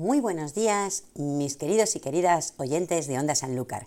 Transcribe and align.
Muy 0.00 0.20
buenos 0.20 0.54
días, 0.54 1.04
mis 1.14 1.56
queridos 1.56 1.94
y 1.94 2.00
queridas 2.00 2.54
oyentes 2.56 3.06
de 3.06 3.18
Onda 3.18 3.34
Sanlúcar. 3.34 3.86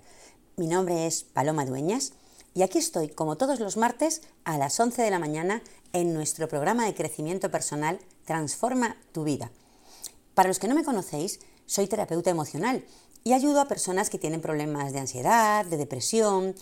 Mi 0.58 0.68
nombre 0.68 1.08
es 1.08 1.24
Paloma 1.24 1.66
Dueñas 1.66 2.14
y 2.54 2.62
aquí 2.62 2.78
estoy, 2.78 3.10
como 3.10 3.36
todos 3.36 3.60
los 3.60 3.78
martes, 3.78 4.22
a 4.44 4.60
las 4.60 4.80
11 4.80 5.02
de 5.02 5.10
la 5.10 5.18
mañana 5.18 5.64
en 5.92 6.14
nuestro 6.14 6.48
programa 6.48 6.86
de 6.86 6.94
crecimiento 6.94 7.50
personal 7.50 7.98
Transforma 8.26 8.96
tu 9.12 9.24
vida. 9.24 9.50
Para 10.36 10.50
los 10.50 10.60
que 10.60 10.68
no 10.68 10.76
me 10.76 10.84
conocéis, 10.84 11.40
soy 11.66 11.88
terapeuta 11.88 12.30
emocional 12.30 12.86
y 13.24 13.34
ayudo 13.34 13.60
a 13.60 13.68
personas 13.68 14.12
que 14.12 14.20
tienen 14.20 14.40
problemas 14.40 14.94
de 14.94 15.00
ansiedad, 15.00 15.66
de 15.66 15.78
depresión, 15.78 16.54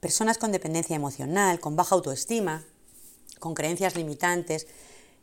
personas 0.00 0.38
con 0.38 0.50
dependencia 0.50 0.96
emocional, 0.96 1.60
con 1.60 1.76
baja 1.76 1.94
autoestima, 1.94 2.64
con 3.38 3.54
creencias 3.54 3.94
limitantes 3.94 4.66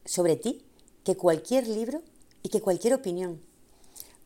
sobre 0.05 0.37
ti 0.37 0.63
que 1.03 1.17
cualquier 1.17 1.67
libro 1.67 2.03
y 2.41 2.47
que 2.47 2.61
cualquier 2.61 2.93
opinión. 2.93 3.41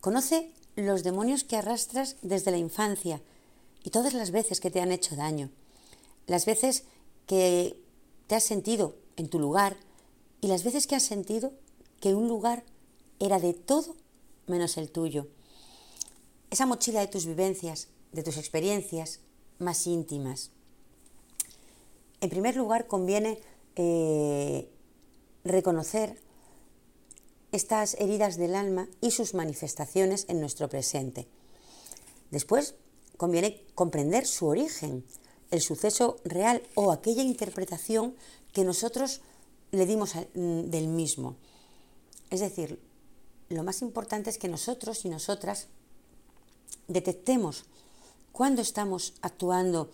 Conoce 0.01 0.53
los 0.75 1.01
demonios 1.01 1.43
que 1.43 1.57
arrastras 1.57 2.17
desde 2.21 2.51
la 2.51 2.57
infancia 2.59 3.23
y 3.83 3.89
todas 3.89 4.13
las 4.13 4.29
veces 4.29 4.59
que 4.59 4.69
te 4.69 4.81
han 4.81 4.91
hecho 4.91 5.15
daño 5.15 5.49
las 6.29 6.45
veces 6.45 6.83
que 7.25 7.81
te 8.27 8.35
has 8.35 8.43
sentido 8.43 8.95
en 9.17 9.29
tu 9.29 9.39
lugar 9.39 9.75
y 10.41 10.47
las 10.47 10.63
veces 10.63 10.85
que 10.85 10.95
has 10.95 11.03
sentido 11.03 11.51
que 11.99 12.13
un 12.13 12.27
lugar 12.27 12.63
era 13.19 13.39
de 13.39 13.53
todo 13.53 13.95
menos 14.45 14.77
el 14.77 14.91
tuyo. 14.91 15.27
Esa 16.51 16.67
mochila 16.67 16.99
de 17.01 17.07
tus 17.07 17.25
vivencias, 17.25 17.87
de 18.11 18.21
tus 18.21 18.37
experiencias 18.37 19.21
más 19.57 19.87
íntimas. 19.87 20.51
En 22.21 22.29
primer 22.29 22.55
lugar, 22.55 22.85
conviene 22.85 23.39
eh, 23.75 24.69
reconocer 25.43 26.21
estas 27.51 27.95
heridas 27.95 28.37
del 28.37 28.53
alma 28.53 28.87
y 29.01 29.11
sus 29.11 29.33
manifestaciones 29.33 30.25
en 30.29 30.39
nuestro 30.41 30.69
presente. 30.69 31.27
Después, 32.29 32.75
conviene 33.17 33.65
comprender 33.73 34.27
su 34.27 34.45
origen, 34.45 35.03
el 35.51 35.61
suceso 35.61 36.17
real 36.23 36.61
o 36.75 36.91
aquella 36.91 37.23
interpretación 37.23 38.15
que 38.53 38.63
nosotros 38.63 39.21
le 39.71 39.85
dimos 39.85 40.15
mm, 40.15 40.69
del 40.69 40.87
mismo. 40.87 41.35
Es 42.29 42.39
decir, 42.39 42.79
lo 43.49 43.63
más 43.63 43.81
importante 43.81 44.29
es 44.29 44.37
que 44.37 44.47
nosotros 44.47 45.05
y 45.05 45.09
nosotras 45.09 45.67
detectemos 46.87 47.65
cuando 48.31 48.61
estamos 48.61 49.13
actuando 49.21 49.89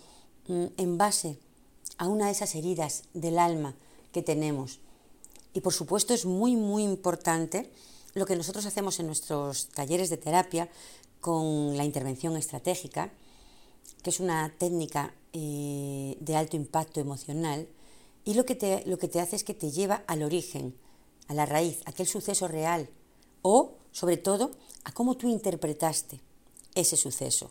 mm, 0.47 0.65
en 0.77 0.97
base 0.97 1.37
a 1.97 2.07
una 2.07 2.25
de 2.25 2.31
esas 2.31 2.55
heridas 2.55 3.03
del 3.13 3.39
alma 3.39 3.75
que 4.11 4.21
tenemos. 4.21 4.79
Y 5.53 5.61
por 5.61 5.73
supuesto 5.73 6.13
es 6.13 6.25
muy, 6.25 6.55
muy 6.55 6.83
importante 6.83 7.71
lo 8.13 8.25
que 8.25 8.35
nosotros 8.35 8.65
hacemos 8.65 8.99
en 8.99 9.07
nuestros 9.07 9.67
talleres 9.67 10.09
de 10.09 10.17
terapia 10.17 10.69
con 11.21 11.75
la 11.77 11.85
intervención 11.85 12.35
estratégica, 12.37 13.11
que 14.05 14.11
es 14.11 14.19
una 14.19 14.53
técnica 14.59 15.15
eh, 15.33 16.15
de 16.19 16.35
alto 16.35 16.55
impacto 16.55 16.99
emocional 16.99 17.67
y 18.23 18.35
lo 18.35 18.45
que, 18.45 18.53
te, 18.53 18.85
lo 18.85 18.99
que 18.99 19.07
te 19.07 19.19
hace 19.19 19.35
es 19.35 19.43
que 19.43 19.55
te 19.55 19.71
lleva 19.71 20.03
al 20.05 20.21
origen, 20.21 20.75
a 21.27 21.33
la 21.33 21.47
raíz, 21.47 21.79
a 21.85 21.89
aquel 21.89 22.05
suceso 22.05 22.47
real 22.47 22.87
o, 23.41 23.73
sobre 23.91 24.17
todo, 24.17 24.51
a 24.83 24.91
cómo 24.91 25.17
tú 25.17 25.27
interpretaste 25.27 26.21
ese 26.75 26.97
suceso. 26.97 27.49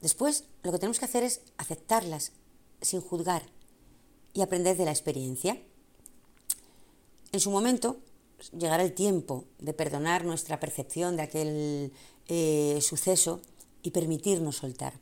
Después, 0.00 0.44
lo 0.62 0.72
que 0.72 0.78
tenemos 0.78 0.98
que 0.98 1.04
hacer 1.04 1.22
es 1.22 1.42
aceptarlas 1.58 2.32
sin 2.80 3.02
juzgar 3.02 3.42
y 4.32 4.40
aprender 4.40 4.78
de 4.78 4.86
la 4.86 4.90
experiencia. 4.90 5.60
En 7.32 7.40
su 7.40 7.50
momento, 7.50 7.98
llegará 8.58 8.82
el 8.84 8.94
tiempo 8.94 9.44
de 9.58 9.74
perdonar 9.74 10.24
nuestra 10.24 10.58
percepción 10.60 11.16
de 11.16 11.22
aquel 11.22 11.92
eh, 12.28 12.78
suceso 12.80 13.42
y 13.82 13.90
permitirnos 13.90 14.56
soltar. 14.56 14.94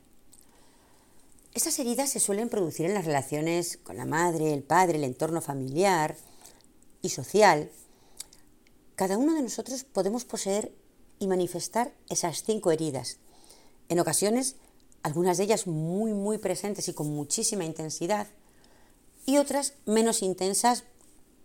Estas 1.53 1.79
heridas 1.79 2.11
se 2.11 2.19
suelen 2.19 2.47
producir 2.47 2.85
en 2.85 2.93
las 2.93 3.05
relaciones 3.05 3.77
con 3.77 3.97
la 3.97 4.05
madre, 4.05 4.53
el 4.53 4.61
padre, 4.61 4.97
el 4.97 5.03
entorno 5.03 5.41
familiar 5.41 6.15
y 7.01 7.09
social. 7.09 7.71
Cada 8.95 9.17
uno 9.17 9.33
de 9.33 9.41
nosotros 9.41 9.83
podemos 9.83 10.25
poseer 10.25 10.71
y 11.17 11.27
manifestar 11.27 11.91
esas 12.07 12.43
cinco 12.43 12.71
heridas. 12.71 13.17
En 13.89 13.99
ocasiones, 13.99 14.57
algunas 15.01 15.37
de 15.37 15.45
ellas 15.45 15.65
muy, 15.65 16.13
muy 16.13 16.37
presentes 16.37 16.87
y 16.87 16.93
con 16.93 17.09
muchísima 17.13 17.65
intensidad, 17.65 18.27
y 19.25 19.37
otras 19.37 19.73
menos 19.85 20.21
intensas 20.21 20.83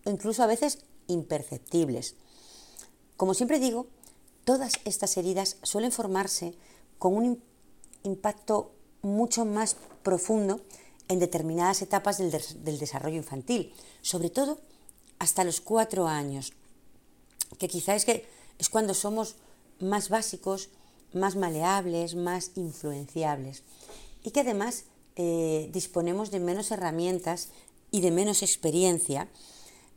incluso 0.04 0.42
a 0.42 0.46
veces 0.46 0.78
imperceptibles. 1.06 2.14
Como 3.16 3.32
siempre 3.34 3.58
digo, 3.58 3.86
todas 4.44 4.74
estas 4.84 5.16
heridas 5.16 5.56
suelen 5.62 5.92
formarse 5.92 6.54
con 6.98 7.14
un 7.14 7.42
impacto 8.02 8.73
mucho 9.04 9.44
más 9.44 9.76
profundo 10.02 10.60
en 11.08 11.18
determinadas 11.18 11.82
etapas 11.82 12.18
del, 12.18 12.78
desarrollo 12.78 13.16
infantil, 13.16 13.72
sobre 14.02 14.30
todo 14.30 14.58
hasta 15.18 15.44
los 15.44 15.60
cuatro 15.60 16.08
años, 16.08 16.52
que 17.58 17.68
quizá 17.68 17.94
es, 17.94 18.04
que 18.04 18.26
es 18.58 18.68
cuando 18.68 18.94
somos 18.94 19.36
más 19.80 20.08
básicos, 20.08 20.70
más 21.12 21.36
maleables, 21.36 22.14
más 22.14 22.52
influenciables 22.56 23.62
y 24.22 24.30
que 24.30 24.40
además 24.40 24.84
eh, 25.16 25.68
disponemos 25.72 26.30
de 26.30 26.40
menos 26.40 26.70
herramientas 26.70 27.50
y 27.90 28.00
de 28.00 28.10
menos 28.10 28.42
experiencia 28.42 29.28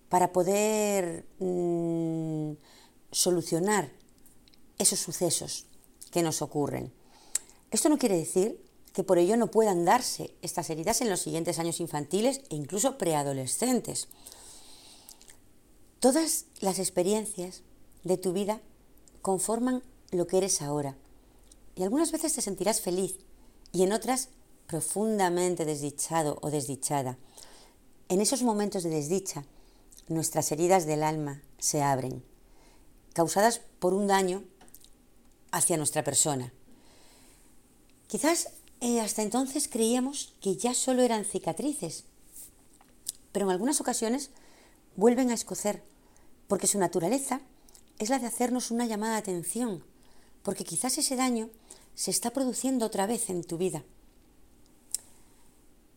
para 0.09 0.31
poder 0.31 1.25
mm, 1.39 2.51
solucionar 3.11 3.91
esos 4.77 4.99
sucesos 4.99 5.65
que 6.11 6.21
nos 6.21 6.41
ocurren. 6.41 6.93
Esto 7.71 7.89
no 7.89 7.97
quiere 7.97 8.17
decir 8.17 8.66
que 8.97 9.03
por 9.03 9.19
ello 9.19 9.37
no 9.37 9.51
puedan 9.51 9.85
darse 9.85 10.33
estas 10.41 10.71
heridas 10.71 11.01
en 11.01 11.09
los 11.11 11.19
siguientes 11.19 11.59
años 11.59 11.81
infantiles 11.81 12.41
e 12.49 12.55
incluso 12.55 12.97
preadolescentes. 12.97 14.07
Todas 15.99 16.45
las 16.61 16.79
experiencias 16.79 17.61
de 18.03 18.17
tu 18.17 18.33
vida 18.33 18.59
conforman 19.21 19.83
lo 20.09 20.25
que 20.25 20.39
eres 20.39 20.63
ahora. 20.63 20.97
Y 21.75 21.83
algunas 21.83 22.11
veces 22.11 22.33
te 22.33 22.41
sentirás 22.41 22.81
feliz 22.81 23.19
y 23.71 23.83
en 23.83 23.93
otras 23.93 24.29
profundamente 24.65 25.63
desdichado 25.63 26.39
o 26.41 26.49
desdichada. 26.49 27.19
En 28.09 28.19
esos 28.19 28.41
momentos 28.41 28.81
de 28.81 28.89
desdicha, 28.89 29.45
nuestras 30.07 30.51
heridas 30.51 30.87
del 30.87 31.03
alma 31.03 31.43
se 31.59 31.83
abren, 31.83 32.23
causadas 33.13 33.61
por 33.77 33.93
un 33.93 34.07
daño 34.07 34.43
hacia 35.51 35.77
nuestra 35.77 36.03
persona. 36.03 36.51
Quizás 38.07 38.47
hasta 38.99 39.21
entonces 39.21 39.67
creíamos 39.67 40.33
que 40.41 40.55
ya 40.55 40.73
solo 40.73 41.01
eran 41.01 41.25
cicatrices, 41.25 42.05
pero 43.31 43.45
en 43.45 43.51
algunas 43.51 43.81
ocasiones 43.81 44.31
vuelven 44.95 45.31
a 45.31 45.33
escocer, 45.33 45.83
porque 46.47 46.67
su 46.67 46.79
naturaleza 46.79 47.41
es 47.99 48.09
la 48.09 48.19
de 48.19 48.27
hacernos 48.27 48.71
una 48.71 48.85
llamada 48.85 49.13
de 49.13 49.19
atención, 49.19 49.83
porque 50.43 50.63
quizás 50.63 50.97
ese 50.97 51.15
daño 51.15 51.49
se 51.95 52.11
está 52.11 52.31
produciendo 52.31 52.85
otra 52.85 53.07
vez 53.07 53.29
en 53.29 53.43
tu 53.43 53.57
vida. 53.57 53.83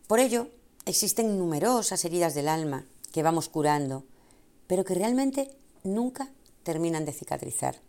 Por 0.06 0.19
ello, 0.19 0.49
existen 0.87 1.38
numerosas 1.38 2.05
heridas 2.05 2.35
del 2.35 2.49
alma 2.49 2.87
que 3.12 3.23
vamos 3.23 3.49
curando, 3.49 4.05
pero 4.67 4.85
que 4.85 4.94
realmente 4.94 5.56
nunca 5.85 6.31
terminan 6.62 7.05
de 7.05 7.12
cicatrizar. 7.12 7.81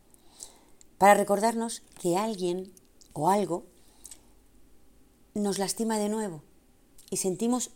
Para 0.98 1.14
recordarnos 1.14 1.82
que 2.00 2.18
alguien 2.18 2.72
o 3.14 3.30
algo 3.30 3.66
nos 5.34 5.60
lastima 5.60 5.98
de 5.98 6.10
nuevo 6.10 6.42
y 7.10 7.18
sentimos 7.18 7.72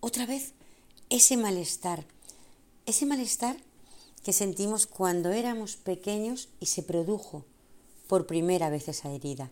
otra 0.00 0.26
vez 0.26 0.52
ese 1.08 1.36
malestar, 1.36 2.04
ese 2.86 3.06
malestar 3.06 3.56
que 4.24 4.32
sentimos 4.32 4.86
cuando 4.86 5.30
éramos 5.30 5.76
pequeños 5.76 6.48
y 6.60 6.66
se 6.66 6.82
produjo 6.82 7.44
por 8.06 8.26
primera 8.26 8.70
vez 8.70 8.88
esa 8.88 9.10
herida, 9.10 9.50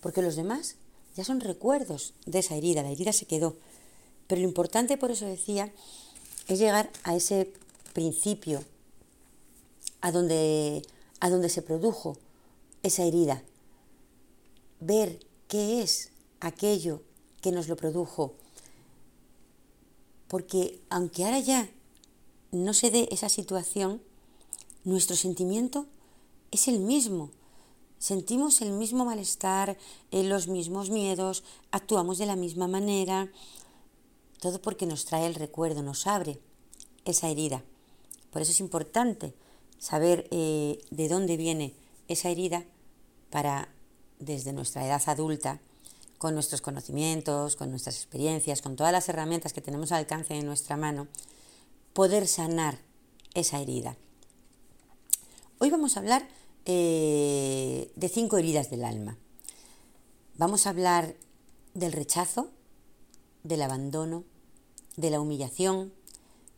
porque 0.00 0.22
los 0.22 0.36
demás 0.36 0.76
ya 1.16 1.24
son 1.24 1.40
recuerdos 1.40 2.14
de 2.26 2.38
esa 2.38 2.56
herida, 2.56 2.82
la 2.82 2.90
herida 2.90 3.12
se 3.12 3.26
quedó, 3.26 3.56
pero 4.26 4.40
lo 4.40 4.48
importante, 4.48 4.96
por 4.96 5.10
eso 5.10 5.26
decía, 5.26 5.72
es 6.48 6.58
llegar 6.58 6.90
a 7.04 7.14
ese 7.16 7.52
principio, 7.92 8.64
a 10.00 10.10
donde, 10.10 10.82
a 11.20 11.30
donde 11.30 11.48
se 11.48 11.62
produjo 11.62 12.16
esa 12.82 13.04
herida, 13.04 13.42
ver 14.80 15.20
qué 15.48 15.82
es 15.82 16.11
aquello 16.42 17.02
que 17.40 17.52
nos 17.52 17.68
lo 17.68 17.76
produjo. 17.76 18.34
Porque 20.28 20.80
aunque 20.90 21.24
ahora 21.24 21.40
ya 21.40 21.68
no 22.50 22.74
se 22.74 22.90
dé 22.90 23.08
esa 23.10 23.28
situación, 23.28 24.02
nuestro 24.84 25.16
sentimiento 25.16 25.86
es 26.50 26.68
el 26.68 26.80
mismo. 26.80 27.30
Sentimos 27.98 28.60
el 28.62 28.72
mismo 28.72 29.04
malestar, 29.04 29.78
eh, 30.10 30.24
los 30.24 30.48
mismos 30.48 30.90
miedos, 30.90 31.44
actuamos 31.70 32.18
de 32.18 32.26
la 32.26 32.36
misma 32.36 32.66
manera. 32.66 33.30
Todo 34.40 34.60
porque 34.60 34.86
nos 34.86 35.04
trae 35.04 35.26
el 35.26 35.36
recuerdo, 35.36 35.82
nos 35.82 36.06
abre 36.06 36.40
esa 37.04 37.28
herida. 37.28 37.62
Por 38.30 38.42
eso 38.42 38.50
es 38.50 38.60
importante 38.60 39.34
saber 39.78 40.26
eh, 40.30 40.78
de 40.90 41.08
dónde 41.08 41.36
viene 41.36 41.74
esa 42.08 42.28
herida 42.28 42.64
para, 43.30 43.68
desde 44.18 44.52
nuestra 44.52 44.84
edad 44.86 45.02
adulta, 45.06 45.60
con 46.22 46.34
nuestros 46.34 46.60
conocimientos, 46.60 47.56
con 47.56 47.70
nuestras 47.70 47.96
experiencias, 47.96 48.62
con 48.62 48.76
todas 48.76 48.92
las 48.92 49.08
herramientas 49.08 49.52
que 49.52 49.60
tenemos 49.60 49.90
al 49.90 49.98
alcance 49.98 50.34
de 50.34 50.44
nuestra 50.44 50.76
mano, 50.76 51.08
poder 51.94 52.28
sanar 52.28 52.78
esa 53.34 53.58
herida. 53.58 53.96
Hoy 55.58 55.70
vamos 55.70 55.96
a 55.96 55.98
hablar 56.00 56.28
eh, 56.64 57.90
de 57.96 58.08
cinco 58.08 58.38
heridas 58.38 58.70
del 58.70 58.84
alma. 58.84 59.18
Vamos 60.36 60.68
a 60.68 60.70
hablar 60.70 61.16
del 61.74 61.90
rechazo, 61.90 62.52
del 63.42 63.60
abandono, 63.60 64.22
de 64.96 65.10
la 65.10 65.20
humillación, 65.20 65.92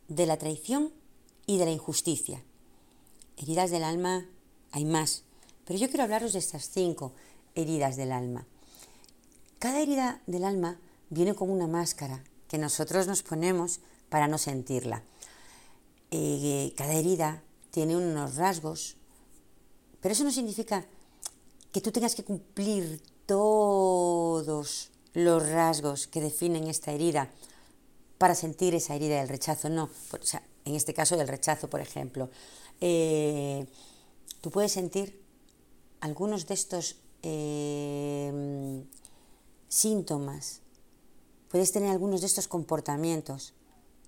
de 0.09 0.27
la 0.27 0.37
traición 0.37 0.93
y 1.47 1.57
de 1.57 1.65
la 1.65 1.71
injusticia. 1.71 2.43
Heridas 3.35 3.71
del 3.71 3.83
alma 3.83 4.27
hay 4.69 4.85
más, 4.85 5.23
pero 5.65 5.79
yo 5.79 5.87
quiero 5.87 6.03
hablaros 6.03 6.33
de 6.33 6.39
estas 6.39 6.69
cinco 6.69 7.13
heridas 7.55 7.95
del 7.95 8.11
alma. 8.11 8.45
Cada 9.65 9.81
herida 9.81 10.21
del 10.27 10.43
alma 10.43 10.79
viene 11.09 11.33
con 11.33 11.49
una 11.49 11.65
máscara 11.65 12.23
que 12.47 12.59
nosotros 12.59 13.07
nos 13.07 13.23
ponemos 13.23 13.79
para 14.09 14.27
no 14.27 14.37
sentirla. 14.37 15.01
Eh, 16.11 16.71
cada 16.77 16.93
herida 16.93 17.41
tiene 17.71 17.97
unos 17.97 18.35
rasgos, 18.35 18.95
pero 20.01 20.13
eso 20.13 20.23
no 20.23 20.29
significa 20.29 20.85
que 21.71 21.81
tú 21.81 21.91
tengas 21.91 22.13
que 22.13 22.23
cumplir 22.23 23.01
todos 23.25 24.91
los 25.15 25.49
rasgos 25.49 26.05
que 26.05 26.21
definen 26.21 26.67
esta 26.67 26.91
herida 26.91 27.31
para 28.19 28.35
sentir 28.35 28.75
esa 28.75 28.93
herida 28.93 29.17
del 29.17 29.29
rechazo. 29.29 29.69
No, 29.69 29.89
en 30.63 30.75
este 30.75 30.93
caso 30.93 31.17
del 31.17 31.27
rechazo, 31.27 31.71
por 31.71 31.81
ejemplo. 31.81 32.29
Eh, 32.81 33.65
tú 34.41 34.51
puedes 34.51 34.73
sentir 34.73 35.23
algunos 36.01 36.45
de 36.45 36.53
estos 36.53 36.97
eh, 37.23 38.85
síntomas, 39.67 40.61
puedes 41.49 41.71
tener 41.71 41.89
algunos 41.89 42.21
de 42.21 42.27
estos 42.27 42.47
comportamientos 42.47 43.53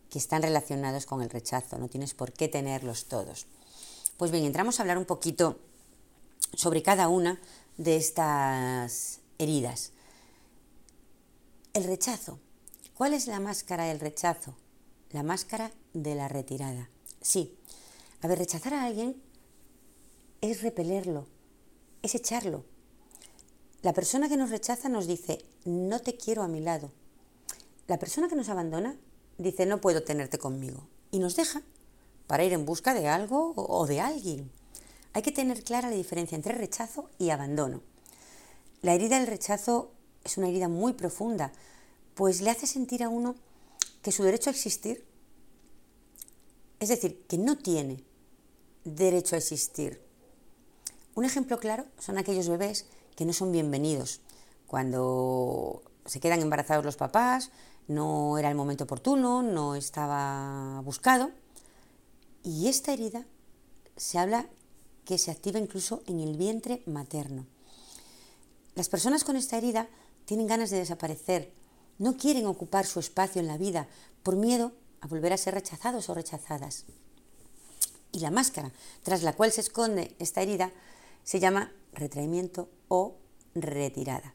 que 0.09 0.19
están 0.19 0.41
relacionados 0.41 1.05
con 1.05 1.21
el 1.21 1.29
rechazo, 1.29 1.77
no 1.77 1.89
tienes 1.89 2.13
por 2.13 2.31
qué 2.31 2.47
tenerlos 2.47 3.05
todos. 3.05 3.45
Pues 4.17 4.31
bien, 4.31 4.45
entramos 4.45 4.79
a 4.79 4.83
hablar 4.83 4.97
un 4.97 5.05
poquito 5.05 5.59
sobre 6.53 6.81
cada 6.81 7.07
una 7.07 7.39
de 7.77 7.97
estas 7.97 9.19
heridas. 9.37 9.91
El 11.73 11.83
rechazo. 11.83 12.39
¿Cuál 12.95 13.13
es 13.13 13.27
la 13.27 13.39
máscara 13.39 13.85
del 13.85 13.99
rechazo? 13.99 14.55
La 15.11 15.21
máscara 15.21 15.71
de 15.93 16.15
la 16.15 16.27
retirada. 16.27 16.89
Sí, 17.21 17.55
a 18.21 18.27
ver, 18.27 18.39
rechazar 18.39 18.73
a 18.73 18.85
alguien 18.85 19.21
es 20.41 20.61
repelerlo, 20.61 21.27
es 22.01 22.15
echarlo, 22.15 22.65
la 23.81 23.93
persona 23.93 24.27
que 24.27 24.37
nos 24.37 24.49
rechaza 24.49 24.89
nos 24.89 25.07
dice, 25.07 25.45
no 25.65 25.99
te 25.99 26.17
quiero 26.17 26.43
a 26.43 26.47
mi 26.47 26.59
lado. 26.59 26.91
La 27.87 27.99
persona 27.99 28.27
que 28.27 28.35
nos 28.35 28.49
abandona 28.49 28.97
dice, 29.37 29.65
no 29.65 29.79
puedo 29.79 30.03
tenerte 30.03 30.39
conmigo. 30.39 30.87
Y 31.11 31.19
nos 31.19 31.35
deja 31.35 31.61
para 32.25 32.43
ir 32.43 32.53
en 32.53 32.65
busca 32.65 32.93
de 32.93 33.07
algo 33.07 33.53
o 33.55 33.85
de 33.85 34.01
alguien. 34.01 34.51
Hay 35.13 35.21
que 35.21 35.31
tener 35.31 35.63
clara 35.63 35.89
la 35.89 35.95
diferencia 35.95 36.35
entre 36.35 36.53
rechazo 36.53 37.09
y 37.17 37.29
abandono. 37.29 37.81
La 38.81 38.93
herida 38.93 39.19
del 39.19 39.27
rechazo 39.27 39.91
es 40.23 40.37
una 40.37 40.49
herida 40.49 40.67
muy 40.67 40.93
profunda, 40.93 41.53
pues 42.15 42.41
le 42.41 42.49
hace 42.49 42.67
sentir 42.67 43.03
a 43.03 43.09
uno 43.09 43.35
que 44.01 44.11
su 44.11 44.23
derecho 44.23 44.49
a 44.49 44.53
existir, 44.53 45.05
es 46.79 46.89
decir, 46.89 47.25
que 47.27 47.37
no 47.37 47.57
tiene 47.57 48.03
derecho 48.83 49.35
a 49.35 49.39
existir. 49.39 50.01
Un 51.15 51.25
ejemplo 51.25 51.59
claro 51.59 51.85
son 51.99 52.17
aquellos 52.17 52.49
bebés 52.49 52.85
que 53.17 53.25
no 53.25 53.33
son 53.33 53.51
bienvenidos. 53.51 54.21
Cuando 54.67 55.81
se 56.05 56.19
quedan 56.19 56.39
embarazados 56.39 56.85
los 56.85 56.97
papás, 56.97 57.49
no 57.87 58.37
era 58.37 58.49
el 58.49 58.55
momento 58.55 58.83
oportuno, 58.83 59.41
no 59.41 59.73
estaba 59.73 60.79
buscado. 60.81 61.31
Y 62.43 62.67
esta 62.67 62.93
herida 62.93 63.25
se 63.95 64.19
habla 64.19 64.47
que 65.03 65.17
se 65.17 65.31
activa 65.31 65.57
incluso 65.57 66.03
en 66.05 66.19
el 66.19 66.37
vientre 66.37 66.83
materno. 66.85 67.47
Las 68.75 68.87
personas 68.87 69.23
con 69.23 69.35
esta 69.35 69.57
herida 69.57 69.87
tienen 70.25 70.45
ganas 70.45 70.69
de 70.69 70.77
desaparecer, 70.77 71.51
no 71.97 72.17
quieren 72.17 72.45
ocupar 72.45 72.85
su 72.85 72.99
espacio 72.99 73.41
en 73.41 73.47
la 73.47 73.57
vida 73.57 73.87
por 74.21 74.35
miedo 74.35 74.73
a 75.01 75.07
volver 75.07 75.33
a 75.33 75.37
ser 75.37 75.55
rechazados 75.55 76.07
o 76.09 76.13
rechazadas. 76.13 76.85
Y 78.11 78.19
la 78.19 78.29
máscara 78.29 78.71
tras 79.01 79.23
la 79.23 79.33
cual 79.33 79.51
se 79.51 79.61
esconde 79.61 80.15
esta 80.19 80.43
herida 80.43 80.71
se 81.23 81.39
llama 81.39 81.71
retraimiento 81.93 82.69
o 82.87 83.17
retirada. 83.55 84.33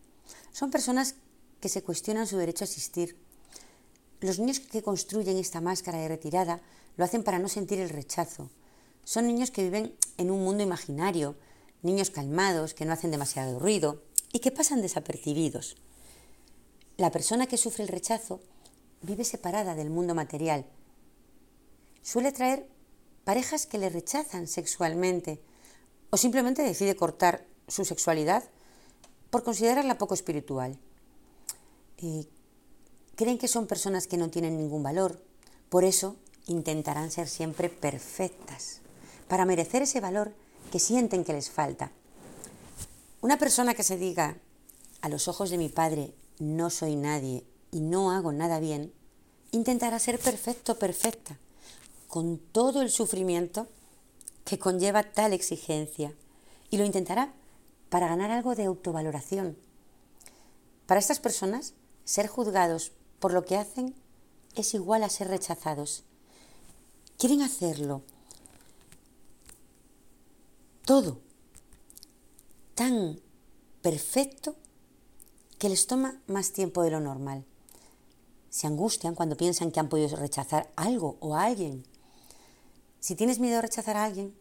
Son 0.53 0.71
personas 0.71 1.17
que 1.61 1.69
se 1.69 1.83
cuestionan 1.83 2.27
su 2.27 2.37
derecho 2.37 2.65
a 2.65 2.67
existir. 2.67 3.17
Los 4.21 4.39
niños 4.39 4.61
que 4.61 4.83
construyen 4.83 5.37
esta 5.37 5.61
máscara 5.61 5.99
de 5.99 6.09
retirada 6.09 6.61
lo 6.97 7.05
hacen 7.05 7.23
para 7.23 7.39
no 7.39 7.49
sentir 7.49 7.79
el 7.79 7.89
rechazo. 7.89 8.51
Son 9.05 9.27
niños 9.27 9.51
que 9.51 9.65
viven 9.65 9.97
en 10.17 10.31
un 10.31 10.45
mundo 10.45 10.63
imaginario, 10.63 11.37
niños 11.83 12.11
calmados, 12.11 12.75
que 12.75 12.85
no 12.85 12.93
hacen 12.93 13.11
demasiado 13.11 13.59
ruido 13.59 14.03
y 14.33 14.41
que 14.41 14.53
pasan 14.53 14.83
desapercibidos. 14.83 15.77
La 16.97 17.11
persona 17.11 17.47
que 17.47 17.57
sufre 17.57 17.85
el 17.85 17.89
rechazo 17.89 18.41
vive 19.01 19.25
separada 19.25 19.75
del 19.75 19.91
mundo 19.91 20.15
material. 20.15 20.67
Suele 22.03 22.33
traer 22.33 22.69
parejas 23.25 23.67
que 23.67 23.79
le 23.79 23.89
rechazan 23.89 24.47
sexualmente 24.47 25.41
o 26.13 26.19
simplemente 26.19 26.63
decide 26.63 26.95
cortar 26.95 27.47
su 27.69 27.87
sexualidad 27.87 28.45
por 29.31 29.43
considerarla 29.43 29.97
poco 29.97 30.13
espiritual. 30.13 30.79
creen 33.17 33.39
que 33.39 33.49
son 33.49 33.67
personas 33.67 34.07
que 34.07 34.19
no 34.19 34.29
tienen 34.29 34.59
ningún 34.59 34.83
valor, 34.83 35.23
por 35.71 35.85
eso 35.85 36.17
intentarán 36.47 37.11
ser 37.11 37.29
siempre 37.29 37.71
perfectas. 37.71 38.81
para 39.29 39.47
merecer 39.47 39.81
ese 39.81 40.01
valor 40.01 40.35
que 40.71 40.79
sienten 40.79 41.25
que 41.25 41.33
les 41.33 41.49
falta. 41.49 41.91
Una 43.23 43.39
persona 43.39 43.73
que 43.73 43.83
se 43.83 43.97
diga, 43.97 44.37
a 45.01 45.09
los 45.09 45.27
ojos 45.27 45.49
de 45.49 45.57
mi 45.57 45.71
padre 45.71 46.13
no 46.39 46.69
soy 46.69 46.97
nadie 46.97 47.47
y 47.71 47.81
no 47.81 48.11
hago 48.11 48.33
nada 48.33 48.61
bien, 48.61 48.93
intentará 49.51 49.99
ser 49.99 50.19
perfecto, 50.19 50.79
perfecta, 50.79 51.39
con 52.09 52.37
todo 52.37 52.83
el 52.83 52.91
sufrimiento 52.91 53.69
que 54.45 54.59
conlleva 54.59 55.03
tal 55.03 55.33
exigencia, 55.33 56.15
y 56.71 56.79
lo 56.79 56.85
intentará 56.85 57.33
para 57.91 58.09
ganar 58.09 58.31
algo 58.31 58.55
de 58.55 58.65
autovaloración. 58.65 59.57
Para 60.87 61.01
estas 61.01 61.21
personas, 61.21 61.75
ser 62.05 62.27
juzgados 62.27 62.93
por 63.21 63.33
lo 63.33 63.45
que 63.45 63.57
hacen 63.57 63.95
es 64.57 64.75
igual 64.75 65.03
a 65.03 65.09
ser 65.09 65.29
rechazados. 65.29 66.05
Quieren 67.19 67.43
hacerlo 67.43 68.03
todo 70.85 71.21
tan 72.75 73.21
perfecto 73.81 74.57
que 75.59 75.69
les 75.69 75.87
toma 75.87 76.21
más 76.27 76.53
tiempo 76.53 76.83
de 76.83 76.91
lo 76.91 77.01
normal. 77.01 77.45
Se 78.51 78.67
angustian 78.67 79.15
cuando 79.15 79.37
piensan 79.37 79.71
que 79.71 79.81
han 79.81 79.89
podido 79.89 80.17
rechazar 80.17 80.71
algo 80.77 81.17
o 81.21 81.37
a 81.37 81.45
alguien. 81.45 81.85
Si 83.03 83.17
tienes 83.17 83.41
miedo 83.41 83.59
a 83.59 83.63
rechazar 83.63 83.97
a 83.97 84.05
alguien, 84.05 84.33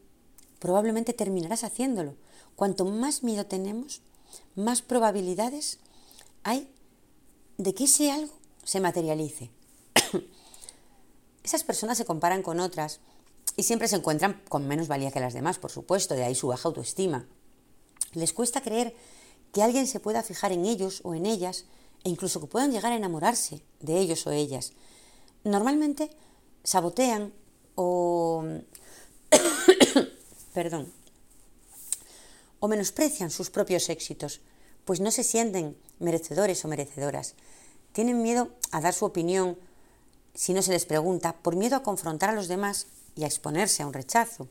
probablemente 0.59 1.13
terminarás 1.13 1.63
haciéndolo. 1.63 2.13
Cuanto 2.55 2.85
más 2.85 3.23
miedo 3.23 3.47
tenemos, 3.47 4.01
más 4.55 4.83
probabilidades 4.83 5.79
hay 6.43 6.71
de 7.57 7.73
que 7.73 7.85
ese 7.85 8.11
algo 8.11 8.31
se 8.63 8.79
materialice. 8.79 9.49
Esas 11.43 11.63
personas 11.63 11.97
se 11.97 12.05
comparan 12.05 12.43
con 12.43 12.59
otras 12.59 12.99
y 13.57 13.63
siempre 13.63 13.87
se 13.87 13.95
encuentran 13.95 14.39
con 14.47 14.67
menos 14.67 14.87
valía 14.87 15.11
que 15.11 15.19
las 15.19 15.33
demás, 15.33 15.57
por 15.57 15.71
supuesto, 15.71 16.13
de 16.13 16.23
ahí 16.23 16.35
su 16.35 16.45
baja 16.45 16.67
autoestima. 16.67 17.25
Les 18.13 18.31
cuesta 18.31 18.61
creer 18.61 18.95
que 19.53 19.63
alguien 19.63 19.87
se 19.87 19.99
pueda 19.99 20.21
fijar 20.21 20.51
en 20.51 20.65
ellos 20.65 21.01
o 21.03 21.15
en 21.15 21.25
ellas 21.25 21.65
e 22.03 22.09
incluso 22.09 22.39
que 22.39 22.45
puedan 22.45 22.71
llegar 22.71 22.91
a 22.91 22.95
enamorarse 22.95 23.63
de 23.79 23.97
ellos 23.97 24.27
o 24.27 24.31
ellas. 24.31 24.73
Normalmente 25.43 26.11
sabotean 26.63 27.33
o 27.75 28.43
perdón 30.53 30.91
o 32.61 32.67
menosprecian 32.69 33.31
sus 33.31 33.49
propios 33.49 33.89
éxitos, 33.89 34.39
pues 34.85 35.01
no 35.01 35.11
se 35.11 35.25
sienten 35.25 35.75
merecedores 35.99 36.63
o 36.63 36.69
merecedoras. 36.69 37.33
Tienen 37.91 38.21
miedo 38.21 38.49
a 38.71 38.79
dar 38.79 38.93
su 38.93 39.03
opinión 39.03 39.57
si 40.33 40.53
no 40.53 40.61
se 40.61 40.71
les 40.71 40.85
pregunta, 40.85 41.35
por 41.41 41.57
miedo 41.57 41.75
a 41.75 41.83
confrontar 41.83 42.29
a 42.29 42.33
los 42.33 42.47
demás 42.47 42.87
y 43.15 43.23
a 43.23 43.27
exponerse 43.27 43.83
a 43.83 43.87
un 43.87 43.93
rechazo. 43.93 44.47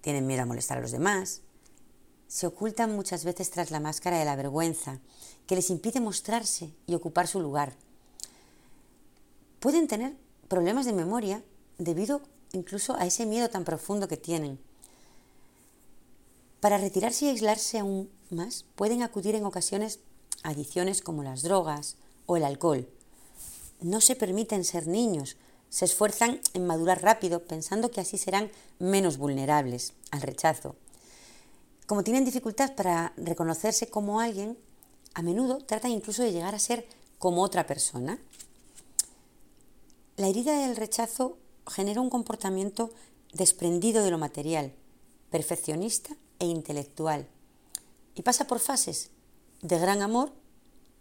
Tienen 0.00 0.26
miedo 0.26 0.42
a 0.42 0.46
molestar 0.46 0.78
a 0.78 0.80
los 0.80 0.90
demás. 0.90 1.42
Se 2.26 2.46
ocultan 2.46 2.96
muchas 2.96 3.24
veces 3.24 3.50
tras 3.50 3.70
la 3.70 3.78
máscara 3.78 4.18
de 4.18 4.24
la 4.24 4.34
vergüenza, 4.34 4.98
que 5.46 5.54
les 5.54 5.70
impide 5.70 6.00
mostrarse 6.00 6.72
y 6.86 6.94
ocupar 6.94 7.28
su 7.28 7.40
lugar. 7.40 7.76
Pueden 9.60 9.86
tener 9.86 10.16
problemas 10.48 10.86
de 10.86 10.94
memoria 10.94 11.44
debido 11.78 12.22
incluso 12.52 12.96
a 12.96 13.06
ese 13.06 13.26
miedo 13.26 13.48
tan 13.50 13.64
profundo 13.64 14.08
que 14.08 14.16
tienen. 14.16 14.58
Para 16.60 16.78
retirarse 16.78 17.24
y 17.24 17.28
aislarse 17.28 17.78
aún 17.78 18.10
más, 18.30 18.64
pueden 18.76 19.02
acudir 19.02 19.34
en 19.34 19.44
ocasiones 19.44 20.00
a 20.42 20.50
adicciones 20.50 21.02
como 21.02 21.22
las 21.22 21.42
drogas 21.42 21.96
o 22.26 22.36
el 22.36 22.44
alcohol. 22.44 22.88
No 23.80 24.00
se 24.00 24.14
permiten 24.14 24.64
ser 24.64 24.86
niños, 24.86 25.36
se 25.70 25.86
esfuerzan 25.86 26.40
en 26.54 26.66
madurar 26.66 27.02
rápido 27.02 27.44
pensando 27.44 27.90
que 27.90 28.00
así 28.00 28.18
serán 28.18 28.50
menos 28.78 29.16
vulnerables 29.16 29.94
al 30.10 30.20
rechazo. 30.20 30.76
Como 31.86 32.04
tienen 32.04 32.24
dificultad 32.24 32.74
para 32.74 33.12
reconocerse 33.16 33.88
como 33.88 34.20
alguien, 34.20 34.56
a 35.14 35.22
menudo 35.22 35.58
tratan 35.58 35.90
incluso 35.90 36.22
de 36.22 36.32
llegar 36.32 36.54
a 36.54 36.58
ser 36.58 36.86
como 37.18 37.42
otra 37.42 37.66
persona. 37.66 38.18
La 40.16 40.28
herida 40.28 40.58
del 40.58 40.76
rechazo 40.76 41.38
genera 41.66 42.00
un 42.00 42.10
comportamiento 42.10 42.90
desprendido 43.32 44.02
de 44.04 44.10
lo 44.10 44.18
material, 44.18 44.72
perfeccionista 45.30 46.16
e 46.38 46.46
intelectual. 46.46 47.26
Y 48.14 48.22
pasa 48.22 48.46
por 48.46 48.58
fases 48.58 49.10
de 49.62 49.78
gran 49.78 50.02
amor 50.02 50.32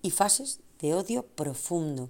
y 0.02 0.12
fases 0.12 0.60
de 0.80 0.94
odio 0.94 1.26
profundo. 1.26 2.10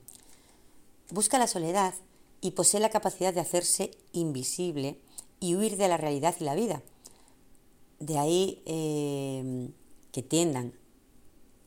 Busca 1.10 1.39
la 1.39 1.48
soledad 1.48 1.93
y 2.39 2.51
posee 2.51 2.79
la 2.79 2.89
capacidad 2.89 3.34
de 3.34 3.39
hacerse 3.39 3.91
invisible 4.13 5.00
y 5.39 5.55
huir 5.55 5.77
de 5.77 5.88
la 5.88 5.98
realidad 5.98 6.36
y 6.39 6.43
la 6.43 6.55
vida. 6.55 6.81
De 8.00 8.17
ahí 8.17 8.62
eh, 8.65 9.70
que 10.12 10.22
tiendan 10.22 10.74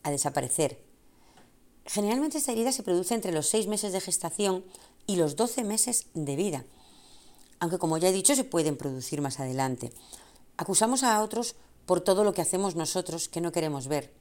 a 0.03 0.11
desaparecer. 0.11 0.83
Generalmente 1.87 2.39
esta 2.39 2.53
herida 2.53 2.73
se 2.73 2.83
produce 2.83 3.15
entre 3.15 3.33
los 3.33 3.49
seis 3.49 3.67
meses 3.67 3.93
de 3.93 4.01
gestación 4.01 4.65
y 5.07 5.17
los 5.17 5.37
12 5.37 5.65
meses 5.65 6.07
de 6.15 6.37
vida, 6.37 6.65
aunque 7.65 7.79
como 7.79 7.97
ya 7.97 8.11
he 8.11 8.13
dicho 8.13 8.37
se 8.37 8.45
pueden 8.45 8.77
producir 8.77 9.21
más 9.23 9.41
adelante. 9.41 9.91
Acusamos 10.59 11.03
a 11.03 11.23
otros 11.23 11.57
por 11.87 12.03
todo 12.03 12.23
lo 12.23 12.35
que 12.35 12.43
hacemos 12.43 12.77
nosotros 12.77 13.29
que 13.29 13.41
no 13.41 13.53
queremos 13.53 13.89
ver. 13.89 14.13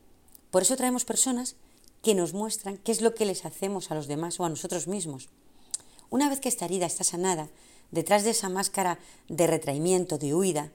Por 0.49 0.61
eso 0.61 0.77
traemos 0.77 1.03
personas 1.03 1.55
que 2.01 2.15
nos 2.15 2.33
muestran 2.33 2.77
qué 2.77 2.91
es 2.93 3.01
lo 3.01 3.13
que 3.13 3.25
les 3.25 3.45
hacemos 3.45 3.91
a 3.91 3.95
los 3.95 4.07
demás 4.07 4.39
o 4.39 4.45
a 4.45 4.49
nosotros 4.49 4.87
mismos. 4.87 5.27
Una 6.09 6.29
vez 6.29 6.39
que 6.39 6.47
esta 6.49 6.65
herida 6.65 6.85
está 6.85 7.03
sanada, 7.03 7.49
detrás 7.91 8.23
de 8.23 8.29
esa 8.29 8.47
máscara 8.47 8.97
de 9.27 9.45
retraimiento, 9.45 10.17
de 10.17 10.33
huida, 10.33 10.71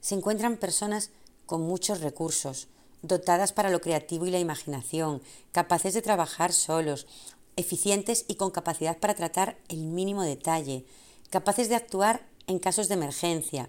se 0.00 0.14
encuentran 0.14 0.56
personas 0.56 1.10
con 1.44 1.60
muchos 1.60 2.00
recursos, 2.00 2.68
dotadas 3.02 3.52
para 3.52 3.70
lo 3.70 3.82
creativo 3.82 4.26
y 4.26 4.30
la 4.30 4.40
imaginación, 4.40 5.20
capaces 5.52 5.92
de 5.92 6.02
trabajar 6.02 6.52
solos, 6.52 7.06
eficientes 7.56 8.24
y 8.26 8.36
con 8.36 8.50
capacidad 8.50 8.96
para 8.98 9.14
tratar 9.14 9.58
el 9.68 9.84
mínimo 9.84 10.22
detalle, 10.22 10.86
capaces 11.30 11.68
de 11.68 11.74
actuar 11.74 12.26
en 12.46 12.58
casos 12.58 12.88
de 12.88 12.94
emergencia, 12.94 13.68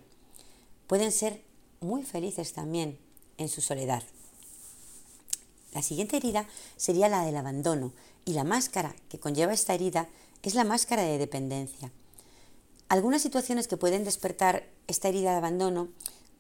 pueden 0.88 1.12
ser 1.12 1.44
muy 1.80 2.04
felices 2.04 2.54
también 2.54 2.98
en 3.38 3.50
su 3.50 3.62
soledad. 3.62 4.04
La 5.74 5.82
siguiente 5.82 6.18
herida 6.18 6.48
sería 6.76 7.10
la 7.10 7.26
del 7.26 7.36
abandono 7.36 7.94
y 8.26 8.34
la 8.34 8.44
máscara 8.44 8.96
que 9.10 9.20
conlleva 9.20 9.54
esta 9.54 9.74
herida 9.74 10.10
es 10.44 10.56
la 10.56 10.64
máscara 10.64 11.04
de 11.04 11.18
dependencia. 11.18 11.92
Algunas 12.90 13.22
situaciones 13.22 13.68
que 13.68 13.78
pueden 13.78 14.06
despertar 14.06 14.68
esta 14.88 15.10
herida 15.10 15.32
de 15.32 15.38
abandono 15.38 15.90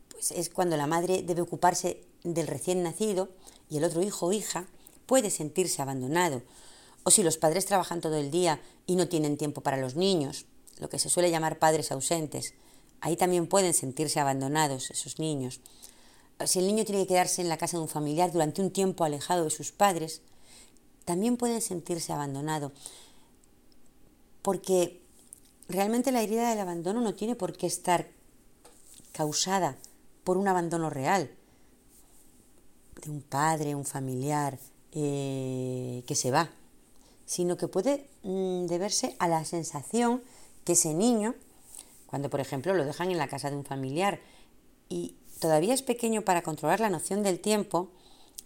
pues 0.09 0.31
es 0.31 0.49
cuando 0.49 0.77
la 0.77 0.87
madre 0.87 1.21
debe 1.23 1.41
ocuparse 1.41 2.03
del 2.23 2.47
recién 2.47 2.83
nacido 2.83 3.29
y 3.69 3.77
el 3.77 3.83
otro 3.83 4.01
hijo 4.01 4.27
o 4.27 4.33
hija 4.33 4.65
puede 5.05 5.29
sentirse 5.29 5.81
abandonado, 5.81 6.41
o 7.03 7.11
si 7.11 7.23
los 7.23 7.37
padres 7.37 7.65
trabajan 7.65 8.01
todo 8.01 8.15
el 8.15 8.31
día 8.31 8.59
y 8.85 8.95
no 8.95 9.07
tienen 9.07 9.37
tiempo 9.37 9.61
para 9.61 9.77
los 9.77 9.95
niños, 9.95 10.45
lo 10.79 10.89
que 10.89 10.99
se 10.99 11.09
suele 11.09 11.31
llamar 11.31 11.59
padres 11.59 11.91
ausentes, 11.91 12.53
Ahí 13.01 13.15
también 13.15 13.47
pueden 13.47 13.73
sentirse 13.73 14.19
abandonados 14.19 14.89
esos 14.89 15.19
niños. 15.19 15.61
Si 16.45 16.59
el 16.59 16.67
niño 16.67 16.85
tiene 16.85 17.01
que 17.03 17.09
quedarse 17.09 17.41
en 17.41 17.49
la 17.49 17.57
casa 17.57 17.77
de 17.77 17.83
un 17.83 17.89
familiar 17.89 18.31
durante 18.31 18.61
un 18.61 18.71
tiempo 18.71 19.03
alejado 19.03 19.43
de 19.43 19.49
sus 19.49 19.71
padres, 19.71 20.21
también 21.05 21.37
pueden 21.37 21.61
sentirse 21.61 22.13
abandonado. 22.13 22.71
Porque 24.41 25.01
realmente 25.67 26.11
la 26.11 26.21
herida 26.21 26.49
del 26.49 26.59
abandono 26.59 27.01
no 27.01 27.13
tiene 27.13 27.35
por 27.35 27.55
qué 27.55 27.67
estar 27.67 28.07
causada 29.11 29.77
por 30.23 30.37
un 30.37 30.47
abandono 30.47 30.89
real 30.89 31.31
de 33.01 33.09
un 33.09 33.21
padre, 33.21 33.75
un 33.75 33.85
familiar 33.85 34.59
eh, 34.91 36.03
que 36.07 36.15
se 36.15 36.31
va, 36.31 36.49
sino 37.25 37.57
que 37.57 37.67
puede 37.67 38.09
mm, 38.23 38.65
deberse 38.65 39.15
a 39.19 39.27
la 39.27 39.45
sensación 39.45 40.23
que 40.67 40.73
ese 40.73 40.93
niño 40.93 41.33
cuando, 42.07 42.29
por 42.29 42.39
ejemplo, 42.39 42.73
lo 42.73 42.85
dejan 42.85 43.11
en 43.11 43.17
la 43.17 43.27
casa 43.27 43.49
de 43.49 43.55
un 43.57 43.65
familiar 43.65 44.19
y 44.89 45.15
todavía 45.39 45.73
es 45.73 45.81
pequeño 45.81 46.23
para 46.23 46.41
controlar 46.41 46.79
la 46.79 46.89
noción 46.89 47.21
del 47.21 47.39
tiempo, 47.39 47.91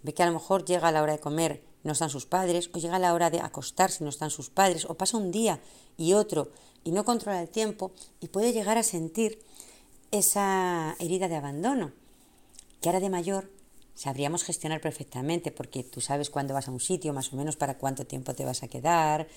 ve 0.04 0.14
que 0.14 0.24
a 0.24 0.26
lo 0.26 0.34
mejor 0.34 0.66
llega 0.66 0.92
la 0.92 1.02
hora 1.02 1.14
de 1.14 1.20
comer, 1.20 1.64
no 1.84 1.94
están 1.94 2.10
sus 2.10 2.26
padres, 2.26 2.70
o 2.74 2.80
llega 2.80 3.00
la 3.00 3.14
hora 3.14 3.30
de 3.30 3.40
acostarse, 3.40 4.04
no 4.04 4.10
están 4.10 4.30
sus 4.30 4.50
padres, 4.50 4.86
o 4.86 4.96
pasa 4.96 5.18
un 5.18 5.32
día 5.32 5.62
y 5.98 6.14
otro 6.14 6.50
y 6.84 6.92
no 6.92 7.06
controla 7.06 7.42
el 7.42 7.50
tiempo 7.50 7.92
y 8.20 8.28
puede 8.28 8.52
llegar 8.52 8.78
a 8.78 8.84
sentir 8.84 9.40
esa 10.10 10.96
herida 11.00 11.28
de 11.28 11.38
abandono, 11.38 11.92
que 12.82 12.90
ahora 12.90 13.00
de 13.00 13.10
mayor 13.10 13.52
sabríamos 13.94 14.44
gestionar 14.44 14.82
perfectamente, 14.82 15.52
porque 15.52 15.84
tú 15.84 16.02
sabes 16.02 16.30
cuándo 16.30 16.56
vas 16.56 16.68
a 16.68 16.72
un 16.72 16.80
sitio, 16.80 17.14
más 17.14 17.32
o 17.32 17.36
menos 17.36 17.56
para 17.56 17.78
cuánto 17.78 18.06
tiempo 18.06 18.34
te 18.34 18.44
vas 18.44 18.64
a 18.64 18.68
quedar, 18.68 19.28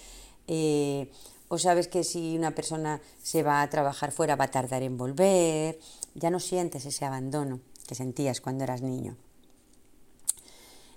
eh, 0.47 1.11
o 1.55 1.59
sabes 1.59 1.87
que 1.87 2.03
si 2.03 2.37
una 2.37 2.55
persona 2.55 3.01
se 3.23 3.43
va 3.43 3.63
a 3.63 3.71
trabajar 3.71 4.11
fuera 4.11 4.37
va 4.37 4.47
a 4.47 4.51
tardar 4.51 4.83
en 4.83 4.99
volver, 4.99 5.79
ya 6.15 6.31
no 6.31 6.41
sientes 6.41 6.85
ese 6.85 7.05
abandono 7.05 7.61
que 7.87 7.95
sentías 7.95 8.41
cuando 8.41 8.65
eras 8.65 8.83
niño. 8.83 9.17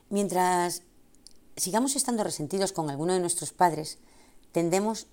Mientras 0.10 0.82
sigamos 1.56 1.96
estando 1.96 2.24
resentidos 2.24 2.72
con 2.72 2.90
alguno 2.90 3.14
de 3.14 3.20
nuestros 3.20 3.54
padres, 3.54 4.00
tendremos 4.52 5.06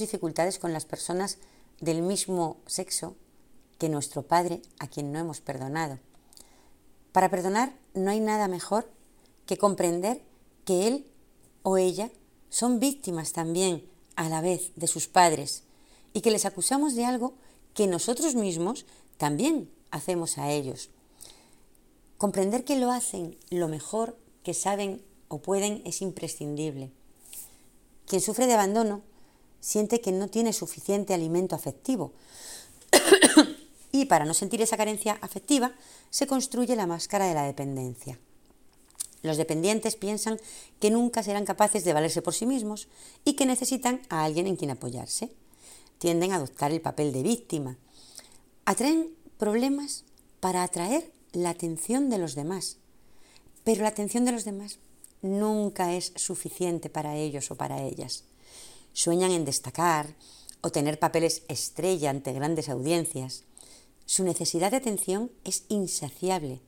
dificultades 0.00 0.58
con 0.58 0.72
las 0.72 0.86
personas 0.86 1.38
del 1.80 2.00
mismo 2.00 2.56
sexo 2.66 3.16
que 3.78 3.90
nuestro 3.90 4.22
Padre 4.22 4.62
a 4.78 4.86
quien 4.86 5.12
no 5.12 5.18
hemos 5.18 5.42
perdonado. 5.42 5.98
Para 7.12 7.28
perdonar 7.28 7.74
no 7.92 8.10
hay 8.10 8.20
nada 8.20 8.48
mejor 8.48 8.90
que 9.44 9.58
comprender 9.58 10.22
que 10.64 10.86
Él 10.86 11.06
o 11.62 11.76
ella 11.76 12.10
son 12.48 12.80
víctimas 12.80 13.32
también 13.32 13.84
a 14.16 14.28
la 14.28 14.40
vez 14.40 14.72
de 14.76 14.86
sus 14.86 15.06
padres 15.06 15.62
y 16.12 16.22
que 16.22 16.30
les 16.30 16.44
acusamos 16.44 16.94
de 16.94 17.04
algo 17.04 17.34
que 17.74 17.86
nosotros 17.86 18.34
mismos 18.34 18.86
también 19.18 19.70
hacemos 19.90 20.38
a 20.38 20.50
ellos. 20.50 20.90
Comprender 22.18 22.64
que 22.64 22.76
lo 22.76 22.90
hacen 22.90 23.36
lo 23.50 23.68
mejor 23.68 24.18
que 24.42 24.54
saben 24.54 25.04
o 25.28 25.38
pueden 25.38 25.82
es 25.84 26.02
imprescindible. 26.02 26.90
Quien 28.06 28.20
sufre 28.20 28.46
de 28.46 28.54
abandono 28.54 29.02
siente 29.60 30.00
que 30.00 30.12
no 30.12 30.28
tiene 30.28 30.52
suficiente 30.52 31.12
alimento 31.12 31.54
afectivo 31.54 32.12
y 33.92 34.06
para 34.06 34.24
no 34.24 34.32
sentir 34.32 34.62
esa 34.62 34.76
carencia 34.76 35.18
afectiva 35.20 35.74
se 36.10 36.26
construye 36.26 36.76
la 36.76 36.86
máscara 36.86 37.26
de 37.26 37.34
la 37.34 37.44
dependencia. 37.44 38.18
Los 39.26 39.36
dependientes 39.36 39.96
piensan 39.96 40.38
que 40.80 40.90
nunca 40.90 41.22
serán 41.22 41.44
capaces 41.44 41.84
de 41.84 41.92
valerse 41.92 42.22
por 42.22 42.34
sí 42.34 42.46
mismos 42.46 42.88
y 43.24 43.34
que 43.34 43.46
necesitan 43.46 44.00
a 44.08 44.24
alguien 44.24 44.46
en 44.46 44.56
quien 44.56 44.70
apoyarse. 44.70 45.30
Tienden 45.98 46.32
a 46.32 46.36
adoptar 46.36 46.72
el 46.72 46.80
papel 46.80 47.12
de 47.12 47.22
víctima. 47.22 47.76
Atraen 48.64 49.10
problemas 49.38 50.04
para 50.40 50.62
atraer 50.62 51.12
la 51.32 51.50
atención 51.50 52.08
de 52.08 52.18
los 52.18 52.34
demás. 52.34 52.78
Pero 53.64 53.82
la 53.82 53.88
atención 53.88 54.24
de 54.24 54.32
los 54.32 54.44
demás 54.44 54.78
nunca 55.22 55.94
es 55.94 56.12
suficiente 56.16 56.88
para 56.88 57.16
ellos 57.16 57.50
o 57.50 57.56
para 57.56 57.82
ellas. 57.82 58.24
Sueñan 58.92 59.32
en 59.32 59.44
destacar 59.44 60.14
o 60.60 60.70
tener 60.70 60.98
papeles 60.98 61.42
estrella 61.48 62.10
ante 62.10 62.32
grandes 62.32 62.68
audiencias. 62.68 63.44
Su 64.06 64.22
necesidad 64.22 64.70
de 64.70 64.78
atención 64.78 65.32
es 65.44 65.64
insaciable, 65.68 66.60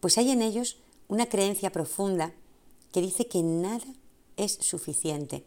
pues 0.00 0.18
hay 0.18 0.30
en 0.30 0.42
ellos 0.42 0.76
una 1.08 1.26
creencia 1.26 1.70
profunda 1.70 2.32
que 2.92 3.00
dice 3.00 3.28
que 3.28 3.42
nada 3.42 3.84
es 4.36 4.52
suficiente. 4.60 5.46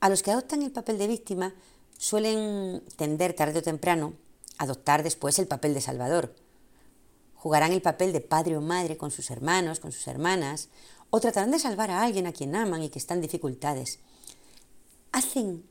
A 0.00 0.08
los 0.08 0.22
que 0.22 0.30
adoptan 0.30 0.62
el 0.62 0.72
papel 0.72 0.98
de 0.98 1.06
víctima 1.06 1.54
suelen 1.98 2.82
tender 2.96 3.34
tarde 3.34 3.60
o 3.60 3.62
temprano 3.62 4.14
a 4.58 4.64
adoptar 4.64 5.02
después 5.02 5.38
el 5.38 5.46
papel 5.46 5.74
de 5.74 5.80
salvador. 5.80 6.34
Jugarán 7.34 7.72
el 7.72 7.82
papel 7.82 8.12
de 8.12 8.20
padre 8.20 8.56
o 8.56 8.60
madre 8.60 8.96
con 8.96 9.10
sus 9.10 9.30
hermanos, 9.30 9.80
con 9.80 9.92
sus 9.92 10.06
hermanas, 10.06 10.68
o 11.10 11.20
tratarán 11.20 11.50
de 11.50 11.58
salvar 11.58 11.90
a 11.90 12.02
alguien 12.02 12.26
a 12.26 12.32
quien 12.32 12.56
aman 12.56 12.82
y 12.82 12.88
que 12.88 12.98
está 12.98 13.14
en 13.14 13.20
dificultades. 13.20 13.98
Hacen 15.12 15.64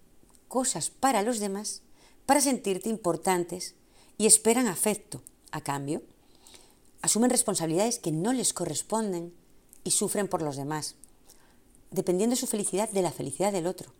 cosas 0.47 0.89
para 0.89 1.23
los 1.23 1.39
demás 1.39 1.81
para 2.25 2.41
sentirte 2.41 2.89
importantes 2.89 3.75
y 4.17 4.27
esperan 4.27 4.67
afecto 4.67 5.21
a 5.51 5.61
cambio 5.61 6.03
asumen 7.01 7.29
responsabilidades 7.29 7.99
que 7.99 8.11
no 8.11 8.33
les 8.33 8.53
corresponden 8.53 9.33
y 9.83 9.91
sufren 9.91 10.27
por 10.27 10.41
los 10.41 10.55
demás, 10.55 10.95
dependiendo 11.89 12.35
su 12.35 12.47
felicidad 12.47 12.89
de 12.89 13.01
la 13.01 13.11
felicidad 13.11 13.51
del 13.51 13.67
otro. 13.67 13.91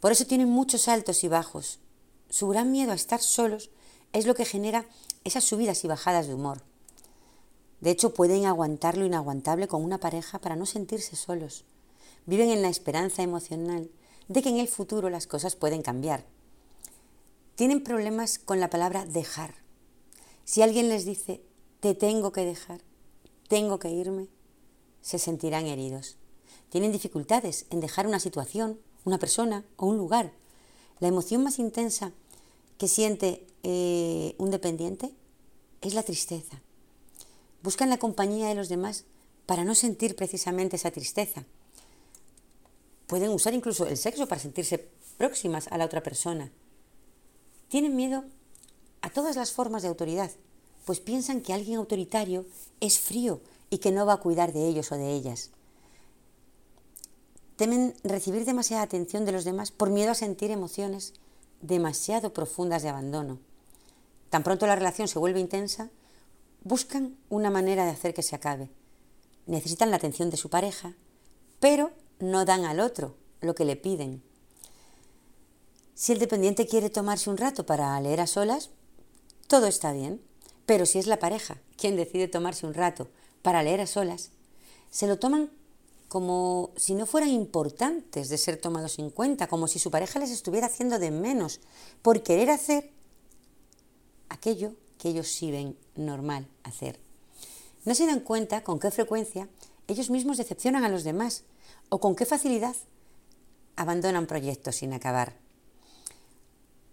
Por 0.00 0.12
eso 0.12 0.26
tienen 0.26 0.48
muchos 0.48 0.88
altos 0.88 1.22
y 1.22 1.28
bajos. 1.28 1.78
Su 2.28 2.48
gran 2.48 2.72
miedo 2.72 2.92
a 2.92 2.96
estar 2.96 3.20
solos 3.20 3.70
es 4.12 4.26
lo 4.26 4.34
que 4.34 4.44
genera 4.44 4.86
esas 5.24 5.44
subidas 5.44 5.84
y 5.84 5.88
bajadas 5.88 6.26
de 6.26 6.34
humor. 6.34 6.62
De 7.80 7.90
hecho, 7.90 8.14
pueden 8.14 8.46
aguantar 8.46 8.96
lo 8.96 9.04
inaguantable 9.04 9.68
con 9.68 9.82
una 9.82 9.98
pareja 9.98 10.40
para 10.40 10.56
no 10.56 10.66
sentirse 10.66 11.16
solos. 11.16 11.64
Viven 12.26 12.50
en 12.50 12.62
la 12.62 12.68
esperanza 12.68 13.22
emocional 13.22 13.90
de 14.28 14.42
que 14.42 14.48
en 14.48 14.58
el 14.58 14.68
futuro 14.68 15.10
las 15.10 15.26
cosas 15.26 15.56
pueden 15.56 15.82
cambiar. 15.82 16.24
Tienen 17.54 17.82
problemas 17.82 18.38
con 18.38 18.60
la 18.60 18.70
palabra 18.70 19.04
dejar. 19.04 19.54
Si 20.44 20.62
alguien 20.62 20.88
les 20.88 21.04
dice 21.04 21.42
te 21.82 21.96
tengo 21.96 22.30
que 22.30 22.44
dejar, 22.44 22.80
tengo 23.48 23.80
que 23.80 23.90
irme, 23.90 24.28
se 25.00 25.18
sentirán 25.18 25.66
heridos. 25.66 26.16
Tienen 26.68 26.92
dificultades 26.92 27.66
en 27.70 27.80
dejar 27.80 28.06
una 28.06 28.20
situación, 28.20 28.78
una 29.04 29.18
persona 29.18 29.64
o 29.76 29.86
un 29.86 29.96
lugar. 29.96 30.32
La 31.00 31.08
emoción 31.08 31.42
más 31.42 31.58
intensa 31.58 32.12
que 32.78 32.86
siente 32.86 33.48
eh, 33.64 34.36
un 34.38 34.52
dependiente 34.52 35.12
es 35.80 35.94
la 35.94 36.04
tristeza. 36.04 36.62
Buscan 37.64 37.90
la 37.90 37.98
compañía 37.98 38.46
de 38.46 38.54
los 38.54 38.68
demás 38.68 39.04
para 39.44 39.64
no 39.64 39.74
sentir 39.74 40.14
precisamente 40.14 40.76
esa 40.76 40.92
tristeza. 40.92 41.44
Pueden 43.08 43.30
usar 43.30 43.54
incluso 43.54 43.88
el 43.88 43.96
sexo 43.96 44.28
para 44.28 44.40
sentirse 44.40 44.88
próximas 45.18 45.66
a 45.66 45.78
la 45.78 45.86
otra 45.86 46.04
persona. 46.04 46.52
Tienen 47.66 47.96
miedo 47.96 48.22
a 49.00 49.10
todas 49.10 49.34
las 49.34 49.50
formas 49.50 49.82
de 49.82 49.88
autoridad, 49.88 50.30
pues 50.84 51.00
piensan 51.00 51.40
que 51.40 51.52
alguien 51.52 51.78
autoritario 51.78 52.44
es 52.80 52.98
frío 52.98 53.40
y 53.70 53.78
que 53.78 53.92
no 53.92 54.06
va 54.06 54.14
a 54.14 54.20
cuidar 54.20 54.52
de 54.52 54.66
ellos 54.66 54.92
o 54.92 54.96
de 54.96 55.12
ellas. 55.12 55.50
Temen 57.56 57.94
recibir 58.02 58.44
demasiada 58.44 58.82
atención 58.82 59.24
de 59.24 59.32
los 59.32 59.44
demás 59.44 59.70
por 59.70 59.90
miedo 59.90 60.10
a 60.10 60.16
sentir 60.16 60.50
emociones 60.50 61.14
demasiado 61.60 62.32
profundas 62.32 62.82
de 62.82 62.88
abandono. 62.88 63.38
Tan 64.30 64.42
pronto 64.42 64.66
la 64.66 64.76
relación 64.76 65.08
se 65.08 65.18
vuelve 65.18 65.40
intensa, 65.40 65.90
buscan 66.64 67.16
una 67.28 67.50
manera 67.50 67.84
de 67.84 67.90
hacer 67.90 68.14
que 68.14 68.22
se 68.22 68.34
acabe. 68.34 68.70
Necesitan 69.46 69.90
la 69.90 69.96
atención 69.96 70.30
de 70.30 70.36
su 70.36 70.50
pareja, 70.50 70.94
pero 71.60 71.92
no 72.18 72.44
dan 72.44 72.64
al 72.64 72.80
otro 72.80 73.14
lo 73.40 73.54
que 73.54 73.64
le 73.64 73.76
piden. 73.76 74.22
Si 75.94 76.12
el 76.12 76.18
dependiente 76.18 76.66
quiere 76.66 76.90
tomarse 76.90 77.30
un 77.30 77.36
rato 77.36 77.64
para 77.64 78.00
leer 78.00 78.20
a 78.20 78.26
solas, 78.26 78.70
todo 79.46 79.66
está 79.66 79.92
bien. 79.92 80.20
Pero 80.66 80.86
si 80.86 80.98
es 80.98 81.06
la 81.06 81.18
pareja 81.18 81.60
quien 81.76 81.96
decide 81.96 82.28
tomarse 82.28 82.66
un 82.66 82.74
rato 82.74 83.08
para 83.42 83.62
leer 83.62 83.80
a 83.80 83.86
solas, 83.86 84.30
se 84.90 85.06
lo 85.06 85.18
toman 85.18 85.50
como 86.08 86.72
si 86.76 86.94
no 86.94 87.06
fueran 87.06 87.30
importantes 87.30 88.28
de 88.28 88.36
ser 88.36 88.58
tomados 88.58 88.98
en 88.98 89.08
cuenta, 89.08 89.46
como 89.46 89.66
si 89.66 89.78
su 89.78 89.90
pareja 89.90 90.18
les 90.18 90.30
estuviera 90.30 90.66
haciendo 90.66 90.98
de 90.98 91.10
menos 91.10 91.60
por 92.02 92.22
querer 92.22 92.50
hacer 92.50 92.90
aquello 94.28 94.74
que 94.98 95.08
ellos 95.08 95.28
sí 95.28 95.50
ven 95.50 95.76
normal 95.94 96.46
hacer. 96.64 97.00
No 97.84 97.94
se 97.94 98.06
dan 98.06 98.20
cuenta 98.20 98.62
con 98.62 98.78
qué 98.78 98.90
frecuencia 98.90 99.48
ellos 99.88 100.10
mismos 100.10 100.36
decepcionan 100.36 100.84
a 100.84 100.88
los 100.88 101.02
demás 101.02 101.44
o 101.88 101.98
con 101.98 102.14
qué 102.14 102.26
facilidad 102.26 102.76
abandonan 103.76 104.26
proyectos 104.26 104.76
sin 104.76 104.92
acabar. 104.92 105.34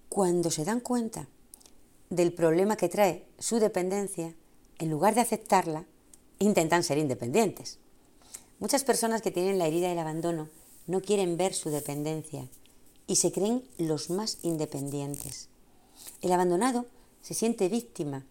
Cuando 0.08 0.50
se 0.50 0.66
dan 0.66 0.80
cuenta 0.80 1.28
del 2.10 2.34
problema 2.34 2.76
que 2.76 2.90
trae 2.90 3.26
su 3.38 3.60
dependencia, 3.60 4.36
en 4.80 4.90
lugar 4.90 5.16
de 5.16 5.22
aceptarla, 5.22 5.86
intentan 6.40 6.84
ser 6.84 6.98
independientes. 6.98 7.78
Muchas 8.60 8.84
personas 8.84 9.22
que 9.22 9.32
tienen 9.32 9.60
la 9.60 9.68
herida 9.68 9.90
del 9.90 10.00
abandono 10.00 10.50
no 10.88 11.02
quieren 11.02 11.38
ver 11.38 11.54
su 11.54 11.70
dependencia 11.70 12.48
y 13.08 13.18
se 13.18 13.32
creen 13.32 13.64
los 13.78 14.10
más 14.10 14.40
independientes. 14.42 15.50
El 16.22 16.32
abandonado 16.32 16.86
se 17.22 17.34
siente 17.34 17.70
víctima, 17.70 18.26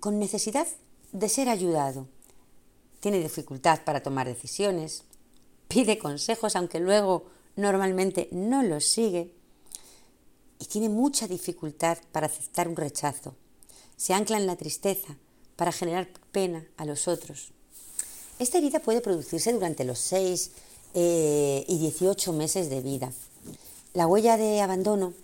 con 0.00 0.18
necesidad 0.18 0.66
de 1.12 1.28
ser 1.28 1.48
ayudado. 1.48 2.06
Tiene 3.00 3.20
dificultad 3.20 3.84
para 3.84 4.02
tomar 4.02 4.26
decisiones, 4.26 5.04
pide 5.68 5.98
consejos 5.98 6.56
aunque 6.56 6.80
luego 6.80 7.26
normalmente 7.56 8.28
no 8.32 8.62
los 8.62 8.84
sigue 8.84 9.32
y 10.58 10.66
tiene 10.66 10.88
mucha 10.88 11.28
dificultad 11.28 11.98
para 12.12 12.26
aceptar 12.26 12.68
un 12.68 12.76
rechazo. 12.76 13.34
Se 13.96 14.14
ancla 14.14 14.36
en 14.36 14.46
la 14.46 14.56
tristeza 14.56 15.16
para 15.56 15.72
generar 15.72 16.08
pena 16.32 16.66
a 16.76 16.84
los 16.84 17.08
otros. 17.08 17.52
Esta 18.38 18.58
herida 18.58 18.78
puede 18.78 19.00
producirse 19.00 19.52
durante 19.52 19.84
los 19.84 19.98
6 19.98 20.50
eh, 20.94 21.64
y 21.66 21.78
18 21.78 22.32
meses 22.32 22.70
de 22.70 22.80
vida. 22.80 23.12
La 23.94 24.06
huella 24.06 24.36
de 24.36 24.60
abandono 24.60 25.14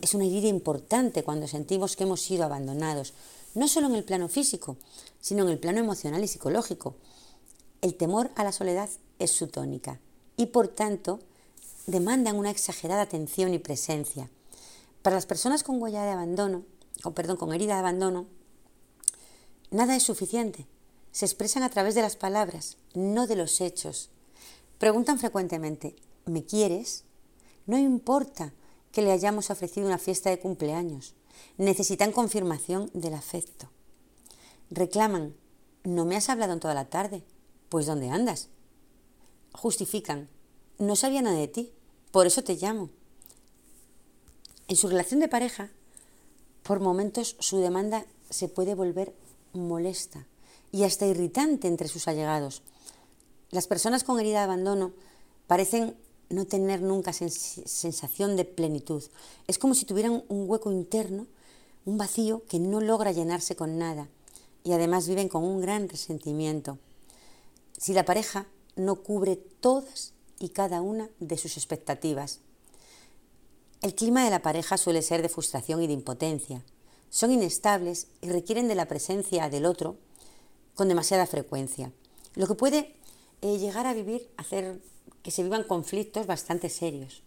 es 0.00 0.14
una 0.14 0.24
herida 0.24 0.48
importante 0.48 1.22
cuando 1.22 1.46
sentimos 1.46 1.94
que 1.94 2.02
hemos 2.02 2.20
sido 2.20 2.44
abandonados, 2.44 3.14
no 3.54 3.68
solo 3.68 3.86
en 3.86 3.94
el 3.94 4.04
plano 4.04 4.28
físico, 4.28 4.76
sino 5.20 5.44
en 5.44 5.50
el 5.50 5.58
plano 5.58 5.78
emocional 5.78 6.24
y 6.24 6.28
psicológico. 6.28 6.96
El 7.80 7.94
temor 7.94 8.30
a 8.34 8.44
la 8.44 8.52
soledad 8.52 8.88
es 9.18 9.30
su 9.30 9.46
tónica 9.46 10.00
y 10.36 10.46
por 10.46 10.68
tanto 10.68 11.20
demandan 11.86 12.36
una 12.36 12.50
exagerada 12.50 13.02
atención 13.02 13.54
y 13.54 13.58
presencia. 13.58 14.28
Para 15.04 15.16
las 15.16 15.26
personas 15.26 15.62
con 15.62 15.82
huella 15.82 16.02
de 16.02 16.12
abandono, 16.12 16.64
o 17.02 17.10
perdón, 17.10 17.36
con 17.36 17.52
herida 17.52 17.74
de 17.74 17.80
abandono, 17.80 18.24
nada 19.70 19.94
es 19.94 20.02
suficiente. 20.02 20.66
Se 21.12 21.26
expresan 21.26 21.62
a 21.62 21.68
través 21.68 21.94
de 21.94 22.00
las 22.00 22.16
palabras, 22.16 22.78
no 22.94 23.26
de 23.26 23.36
los 23.36 23.60
hechos. 23.60 24.08
Preguntan 24.78 25.18
frecuentemente, 25.18 25.94
¿me 26.24 26.46
quieres? 26.46 27.04
No 27.66 27.76
importa 27.76 28.54
que 28.92 29.02
le 29.02 29.12
hayamos 29.12 29.50
ofrecido 29.50 29.86
una 29.86 29.98
fiesta 29.98 30.30
de 30.30 30.40
cumpleaños. 30.40 31.14
Necesitan 31.58 32.10
confirmación 32.10 32.90
del 32.94 33.12
afecto. 33.12 33.68
Reclaman, 34.70 35.36
no 35.82 36.06
me 36.06 36.16
has 36.16 36.30
hablado 36.30 36.54
en 36.54 36.60
toda 36.60 36.72
la 36.72 36.88
tarde. 36.88 37.24
Pues 37.68 37.84
¿dónde 37.84 38.08
andas? 38.08 38.48
Justifican, 39.52 40.30
no 40.78 40.96
sabía 40.96 41.20
nada 41.20 41.36
de 41.36 41.48
ti, 41.48 41.74
por 42.10 42.26
eso 42.26 42.42
te 42.42 42.54
llamo. 42.54 42.88
En 44.66 44.76
su 44.76 44.88
relación 44.88 45.20
de 45.20 45.28
pareja, 45.28 45.70
por 46.62 46.80
momentos 46.80 47.36
su 47.38 47.58
demanda 47.58 48.06
se 48.30 48.48
puede 48.48 48.74
volver 48.74 49.14
molesta 49.52 50.26
y 50.72 50.84
hasta 50.84 51.06
irritante 51.06 51.68
entre 51.68 51.88
sus 51.88 52.08
allegados. 52.08 52.62
Las 53.50 53.66
personas 53.66 54.04
con 54.04 54.18
herida 54.18 54.38
de 54.38 54.44
abandono 54.44 54.92
parecen 55.46 55.96
no 56.30 56.46
tener 56.46 56.80
nunca 56.80 57.12
sensación 57.12 58.36
de 58.36 58.46
plenitud. 58.46 59.04
Es 59.46 59.58
como 59.58 59.74
si 59.74 59.84
tuvieran 59.84 60.24
un 60.28 60.48
hueco 60.48 60.72
interno, 60.72 61.26
un 61.84 61.98
vacío 61.98 62.42
que 62.48 62.58
no 62.58 62.80
logra 62.80 63.12
llenarse 63.12 63.56
con 63.56 63.78
nada 63.78 64.08
y 64.64 64.72
además 64.72 65.06
viven 65.06 65.28
con 65.28 65.44
un 65.44 65.60
gran 65.60 65.90
resentimiento. 65.90 66.78
Si 67.76 67.92
la 67.92 68.06
pareja 68.06 68.46
no 68.76 68.96
cubre 68.96 69.36
todas 69.36 70.14
y 70.38 70.48
cada 70.48 70.80
una 70.80 71.10
de 71.20 71.36
sus 71.36 71.56
expectativas. 71.58 72.40
El 73.84 73.94
clima 73.94 74.24
de 74.24 74.30
la 74.30 74.40
pareja 74.40 74.78
suele 74.78 75.02
ser 75.02 75.20
de 75.20 75.28
frustración 75.28 75.82
y 75.82 75.86
de 75.86 75.92
impotencia. 75.92 76.64
Son 77.10 77.30
inestables 77.30 78.06
y 78.22 78.30
requieren 78.30 78.66
de 78.66 78.74
la 78.74 78.88
presencia 78.88 79.50
del 79.50 79.66
otro 79.66 79.98
con 80.74 80.88
demasiada 80.88 81.26
frecuencia, 81.26 81.92
lo 82.34 82.46
que 82.46 82.54
puede 82.54 82.96
eh, 83.42 83.58
llegar 83.58 83.86
a 83.86 83.92
vivir, 83.92 84.26
hacer 84.38 84.80
que 85.22 85.30
se 85.30 85.42
vivan 85.42 85.64
conflictos 85.64 86.26
bastante 86.26 86.70
serios. 86.70 87.22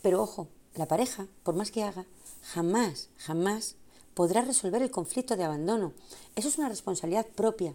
Pero 0.00 0.22
ojo, 0.22 0.48
la 0.74 0.88
pareja, 0.88 1.26
por 1.42 1.54
más 1.54 1.70
que 1.70 1.82
haga, 1.82 2.06
jamás, 2.40 3.10
jamás 3.18 3.74
podrá 4.14 4.40
resolver 4.40 4.80
el 4.80 4.90
conflicto 4.90 5.36
de 5.36 5.44
abandono. 5.44 5.92
Eso 6.34 6.48
es 6.48 6.56
una 6.56 6.70
responsabilidad 6.70 7.26
propia. 7.26 7.74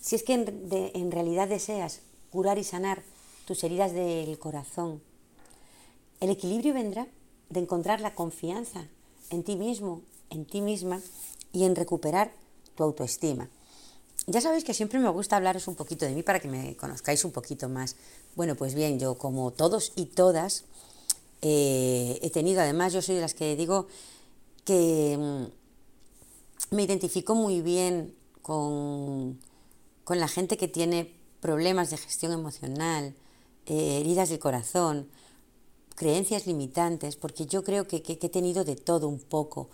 Si 0.00 0.16
es 0.16 0.22
que 0.22 0.32
en, 0.32 0.68
en 0.70 1.12
realidad 1.12 1.48
deseas 1.48 2.00
curar 2.30 2.56
y 2.56 2.64
sanar 2.64 3.02
tus 3.44 3.62
heridas 3.62 3.92
del 3.92 4.38
corazón, 4.38 5.02
el 6.24 6.30
equilibrio 6.30 6.72
vendrá 6.72 7.06
de 7.50 7.60
encontrar 7.60 8.00
la 8.00 8.14
confianza 8.14 8.88
en 9.28 9.44
ti 9.44 9.56
mismo, 9.56 10.00
en 10.30 10.46
ti 10.46 10.62
misma 10.62 11.00
y 11.52 11.64
en 11.64 11.76
recuperar 11.76 12.32
tu 12.74 12.82
autoestima. 12.82 13.50
Ya 14.26 14.40
sabéis 14.40 14.64
que 14.64 14.72
siempre 14.72 14.98
me 14.98 15.10
gusta 15.10 15.36
hablaros 15.36 15.68
un 15.68 15.74
poquito 15.74 16.06
de 16.06 16.14
mí 16.14 16.22
para 16.22 16.40
que 16.40 16.48
me 16.48 16.76
conozcáis 16.76 17.26
un 17.26 17.32
poquito 17.32 17.68
más. 17.68 17.96
Bueno, 18.36 18.54
pues 18.54 18.74
bien, 18.74 18.98
yo 18.98 19.18
como 19.18 19.50
todos 19.50 19.92
y 19.96 20.06
todas 20.06 20.64
eh, 21.42 22.18
he 22.22 22.30
tenido, 22.30 22.62
además 22.62 22.94
yo 22.94 23.02
soy 23.02 23.16
de 23.16 23.20
las 23.20 23.34
que 23.34 23.54
digo 23.54 23.86
que 24.64 25.18
mm, 25.18 26.74
me 26.74 26.84
identifico 26.84 27.34
muy 27.34 27.60
bien 27.60 28.14
con, 28.40 29.38
con, 30.04 30.20
la 30.20 30.28
gente 30.28 30.56
que 30.56 30.68
tiene 30.68 31.14
problemas 31.40 31.90
de 31.90 31.98
gestión 31.98 32.32
emocional, 32.32 33.14
eh, 33.66 33.98
heridas 34.00 34.30
del 34.30 34.38
corazón, 34.38 35.06
creencias 35.94 36.46
limitantes, 36.46 37.16
porque 37.16 37.46
yo 37.46 37.64
creo 37.64 37.86
que, 37.86 38.02
he 38.06 38.28
tenido 38.28 38.64
de 38.64 38.76
todo 38.76 39.08
un 39.08 39.18
poco. 39.18 39.68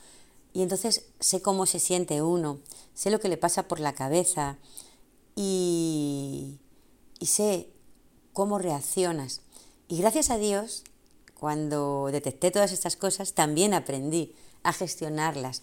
Y 0.52 0.62
entonces 0.62 1.04
sé 1.20 1.40
cómo 1.42 1.66
se 1.66 1.78
siente 1.78 2.22
uno, 2.22 2.58
sé 2.94 3.10
lo 3.10 3.20
que 3.20 3.28
le 3.28 3.36
pasa 3.36 3.68
por 3.68 3.80
la 3.80 3.94
cabeza 3.94 4.58
y, 5.36 6.58
y 7.18 7.26
sé 7.26 7.68
cómo 8.32 8.58
reaccionas. 8.58 9.42
Y 9.88 9.98
gracias 9.98 10.30
a 10.30 10.38
Dios, 10.38 10.84
cuando 11.38 12.10
detecté 12.12 12.50
todas 12.50 12.72
estas 12.72 12.96
cosas, 12.96 13.32
también 13.32 13.74
aprendí 13.74 14.34
a 14.62 14.72
gestionarlas. 14.72 15.62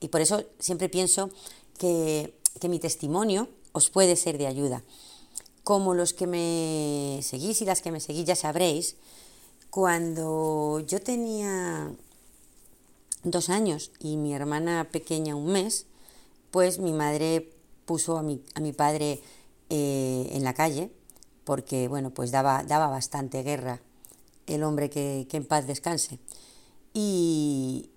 Y 0.00 0.08
por 0.08 0.20
eso 0.20 0.44
siempre 0.58 0.88
pienso 0.88 1.30
que, 1.78 2.38
que 2.60 2.68
mi 2.68 2.78
testimonio 2.78 3.48
os 3.72 3.90
puede 3.90 4.16
ser 4.16 4.38
de 4.38 4.46
ayuda. 4.46 4.82
Como 5.62 5.94
los 5.94 6.12
que 6.12 6.26
me 6.26 7.20
seguís 7.22 7.62
y 7.62 7.64
las 7.64 7.80
que 7.80 7.90
me 7.90 8.00
seguís 8.00 8.26
ya 8.26 8.36
sabréis, 8.36 8.96
cuando 9.74 10.78
yo 10.86 11.02
tenía 11.02 11.90
dos 13.24 13.48
años 13.50 13.90
y 13.98 14.16
mi 14.16 14.32
hermana 14.32 14.86
pequeña 14.92 15.34
un 15.34 15.46
mes, 15.46 15.86
pues 16.52 16.78
mi 16.78 16.92
madre 16.92 17.50
puso 17.84 18.16
a 18.16 18.22
mi, 18.22 18.40
a 18.54 18.60
mi 18.60 18.72
padre 18.72 19.20
eh, 19.70 20.28
en 20.30 20.44
la 20.44 20.54
calle 20.54 20.92
porque, 21.42 21.88
bueno, 21.88 22.10
pues 22.10 22.30
daba, 22.30 22.62
daba 22.62 22.86
bastante 22.86 23.42
guerra 23.42 23.80
el 24.46 24.62
hombre 24.62 24.90
que, 24.90 25.26
en 25.28 25.44
paz 25.44 25.66
descanse. 25.66 26.20
Y, 26.92 27.90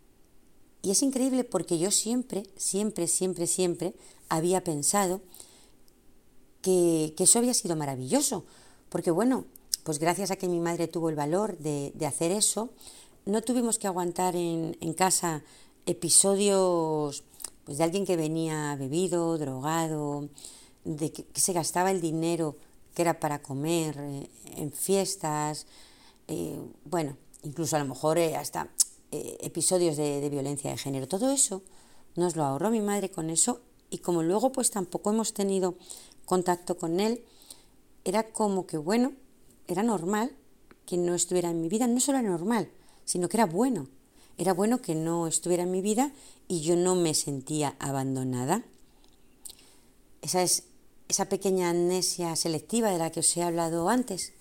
y 0.81 0.89
es 0.89 1.03
increíble 1.03 1.43
porque 1.43 1.77
yo 1.77 1.91
siempre, 1.91 2.47
siempre, 2.55 3.07
siempre, 3.07 3.45
siempre 3.45 3.93
había 4.29 4.63
pensado 4.63 5.21
que, 6.63 7.13
que, 7.15 7.25
eso 7.25 7.37
había 7.37 7.53
sido 7.53 7.75
maravilloso. 7.75 8.45
Porque 8.89 9.11
bueno, 9.11 9.45
pues 9.87 9.99
gracias 9.99 10.31
a 10.31 10.35
que 10.35 10.49
mi 10.49 10.59
madre 10.59 10.89
tuvo 10.89 11.07
el 11.07 11.15
valor 11.15 11.57
de, 11.59 11.93
hacer 12.05 12.29
eso, 12.29 12.71
no 13.25 13.41
tuvimos 13.41 13.79
que 13.79 13.87
aguantar 13.87 14.35
en, 14.35 14.73
casa 14.97 15.43
episodios 15.85 17.23
pues, 17.63 17.77
de 17.77 17.85
alguien 17.85 18.05
que 18.05 18.17
venía 18.17 18.75
bebido, 18.77 19.37
drogado, 19.37 20.27
de 20.83 21.13
que, 21.13 21.25
se 21.35 21.53
gastaba 21.53 21.89
el 21.89 22.01
dinero 22.01 22.57
que 22.95 23.03
era 23.03 23.21
para 23.21 23.41
comer 23.41 23.95
eh, 23.97 24.29
en 24.57 24.73
fiestas, 24.73 25.67
eh, 26.27 26.59
bueno, 26.83 27.15
incluso 27.43 27.77
a 27.77 27.79
lo 27.79 27.85
mejor 27.85 28.17
eh, 28.17 28.35
hasta 28.35 28.67
episodios 29.09 29.95
de, 29.95 30.19
de, 30.19 30.29
violencia 30.29 30.69
de 30.69 30.77
género. 30.77 31.07
Todo 31.07 31.31
eso 31.31 31.61
nos 32.17 32.35
lo 32.35 32.43
ahorró 32.43 32.71
mi 32.71 32.81
madre 32.81 33.09
con 33.09 33.29
eso 33.29 33.61
y 33.89 33.99
como 33.99 34.21
luego 34.21 34.51
pues 34.51 34.69
tampoco 34.69 35.11
hemos 35.11 35.33
tenido 35.33 35.75
contacto 36.25 36.77
con 36.77 36.99
él, 36.99 37.23
era 38.03 38.33
como 38.33 38.67
que 38.67 38.77
bueno, 38.77 39.13
era 39.67 39.83
normal 39.83 40.31
que 40.85 40.97
no 40.97 41.13
estuviera 41.13 41.49
en 41.49 41.61
mi 41.61 41.69
vida, 41.69 41.87
no 41.87 41.99
solo 41.99 42.19
era 42.19 42.29
normal, 42.29 42.69
sino 43.05 43.29
que 43.29 43.37
era 43.37 43.45
bueno. 43.45 43.87
Era 44.37 44.53
bueno 44.53 44.81
que 44.81 44.95
no 44.95 45.27
estuviera 45.27 45.63
en 45.63 45.71
mi 45.71 45.81
vida 45.81 46.11
y 46.47 46.61
yo 46.61 46.75
no 46.75 46.95
me 46.95 47.13
sentía 47.13 47.75
abandonada. 47.79 48.63
Esa 50.21 50.43
es 50.43 50.63
esa 51.09 51.25
pequeña 51.25 51.69
amnesia 51.69 52.35
selectiva 52.35 52.91
de 52.91 52.97
la 52.97 53.11
que 53.11 53.21
os 53.21 53.37
he 53.37 53.43
hablado 53.43 53.89
antes, 53.89 54.33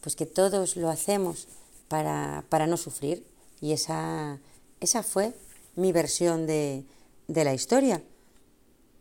pues 0.00 0.16
que 0.16 0.26
todos 0.26 0.76
lo 0.76 0.90
hacemos 0.90 1.48
para, 1.88 2.44
para 2.48 2.66
no 2.66 2.76
sufrir. 2.76 3.26
Y 3.60 3.72
esa, 3.72 4.40
esa 4.80 5.02
fue 5.02 5.34
mi 5.76 5.92
versión 5.92 6.46
de, 6.46 6.84
de 7.28 7.44
la 7.44 7.54
historia. 7.54 8.02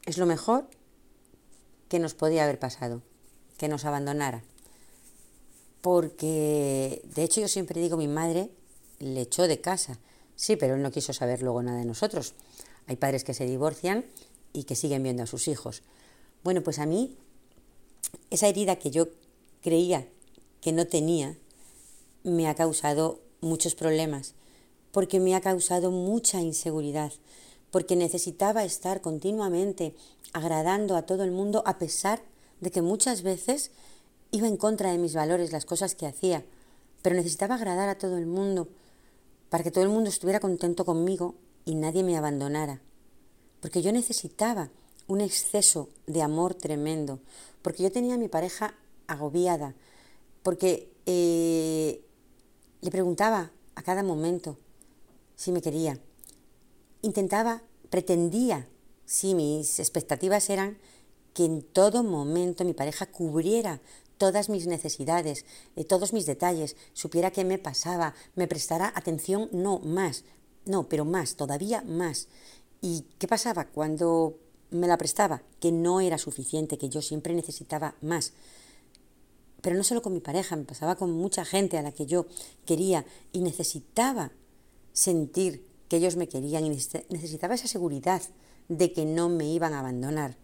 Es 0.06 0.17
lo 0.17 0.26
mejor 0.26 0.67
que 1.89 2.00
nos 2.00 2.13
podía 2.13 2.43
haber 2.43 2.60
pasado, 2.60 3.02
que 3.58 3.67
nos 3.67 3.86
abandonara 3.86 4.43
porque 5.82 7.02
de 7.15 7.24
hecho 7.24 7.41
yo 7.41 7.48
siempre 7.48 7.82
digo, 7.82 7.98
mi 7.98 8.08
madre 8.08 8.50
le 9.00 9.22
echó 9.22 9.48
de 9.48 9.60
casa, 9.60 10.00
sí, 10.36 10.56
pero 10.56 10.76
él 10.76 10.82
no 10.82 10.91
quiso 10.91 11.13
saber 11.13 11.41
luego 11.41 11.63
nada 11.63 11.80
de 11.80 11.86
nosotros. 11.86 12.34
Hay 12.88 12.96
padres 12.96 13.24
que 13.24 13.34
se 13.34 13.46
divorcian 13.46 14.06
y 14.54 14.63
que 14.63 14.76
siguen 14.76 15.04
viendo 15.04 15.24
a 15.24 15.28
sus 15.28 15.48
hijos. 15.48 15.82
Bueno, 16.44 16.62
pues 16.62 16.80
a 16.80 16.86
mí, 16.86 17.15
esa 18.30 18.48
herida 18.48 18.78
que 18.78 18.91
yo 18.91 19.08
creía 19.62 20.08
que 20.62 20.72
no 20.72 20.86
tenía, 20.86 21.38
me 22.24 22.48
ha 22.48 22.56
causado 22.56 23.20
muchos 23.41 23.76
problemas, 23.76 24.36
porque 24.91 25.20
me 25.20 25.36
ha 25.36 25.41
causado 25.41 25.91
mucha 25.91 26.41
inseguridad, 26.41 27.12
porque 27.72 27.96
necesitaba 27.96 28.63
estar 28.63 29.02
continuamente 29.02 29.96
agradando 30.34 30.96
a 30.96 31.04
todo 31.04 31.24
el 31.24 31.32
mundo 31.32 31.63
a 31.65 31.78
pesar 31.78 32.22
de 32.60 32.72
que 32.72 32.82
muchas 32.82 33.24
veces 33.24 33.72
Iba 34.32 34.48
en 34.48 34.58
contra 34.58 34.91
de 34.91 34.98
mis 34.98 35.13
valores, 35.13 35.52
las 35.52 35.65
cosas 35.65 35.94
que 35.94 36.08
hacía, 36.08 36.46
pero 37.02 37.15
necesitaba 37.15 37.56
agradar 37.56 37.89
a 37.89 37.98
todo 37.98 38.17
el 38.17 38.26
mundo 38.26 38.70
para 39.50 39.63
que 39.63 39.72
todo 39.72 39.84
el 39.84 39.89
mundo 39.89 40.10
estuviera 40.10 40.39
contento 40.39 40.86
conmigo 40.86 41.36
y 41.65 41.76
nadie 41.76 42.04
me 42.04 42.17
abandonara. 42.17 42.82
Porque 43.60 43.82
yo 43.82 43.91
necesitaba 43.91 44.70
un 45.08 45.20
exceso 45.20 45.89
de 46.08 46.22
amor 46.22 46.56
tremendo, 46.56 47.20
porque 47.62 47.84
yo 47.84 47.91
tenía 47.91 48.15
a 48.15 48.17
mi 48.17 48.30
pareja 48.30 48.76
agobiada, 49.08 49.76
porque 50.44 50.89
eh, 51.06 52.02
le 52.80 52.91
preguntaba 52.91 53.52
a 53.76 53.84
cada 53.84 54.04
momento 54.04 54.58
si 55.36 55.52
me 55.52 55.62
quería. 55.62 56.00
Intentaba, 57.02 57.62
pretendía, 57.89 58.67
si 59.06 59.36
mis 59.36 59.80
expectativas 59.80 60.50
eran 60.50 60.78
que 61.34 61.44
en 61.46 61.62
todo 61.62 62.04
momento 62.04 62.63
mi 62.63 62.74
pareja 62.74 63.06
cubriera 63.06 63.82
todas 64.21 64.49
mis 64.49 64.67
necesidades, 64.67 65.45
eh, 65.75 65.84
todos 65.84 66.13
mis 66.13 66.27
detalles, 66.27 66.75
supiera 66.93 67.31
qué 67.31 67.43
me 67.43 67.57
pasaba, 67.57 68.13
me 68.36 68.47
prestara 68.47 68.93
atención, 68.93 69.49
no 69.51 69.79
más, 69.79 70.25
no, 70.63 70.88
pero 70.88 71.05
más, 71.05 71.36
todavía 71.38 71.81
más. 71.81 72.27
¿Y 72.81 73.07
qué 73.17 73.27
pasaba 73.27 73.65
cuando 73.65 74.38
me 74.69 74.86
la 74.86 74.99
prestaba? 74.99 75.41
Que 75.60 75.71
no 75.71 76.01
era 76.01 76.19
suficiente, 76.19 76.77
que 76.77 76.88
yo 76.88 77.01
siempre 77.01 77.34
necesitaba 77.34 77.95
más. 78.01 78.34
Pero 79.60 79.75
no 79.75 79.84
solo 79.84 80.03
con 80.03 80.13
mi 80.13 80.19
pareja, 80.19 80.55
me 80.55 80.65
pasaba 80.65 80.97
con 80.97 81.12
mucha 81.12 81.43
gente 81.43 81.79
a 81.79 81.81
la 81.81 81.91
que 81.91 82.05
yo 82.05 82.27
quería 82.63 83.07
y 83.31 83.39
necesitaba 83.39 84.34
sentir 84.93 85.67
que 85.88 85.97
ellos 85.97 86.15
me 86.15 86.29
querían 86.29 86.63
y 86.63 86.69
necesitaba 86.69 87.55
esa 87.55 87.67
seguridad 87.67 88.21
de 88.69 88.93
que 88.93 89.03
no 89.03 89.29
me 89.29 89.47
iban 89.47 89.73
a 89.73 89.79
abandonar. 89.79 90.38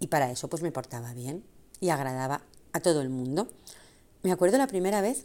Y 0.00 0.08
para 0.08 0.30
eso 0.30 0.48
pues 0.48 0.62
me 0.62 0.70
portaba 0.70 1.14
bien 1.14 1.44
y 1.80 1.88
agradaba 1.88 2.42
a 2.72 2.80
todo 2.80 3.00
el 3.00 3.08
mundo. 3.08 3.48
Me 4.22 4.32
acuerdo 4.32 4.58
la 4.58 4.66
primera 4.66 5.00
vez 5.00 5.24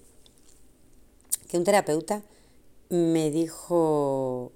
que 1.48 1.58
un 1.58 1.64
terapeuta 1.64 2.24
me 2.90 3.32
dijo, 3.32 4.52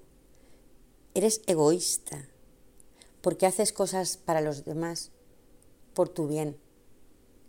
eres 1.14 1.42
egoísta, 1.46 2.28
porque 3.20 3.46
haces 3.46 3.72
cosas 3.72 4.16
para 4.16 4.40
los 4.40 4.64
demás 4.64 5.10
por 5.94 6.08
tu 6.08 6.28
bien. 6.28 6.56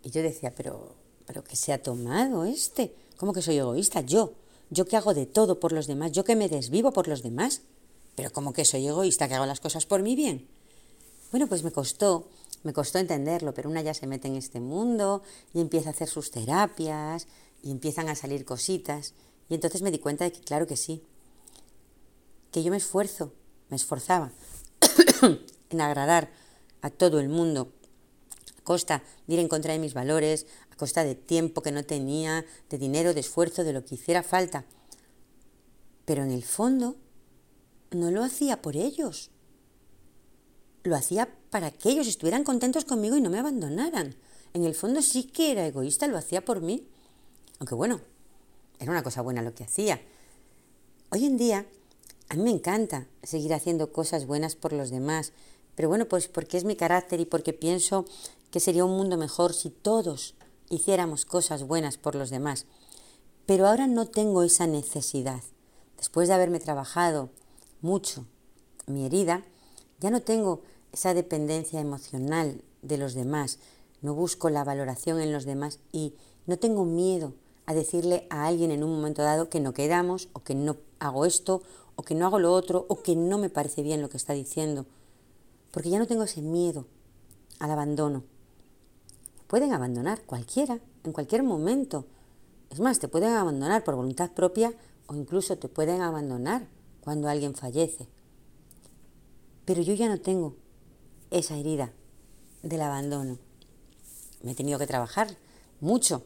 Y 0.02 0.10
yo 0.10 0.22
decía, 0.22 0.54
pero, 0.54 0.94
pero 1.26 1.44
¿qué 1.44 1.56
se 1.56 1.72
ha 1.72 1.82
tomado 1.82 2.44
este? 2.44 2.94
¿Cómo 3.16 3.32
que 3.32 3.42
soy 3.42 3.58
egoísta? 3.58 4.00
Yo, 4.00 4.34
yo 4.70 4.86
que 4.86 4.96
hago 4.96 5.14
de 5.14 5.26
todo 5.26 5.60
por 5.60 5.72
los 5.72 5.86
demás, 5.86 6.12
yo 6.12 6.24
que 6.24 6.36
me 6.36 6.48
desvivo 6.48 6.92
por 6.92 7.08
los 7.08 7.22
demás. 7.22 7.62
Pero 8.14 8.30
¿cómo 8.30 8.52
que 8.52 8.64
soy 8.64 8.86
egoísta, 8.86 9.28
que 9.28 9.34
hago 9.34 9.46
las 9.46 9.60
cosas 9.60 9.86
por 9.86 10.02
mi 10.02 10.14
bien? 10.14 10.46
Bueno, 11.30 11.46
pues 11.46 11.62
me 11.62 11.70
costó, 11.70 12.28
me 12.62 12.72
costó 12.72 12.98
entenderlo, 12.98 13.54
pero 13.54 13.68
una 13.68 13.82
ya 13.82 13.94
se 13.94 14.06
mete 14.06 14.28
en 14.28 14.36
este 14.36 14.60
mundo 14.60 15.22
y 15.52 15.60
empieza 15.60 15.88
a 15.88 15.92
hacer 15.92 16.08
sus 16.08 16.30
terapias 16.30 17.26
y 17.62 17.70
empiezan 17.70 18.08
a 18.08 18.14
salir 18.14 18.44
cositas. 18.44 19.14
Y 19.48 19.54
entonces 19.54 19.82
me 19.82 19.90
di 19.90 19.98
cuenta 19.98 20.24
de 20.24 20.32
que 20.32 20.40
claro 20.40 20.66
que 20.66 20.76
sí, 20.76 21.02
que 22.50 22.62
yo 22.62 22.70
me 22.70 22.76
esfuerzo, 22.76 23.32
me 23.68 23.76
esforzaba 23.76 24.30
en 25.70 25.80
agradar 25.80 26.30
a 26.82 26.90
todo 26.90 27.18
el 27.18 27.28
mundo, 27.28 27.72
a 28.58 28.62
costa 28.62 29.02
de 29.26 29.34
ir 29.34 29.40
en 29.40 29.48
contra 29.48 29.72
de 29.72 29.78
mis 29.78 29.94
valores, 29.94 30.46
a 30.70 30.76
costa 30.76 31.04
de 31.04 31.14
tiempo 31.14 31.62
que 31.62 31.72
no 31.72 31.84
tenía, 31.84 32.44
de 32.70 32.78
dinero, 32.78 33.14
de 33.14 33.20
esfuerzo, 33.20 33.64
de 33.64 33.72
lo 33.72 33.84
que 33.84 33.96
hiciera 33.96 34.22
falta. 34.22 34.64
Pero 36.04 36.22
en 36.24 36.30
el 36.30 36.44
fondo 36.44 36.96
no 37.90 38.10
lo 38.10 38.22
hacía 38.22 38.62
por 38.62 38.76
ellos. 38.76 39.30
Lo 40.84 40.96
hacía 40.96 41.28
para 41.50 41.70
que 41.70 41.90
ellos 41.90 42.06
estuvieran 42.06 42.44
contentos 42.44 42.84
conmigo 42.84 43.16
y 43.16 43.20
no 43.20 43.30
me 43.30 43.38
abandonaran. 43.38 44.16
En 44.54 44.64
el 44.64 44.74
fondo 44.74 45.02
sí 45.02 45.24
que 45.24 45.52
era 45.52 45.66
egoísta, 45.66 46.06
lo 46.06 46.18
hacía 46.18 46.44
por 46.44 46.60
mí. 46.60 46.86
Aunque 47.58 47.74
bueno, 47.74 48.00
era 48.78 48.90
una 48.90 49.02
cosa 49.02 49.22
buena 49.22 49.42
lo 49.42 49.54
que 49.54 49.64
hacía. 49.64 50.00
Hoy 51.10 51.26
en 51.26 51.36
día 51.36 51.66
a 52.28 52.34
mí 52.34 52.42
me 52.42 52.50
encanta 52.50 53.06
seguir 53.22 53.54
haciendo 53.54 53.92
cosas 53.92 54.26
buenas 54.26 54.56
por 54.56 54.72
los 54.72 54.90
demás, 54.90 55.32
pero 55.74 55.88
bueno, 55.88 56.06
pues 56.06 56.28
porque 56.28 56.56
es 56.56 56.64
mi 56.64 56.76
carácter 56.76 57.20
y 57.20 57.26
porque 57.26 57.52
pienso 57.52 58.04
que 58.50 58.60
sería 58.60 58.84
un 58.84 58.96
mundo 58.96 59.16
mejor 59.16 59.54
si 59.54 59.70
todos 59.70 60.34
hiciéramos 60.68 61.24
cosas 61.24 61.64
buenas 61.64 61.98
por 61.98 62.14
los 62.14 62.30
demás. 62.30 62.66
Pero 63.46 63.66
ahora 63.66 63.86
no 63.86 64.06
tengo 64.06 64.42
esa 64.42 64.66
necesidad. 64.66 65.42
Después 65.96 66.28
de 66.28 66.34
haberme 66.34 66.58
trabajado 66.58 67.30
mucho 67.80 68.26
mi 68.86 69.06
herida, 69.06 69.44
ya 70.00 70.10
no 70.10 70.22
tengo 70.22 70.62
esa 70.92 71.14
dependencia 71.14 71.80
emocional 71.80 72.62
de 72.82 72.98
los 72.98 73.14
demás, 73.14 73.58
no 74.02 74.14
busco 74.14 74.50
la 74.50 74.64
valoración 74.64 75.20
en 75.20 75.32
los 75.32 75.44
demás 75.44 75.78
y 75.92 76.14
no 76.46 76.58
tengo 76.58 76.84
miedo 76.84 77.34
a 77.66 77.74
decirle 77.74 78.26
a 78.30 78.46
alguien 78.46 78.70
en 78.70 78.84
un 78.84 78.94
momento 78.94 79.22
dado 79.22 79.48
que 79.48 79.60
no 79.60 79.72
quedamos 79.72 80.28
o 80.32 80.42
que 80.42 80.54
no 80.54 80.76
hago 80.98 81.24
esto 81.24 81.62
o 81.96 82.02
que 82.02 82.14
no 82.14 82.26
hago 82.26 82.38
lo 82.38 82.52
otro 82.52 82.84
o 82.88 83.02
que 83.02 83.16
no 83.16 83.38
me 83.38 83.50
parece 83.50 83.82
bien 83.82 84.02
lo 84.02 84.08
que 84.08 84.16
está 84.16 84.32
diciendo, 84.32 84.86
porque 85.70 85.90
ya 85.90 85.98
no 85.98 86.06
tengo 86.06 86.24
ese 86.24 86.42
miedo 86.42 86.86
al 87.58 87.70
abandono. 87.70 88.24
Pueden 89.46 89.72
abandonar 89.72 90.22
cualquiera, 90.22 90.80
en 91.04 91.12
cualquier 91.12 91.42
momento. 91.42 92.06
Es 92.70 92.80
más, 92.80 92.98
te 92.98 93.08
pueden 93.08 93.32
abandonar 93.32 93.84
por 93.84 93.94
voluntad 93.94 94.32
propia 94.32 94.72
o 95.06 95.14
incluso 95.14 95.58
te 95.58 95.68
pueden 95.68 96.00
abandonar 96.00 96.66
cuando 97.02 97.28
alguien 97.28 97.54
fallece. 97.54 98.08
Pero 99.64 99.82
yo 99.82 99.94
ya 99.94 100.08
no 100.08 100.20
tengo 100.20 100.56
esa 101.32 101.56
herida 101.56 101.92
del 102.62 102.82
abandono. 102.82 103.38
Me 104.42 104.52
he 104.52 104.54
tenido 104.54 104.78
que 104.78 104.86
trabajar 104.86 105.36
mucho. 105.80 106.22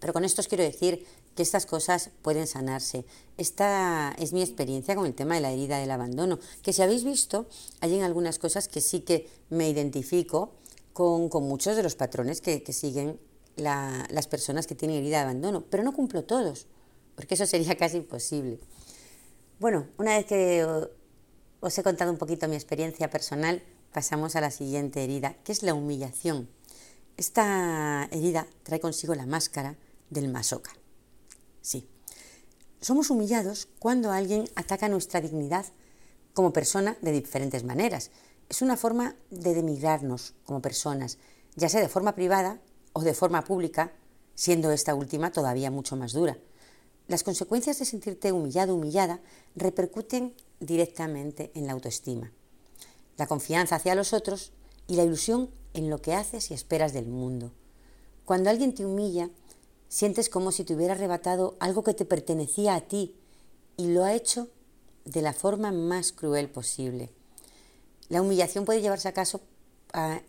Pero 0.00 0.12
con 0.12 0.24
esto 0.24 0.40
os 0.40 0.48
quiero 0.48 0.64
decir 0.64 1.06
que 1.34 1.42
estas 1.42 1.66
cosas 1.66 2.10
pueden 2.22 2.46
sanarse. 2.46 3.04
Esta 3.36 4.14
es 4.18 4.32
mi 4.32 4.42
experiencia 4.42 4.94
con 4.94 5.06
el 5.06 5.14
tema 5.14 5.36
de 5.36 5.40
la 5.40 5.52
herida 5.52 5.78
del 5.78 5.90
abandono, 5.90 6.38
que 6.62 6.72
si 6.72 6.82
habéis 6.82 7.04
visto, 7.04 7.46
hay 7.80 7.94
en 7.94 8.02
algunas 8.02 8.38
cosas 8.38 8.68
que 8.68 8.80
sí 8.80 9.00
que 9.00 9.28
me 9.48 9.68
identifico 9.68 10.52
con, 10.92 11.30
muchos 11.44 11.76
de 11.76 11.84
los 11.84 11.94
patrones 11.94 12.40
que, 12.40 12.60
siguen 12.72 13.20
las 13.56 14.26
personas 14.26 14.66
que 14.66 14.74
tienen 14.74 14.96
herida 14.96 15.18
de 15.18 15.22
abandono, 15.22 15.64
pero 15.70 15.84
no 15.84 15.92
cumplo 15.92 16.24
todos, 16.24 16.66
porque 17.14 17.34
eso 17.34 17.46
sería 17.46 17.76
casi 17.78 17.98
imposible. 17.98 18.58
Bueno, 19.60 19.86
una 19.96 20.16
vez 20.16 20.26
que 20.26 20.66
os 21.60 21.78
he 21.78 21.82
contado 21.84 22.10
un 22.10 22.18
poquito 22.18 22.48
mi 22.48 22.56
experiencia 22.56 23.10
personal, 23.10 23.62
pasamos 23.92 24.36
a 24.36 24.40
la 24.40 24.50
siguiente 24.50 25.02
herida, 25.04 25.34
que 25.44 25.52
es 25.52 25.62
la 25.62 25.74
humillación. 25.74 26.48
Esta 27.16 28.08
herida 28.10 28.46
trae 28.62 28.80
consigo 28.80 29.14
la 29.14 29.26
máscara 29.26 29.76
del 30.10 30.28
masoca. 30.28 30.72
Sí, 31.60 31.88
somos 32.80 33.10
humillados 33.10 33.68
cuando 33.78 34.12
alguien 34.12 34.48
ataca 34.54 34.88
nuestra 34.88 35.20
dignidad 35.20 35.66
como 36.32 36.52
persona 36.52 36.96
de 37.02 37.12
diferentes 37.12 37.64
maneras. 37.64 38.10
Es 38.48 38.62
una 38.62 38.76
forma 38.76 39.16
de 39.30 39.54
demigrarnos 39.54 40.34
como 40.44 40.62
personas, 40.62 41.18
ya 41.56 41.68
sea 41.68 41.80
de 41.80 41.88
forma 41.88 42.14
privada 42.14 42.60
o 42.92 43.02
de 43.02 43.14
forma 43.14 43.42
pública, 43.42 43.92
siendo 44.34 44.70
esta 44.70 44.94
última 44.94 45.32
todavía 45.32 45.70
mucho 45.70 45.96
más 45.96 46.12
dura. 46.12 46.38
Las 47.08 47.24
consecuencias 47.24 47.78
de 47.80 47.84
sentirte 47.84 48.30
humillado, 48.30 48.76
humillada, 48.76 49.20
repercuten 49.56 50.34
directamente 50.60 51.50
en 51.54 51.66
la 51.66 51.72
autoestima, 51.72 52.32
la 53.18 53.26
confianza 53.26 53.76
hacia 53.76 53.94
los 53.94 54.14
otros 54.14 54.52
y 54.86 54.96
la 54.96 55.04
ilusión 55.04 55.50
en 55.74 55.90
lo 55.90 56.00
que 56.00 56.14
haces 56.14 56.50
y 56.50 56.54
esperas 56.54 56.94
del 56.94 57.06
mundo. 57.06 57.52
Cuando 58.24 58.48
alguien 58.48 58.74
te 58.74 58.86
humilla, 58.86 59.28
sientes 59.88 60.28
como 60.28 60.52
si 60.52 60.64
te 60.64 60.74
hubiera 60.74 60.94
arrebatado 60.94 61.56
algo 61.60 61.82
que 61.82 61.94
te 61.94 62.04
pertenecía 62.04 62.74
a 62.74 62.80
ti 62.80 63.16
y 63.76 63.88
lo 63.88 64.04
ha 64.04 64.14
hecho 64.14 64.48
de 65.04 65.22
la 65.22 65.32
forma 65.32 65.72
más 65.72 66.12
cruel 66.12 66.48
posible. 66.48 67.10
La 68.08 68.22
humillación 68.22 68.64
puede 68.64 68.80
llevarse 68.80 69.08
a, 69.08 69.12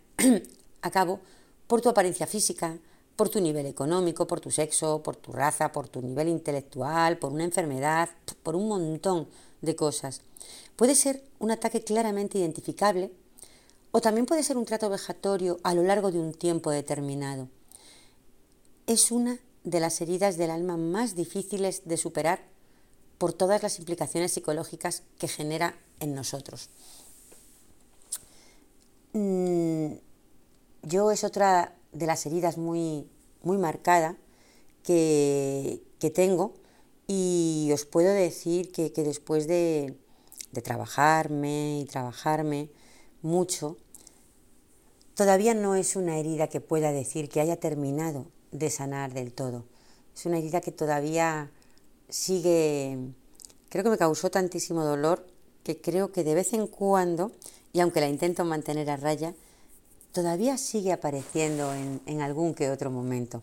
a, 0.82 0.90
cabo 0.90 1.20
por 1.66 1.80
tu 1.80 1.88
apariencia 1.88 2.26
física, 2.26 2.78
por 3.16 3.28
tu 3.28 3.40
nivel 3.40 3.66
económico, 3.66 4.26
por 4.26 4.40
tu 4.40 4.50
sexo, 4.50 5.02
por 5.02 5.16
tu 5.16 5.32
raza, 5.32 5.72
por 5.72 5.88
tu 5.88 6.00
nivel 6.02 6.28
intelectual, 6.28 7.18
por 7.18 7.32
una 7.32 7.44
enfermedad, 7.44 8.08
por 8.42 8.56
un 8.56 8.68
montón 8.68 9.28
de 9.60 9.76
cosas. 9.76 10.22
Puede 10.76 10.94
ser 10.94 11.22
un 11.38 11.50
ataque 11.50 11.82
claramente 11.82 12.38
identificable 12.38 13.12
o 13.92 14.00
también 14.00 14.26
puede 14.26 14.42
ser 14.42 14.56
un 14.56 14.64
trato 14.64 14.88
vejatorio 14.88 15.58
a 15.62 15.74
lo 15.74 15.82
largo 15.82 16.10
de 16.10 16.18
un 16.18 16.32
tiempo 16.32 16.70
determinado. 16.70 17.48
Es 18.86 19.10
una 19.10 19.38
de 19.64 19.80
las 19.80 20.00
heridas 20.00 20.36
del 20.36 20.50
alma 20.50 20.76
más 20.76 21.14
difíciles 21.14 21.82
de 21.84 21.96
superar 21.96 22.40
por 23.18 23.32
todas 23.32 23.62
las 23.62 23.78
implicaciones 23.78 24.32
psicológicas 24.32 25.02
que 25.18 25.28
genera 25.28 25.76
en 26.00 26.14
nosotros. 26.14 26.70
Mm, 29.12 29.94
yo 30.82 31.10
es 31.10 31.24
otra 31.24 31.76
de 31.92 32.06
las 32.06 32.24
heridas 32.26 32.56
muy, 32.56 33.06
muy 33.42 33.58
marcada 33.58 34.16
que, 34.82 35.82
tengo 36.14 36.54
y 37.06 37.70
os 37.74 37.84
puedo 37.84 38.10
decir 38.10 38.72
que, 38.72 38.90
después 38.90 39.46
de, 39.46 39.96
de 40.52 40.62
trabajarme 40.62 41.80
y 41.80 41.84
trabajarme 41.84 42.70
mucho, 43.22 43.76
todavía 45.14 45.54
no 45.54 45.74
es 45.74 45.96
una 45.96 46.18
herida 46.18 46.48
que 46.48 46.60
pueda 46.60 46.92
decir 46.92 47.28
que 47.28 47.40
haya 47.40 47.56
terminado 47.56 48.26
de 48.52 48.70
sanar 48.70 49.12
del 49.12 49.32
todo. 49.32 49.64
Es 50.14 50.26
una 50.26 50.38
herida 50.38 50.60
que 50.60 50.72
todavía 50.72 51.50
sigue, 52.08 52.98
creo 53.68 53.84
que 53.84 53.90
me 53.90 53.98
causó 53.98 54.30
tantísimo 54.30 54.84
dolor 54.84 55.26
que 55.62 55.80
creo 55.80 56.12
que 56.12 56.24
de 56.24 56.34
vez 56.34 56.52
en 56.52 56.66
cuando, 56.66 57.32
y 57.72 57.80
aunque 57.80 58.00
la 58.00 58.08
intento 58.08 58.44
mantener 58.44 58.90
a 58.90 58.96
raya, 58.96 59.34
todavía 60.12 60.58
sigue 60.58 60.92
apareciendo 60.92 61.72
en, 61.74 62.20
algún 62.20 62.54
que 62.54 62.70
otro 62.70 62.90
momento. 62.90 63.42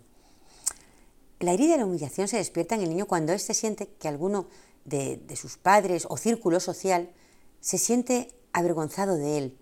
La 1.40 1.54
herida 1.54 1.74
de 1.74 1.78
la 1.78 1.86
humillación 1.86 2.28
se 2.28 2.38
despierta 2.38 2.76
en 2.76 2.82
el 2.82 2.90
niño 2.90 3.06
cuando 3.06 3.32
éste 3.32 3.54
siente 3.54 3.88
que 3.88 4.08
alguno 4.08 4.48
de, 4.88 5.36
sus 5.36 5.58
padres 5.58 6.08
o 6.10 6.18
círculo 6.18 6.60
social 6.60 7.10
se 7.60 7.78
siente 7.78 8.34
avergonzado 8.54 9.18
de 9.18 9.38
él. 9.38 9.58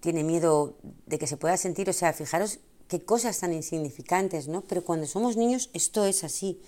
Tiene 0.00 0.24
miedo 0.24 0.76
de 1.06 1.18
que 1.18 1.28
se 1.28 1.36
pueda 1.36 1.56
sentir, 1.56 1.88
o 1.88 1.92
sea, 1.92 2.12
fijaros 2.12 2.58
qué 2.88 3.04
cosas 3.04 3.38
tan 3.38 3.52
insignificantes, 3.52 4.48
¿no? 4.48 4.62
Pero 4.62 4.84
cuando 4.84 5.06
somos 5.06 5.36
niños 5.36 5.70
esto 5.72 6.04
es 6.04 6.24
así. 6.24 6.60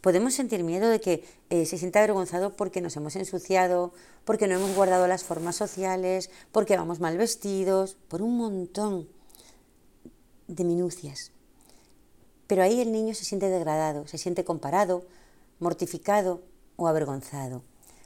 Podemos 0.00 0.32
sentir 0.32 0.64
miedo 0.64 0.88
de 0.88 0.98
que 0.98 1.24
eh, 1.50 1.66
se 1.66 1.76
sienta 1.76 1.98
avergonzado 1.98 2.56
porque 2.56 2.80
nos 2.80 2.96
hemos 2.96 3.14
ensuciado, 3.16 3.92
porque 4.24 4.48
no 4.48 4.54
hemos 4.54 4.74
guardado 4.74 5.06
las 5.06 5.24
formas 5.24 5.56
sociales, 5.56 6.30
porque 6.52 6.78
vamos 6.78 7.00
mal 7.00 7.18
vestidos, 7.18 7.98
por 8.08 8.22
un 8.22 8.38
montón 8.38 9.06
de 10.48 10.64
minucias. 10.64 11.32
Pero 12.46 12.62
ahí 12.62 12.80
el 12.80 12.92
niño 12.92 13.14
se 13.14 13.26
siente 13.26 13.50
degradado, 13.50 14.06
se 14.06 14.16
siente 14.16 14.42
comparado, 14.42 15.04
mortificado 15.58 16.40
o 16.84 16.88
avergonzado. 16.88 17.62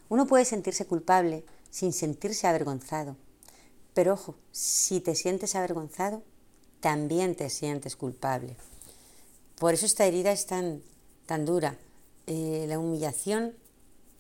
Uno 0.08 0.26
puede 0.26 0.44
sentirse 0.44 0.87
culpable 0.87 1.44
sin 1.70 1.92
sentirse 1.92 2.46
avergonzado. 2.46 3.16
Pero 3.94 4.14
ojo, 4.14 4.34
si 4.52 5.00
te 5.00 5.14
sientes 5.14 5.54
avergonzado, 5.54 6.22
también 6.80 7.34
te 7.34 7.48
sientes 7.50 7.96
culpable. 7.96 8.56
Por 9.58 9.74
eso 9.74 9.87
esta 9.87 10.04
herida 10.04 10.32
es 10.32 10.46
tan, 10.46 10.82
tan 11.26 11.44
dura. 11.44 11.76
Eh, 12.26 12.66
la 12.68 12.78
humillación 12.78 13.54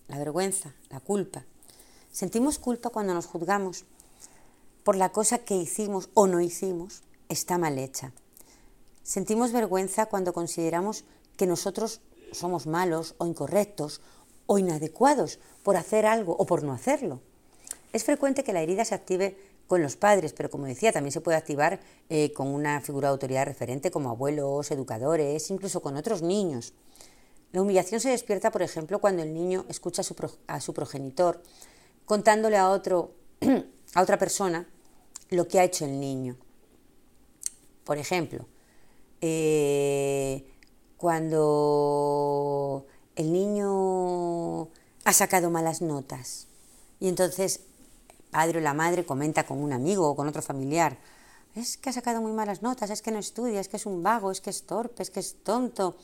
la 0.08 0.18
vergüenza, 0.18 0.74
la 0.90 1.00
culpa. 1.00 1.44
Sentimos 2.12 2.58
culpa 2.58 2.90
cuando 2.90 3.14
nos 3.14 3.26
juzgamos 3.26 3.84
por 4.84 4.96
la 4.96 5.12
cosa 5.12 5.38
que 5.38 5.56
hicimos 5.56 6.10
o 6.14 6.26
no 6.26 6.40
hicimos 6.40 7.02
está 7.28 7.58
mal 7.58 7.78
hecha. 7.78 8.12
Sentimos 9.02 9.52
vergüenza 9.52 10.06
cuando 10.06 10.32
consideramos 10.32 11.04
que 11.36 11.46
nosotros 11.46 12.00
somos 12.32 12.66
malos 12.66 13.14
o 13.18 13.26
incorrectos 13.26 14.00
o 14.46 14.58
inadecuados 14.58 15.38
por 15.62 15.76
hacer 15.76 16.06
algo 16.06 16.36
o 16.36 16.46
por 16.46 16.62
no 16.62 16.72
hacerlo. 16.72 17.20
Es 17.92 18.04
frecuente 18.04 18.44
que 18.44 18.52
la 18.52 18.60
herida 18.60 18.84
se 18.84 18.94
active 18.94 19.36
con 19.66 19.82
los 19.82 19.96
padres, 19.96 20.32
pero 20.32 20.50
como 20.50 20.66
decía, 20.66 20.92
también 20.92 21.12
se 21.12 21.20
puede 21.20 21.38
activar 21.38 21.80
eh, 22.10 22.32
con 22.32 22.48
una 22.48 22.80
figura 22.80 23.08
de 23.08 23.12
autoridad 23.12 23.46
referente 23.46 23.90
como 23.90 24.10
abuelos, 24.10 24.70
educadores, 24.70 25.50
incluso 25.50 25.80
con 25.80 25.96
otros 25.96 26.22
niños. 26.22 26.74
La 27.52 27.62
humillación 27.62 28.00
se 28.00 28.10
despierta, 28.10 28.50
por 28.50 28.62
ejemplo, 28.62 28.98
cuando 28.98 29.22
el 29.22 29.32
niño 29.32 29.64
escucha 29.68 30.02
a 30.46 30.60
su, 30.60 30.74
progenitor 30.74 31.40
contándole 32.04 32.56
a, 32.56 32.68
otro, 32.68 33.12
a 33.94 34.02
otra 34.02 34.18
persona 34.18 34.68
lo 35.30 35.46
que 35.48 35.60
ha 35.60 35.64
hecho 35.64 35.84
el 35.84 35.98
niño. 36.00 36.36
Por 37.84 37.96
ejemplo, 37.98 38.46
eh, 39.20 40.44
cuando 40.96 42.86
el 43.16 43.32
niño 43.32 44.68
ha 45.04 45.12
sacado 45.12 45.50
malas 45.50 45.82
notas 45.82 46.46
y 47.00 47.08
entonces 47.08 47.60
el 48.08 48.24
padre 48.30 48.58
o 48.58 48.62
la 48.62 48.74
madre 48.74 49.04
comenta 49.04 49.46
con 49.46 49.58
un 49.58 49.72
amigo 49.72 50.08
o 50.08 50.16
con 50.16 50.28
otro 50.28 50.42
familiar, 50.42 50.98
es 51.54 51.76
que 51.76 51.90
ha 51.90 51.92
sacado 51.92 52.20
muy 52.20 52.32
malas 52.32 52.62
notas, 52.62 52.90
es 52.90 53.02
que 53.02 53.12
no 53.12 53.18
estudia, 53.18 53.60
es 53.60 53.68
que 53.68 53.76
es 53.76 53.86
un 53.86 54.02
vago, 54.02 54.30
es 54.30 54.40
que 54.40 54.50
es 54.50 54.64
torpe, 54.64 55.02
es 55.02 55.10
que 55.10 55.20
es 55.20 55.36
tonto. 55.44 55.96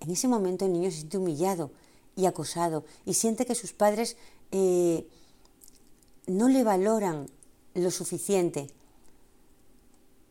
En 0.00 0.10
ese 0.10 0.28
momento 0.28 0.64
el 0.64 0.72
niño 0.72 0.90
se 0.90 0.98
siente 0.98 1.18
humillado 1.18 1.70
y 2.16 2.26
acosado 2.26 2.84
y 3.04 3.14
siente 3.14 3.44
que 3.44 3.54
sus 3.54 3.72
padres 3.72 4.16
eh, 4.50 5.06
no 6.26 6.48
le 6.48 6.64
valoran 6.64 7.28
lo 7.74 7.90
suficiente. 7.90 8.68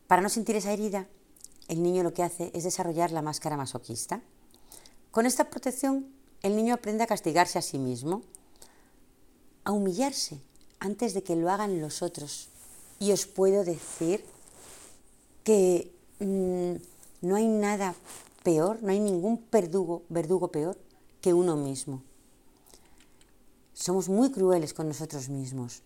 Para 0.08 0.22
no 0.22 0.28
sentir 0.28 0.56
esa 0.56 0.72
herida, 0.72 1.06
el 1.68 1.82
niño 1.82 2.02
lo 2.02 2.12
que 2.12 2.22
hace 2.22 2.50
es 2.54 2.64
desarrollar 2.64 3.12
la 3.12 3.22
máscara 3.22 3.56
masoquista. 3.56 4.22
Con 5.12 5.26
esta 5.26 5.50
protección, 5.50 6.06
el 6.42 6.56
niño 6.56 6.72
aprende 6.72 7.04
a 7.04 7.06
castigarse 7.06 7.58
a 7.58 7.62
sí 7.62 7.78
mismo, 7.78 8.22
a 9.62 9.70
humillarse 9.70 10.40
antes 10.80 11.12
de 11.12 11.22
que 11.22 11.36
lo 11.36 11.50
hagan 11.50 11.82
los 11.82 12.00
otros. 12.00 12.48
Y 12.98 13.12
os 13.12 13.26
puedo 13.26 13.62
decir 13.62 14.24
que 15.44 15.92
mm, 16.18 17.26
no 17.26 17.36
hay 17.36 17.46
nada 17.46 17.94
peor, 18.42 18.82
no 18.82 18.90
hay 18.90 19.00
ningún 19.00 19.44
verdugo, 19.52 20.02
verdugo 20.08 20.48
peor 20.48 20.78
que 21.20 21.34
uno 21.34 21.56
mismo. 21.56 22.02
Somos 23.74 24.08
muy 24.08 24.32
crueles 24.32 24.72
con 24.72 24.88
nosotros 24.88 25.28
mismos. 25.28 25.82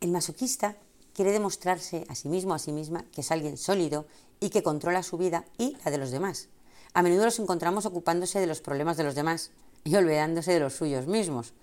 El 0.00 0.12
masoquista 0.12 0.78
quiere 1.12 1.30
demostrarse 1.30 2.06
a 2.08 2.14
sí 2.14 2.30
mismo, 2.30 2.54
a 2.54 2.58
sí 2.58 2.72
misma, 2.72 3.04
que 3.12 3.20
es 3.20 3.30
alguien 3.30 3.58
sólido 3.58 4.06
y 4.40 4.48
que 4.48 4.62
controla 4.62 5.02
su 5.02 5.18
vida 5.18 5.44
y 5.58 5.76
la 5.84 5.90
de 5.90 5.98
los 5.98 6.10
demás. 6.10 6.48
A 6.92 7.02
menudo 7.02 7.24
los 7.24 7.38
encontramos 7.38 7.86
ocupándose 7.86 8.40
de 8.40 8.46
los 8.46 8.60
problemas 8.60 8.96
de 8.96 9.04
los 9.04 9.14
demás 9.14 9.50
y 9.84 9.94
olvidándose 9.94 10.52
de 10.52 10.60
los 10.60 10.74
suyos 10.74 11.06
mismos. 11.06 11.54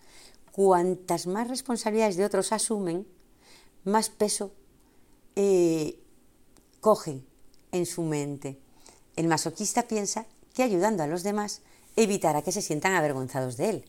Cuantas 0.52 1.28
más 1.28 1.48
responsabilidades 1.48 2.18
de 2.18 2.26
otros 2.26 2.52
asumen, 2.52 3.08
más 3.84 4.10
peso 4.10 4.52
eh, 5.36 6.00
coge 6.82 7.22
en 7.72 7.86
su 7.86 8.04
mente. 8.04 8.58
El 9.16 9.28
masoquista 9.28 9.84
piensa 9.84 10.26
que 10.54 10.64
ayudando 10.64 11.04
a 11.04 11.08
los 11.08 11.24
demás 11.24 11.62
evitará 11.96 12.42
que 12.42 12.52
se 12.52 12.62
sientan 12.62 12.94
avergonzados 12.94 13.58
de 13.58 13.70
él, 13.70 13.86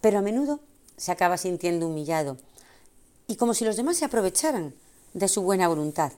pero 0.00 0.18
a 0.18 0.22
menudo 0.22 0.60
se 0.96 1.12
acaba 1.12 1.36
sintiendo 1.36 1.86
humillado 1.86 2.38
y 3.26 3.36
como 3.36 3.54
si 3.54 3.64
los 3.64 3.76
demás 3.76 3.96
se 3.96 4.04
aprovecharan 4.04 4.74
de 5.14 5.28
su 5.28 5.42
buena 5.42 5.68
voluntad. 5.68 6.12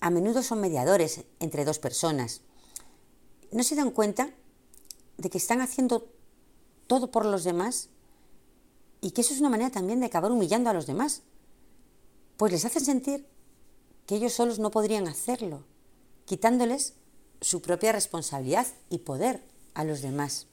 A 0.00 0.10
menudo 0.10 0.42
son 0.42 0.60
mediadores 0.60 1.22
entre 1.40 1.64
dos 1.64 1.78
personas. 1.78 2.42
¿No 3.52 3.62
se 3.62 3.74
dan 3.74 3.90
cuenta 3.90 4.30
de 5.16 5.30
que 5.30 5.38
están 5.38 5.60
haciendo 5.60 6.08
todo 6.86 7.10
por 7.10 7.24
los 7.24 7.44
demás? 7.44 7.88
Y 9.00 9.10
que 9.10 9.22
eso 9.22 9.34
es 9.34 9.40
una 9.40 9.50
manera 9.50 9.70
también 9.70 10.00
de 10.00 10.06
acabar 10.06 10.30
humillando 10.30 10.70
a 10.70 10.74
los 10.74 10.86
demás. 10.86 11.22
Pues 12.36 12.52
les 12.52 12.64
hacen 12.64 12.84
sentir 12.84 13.26
que 14.06 14.16
ellos 14.16 14.32
solos 14.32 14.58
no 14.58 14.70
podrían 14.70 15.08
hacerlo, 15.08 15.64
quitándoles 16.26 16.94
su 17.40 17.62
propia 17.62 17.92
responsabilidad 17.92 18.66
y 18.88 18.98
poder 18.98 19.42
a 19.74 19.84
los 19.84 20.02
demás. 20.02 20.46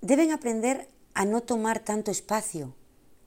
Deben 0.00 0.30
aprender 0.30 0.88
a 1.14 1.24
no 1.24 1.42
tomar 1.42 1.80
tanto 1.80 2.10
espacio 2.10 2.74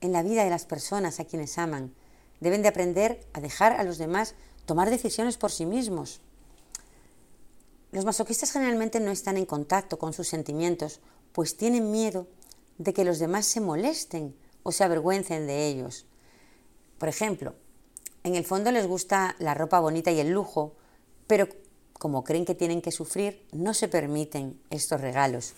en 0.00 0.12
la 0.12 0.22
vida 0.22 0.44
de 0.44 0.50
las 0.50 0.64
personas 0.64 1.20
a 1.20 1.24
quienes 1.24 1.58
aman. 1.58 1.94
Deben 2.40 2.62
de 2.62 2.68
aprender 2.68 3.26
a 3.34 3.40
dejar 3.40 3.72
a 3.72 3.84
los 3.84 3.98
demás 3.98 4.34
tomar 4.66 4.90
decisiones 4.90 5.36
por 5.36 5.52
sí 5.52 5.66
mismos. 5.66 6.20
Los 7.92 8.06
masoquistas 8.06 8.50
generalmente 8.50 9.00
no 9.00 9.10
están 9.10 9.36
en 9.36 9.44
contacto 9.44 9.98
con 9.98 10.14
sus 10.14 10.26
sentimientos, 10.26 11.00
pues 11.32 11.58
tienen 11.58 11.90
miedo 11.90 12.26
de 12.78 12.94
que 12.94 13.04
los 13.04 13.18
demás 13.18 13.44
se 13.44 13.60
molesten 13.60 14.34
o 14.62 14.72
se 14.72 14.82
avergüencen 14.82 15.46
de 15.46 15.68
ellos. 15.68 16.06
Por 16.98 17.10
ejemplo, 17.10 17.54
en 18.24 18.34
el 18.34 18.46
fondo 18.46 18.72
les 18.72 18.86
gusta 18.86 19.36
la 19.38 19.52
ropa 19.52 19.78
bonita 19.78 20.10
y 20.10 20.20
el 20.20 20.30
lujo, 20.30 20.74
pero 21.26 21.48
como 21.92 22.24
creen 22.24 22.46
que 22.46 22.54
tienen 22.54 22.80
que 22.80 22.92
sufrir, 22.92 23.46
no 23.52 23.74
se 23.74 23.88
permiten 23.88 24.58
estos 24.70 25.00
regalos. 25.00 25.52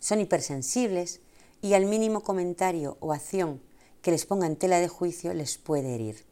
Son 0.00 0.20
hipersensibles 0.20 1.20
y 1.62 1.72
al 1.72 1.86
mínimo 1.86 2.22
comentario 2.22 2.98
o 3.00 3.14
acción 3.14 3.62
que 4.02 4.10
les 4.10 4.26
ponga 4.26 4.46
en 4.46 4.56
tela 4.56 4.80
de 4.80 4.88
juicio 4.88 5.32
les 5.32 5.56
puede 5.56 5.94
herir. 5.94 6.26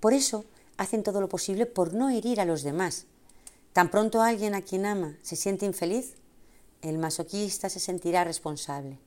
Por 0.00 0.14
eso 0.14 0.44
hacen 0.76 1.04
todo 1.04 1.20
lo 1.20 1.28
posible 1.28 1.64
por 1.64 1.94
no 1.94 2.10
herir 2.10 2.40
a 2.40 2.44
los 2.44 2.64
demás. 2.64 3.06
Tan 3.74 3.90
pronto 3.90 4.22
alguien 4.22 4.54
a 4.54 4.62
quien 4.62 4.86
ama 4.86 5.18
se 5.20 5.36
siente 5.36 5.66
infeliz, 5.66 6.14
el 6.80 6.96
masoquista 6.96 7.68
se 7.68 7.78
sentirá 7.78 8.24
responsable. 8.24 8.98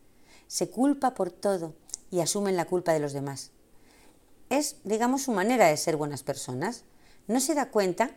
Se 0.47 0.69
culpa 0.69 1.15
por 1.15 1.31
todo 1.31 1.73
y 2.11 2.19
asumen 2.19 2.55
la 2.55 2.65
culpa 2.65 2.93
de 2.93 2.99
los 2.99 3.13
demás. 3.13 3.49
Es, 4.51 4.75
digamos, 4.83 5.23
su 5.23 5.31
manera 5.31 5.65
de 5.65 5.77
ser 5.77 5.97
buenas 5.97 6.21
personas. 6.21 6.83
No 7.25 7.39
se 7.39 7.55
da 7.55 7.71
cuenta 7.71 8.11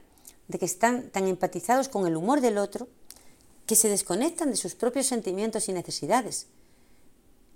de 0.49 0.59
que 0.59 0.67
están 0.67 1.09
tan 1.09 1.27
empatizados 1.27 1.89
con 1.89 2.07
el 2.07 2.17
humor 2.17 2.43
del 2.43 2.59
otro 2.59 2.89
que 3.65 3.77
se 3.77 3.89
desconectan 3.89 4.51
de 4.51 4.57
sus 4.57 4.75
propios 4.75 5.07
sentimientos 5.07 5.71
y 5.71 5.73
necesidades 5.73 6.49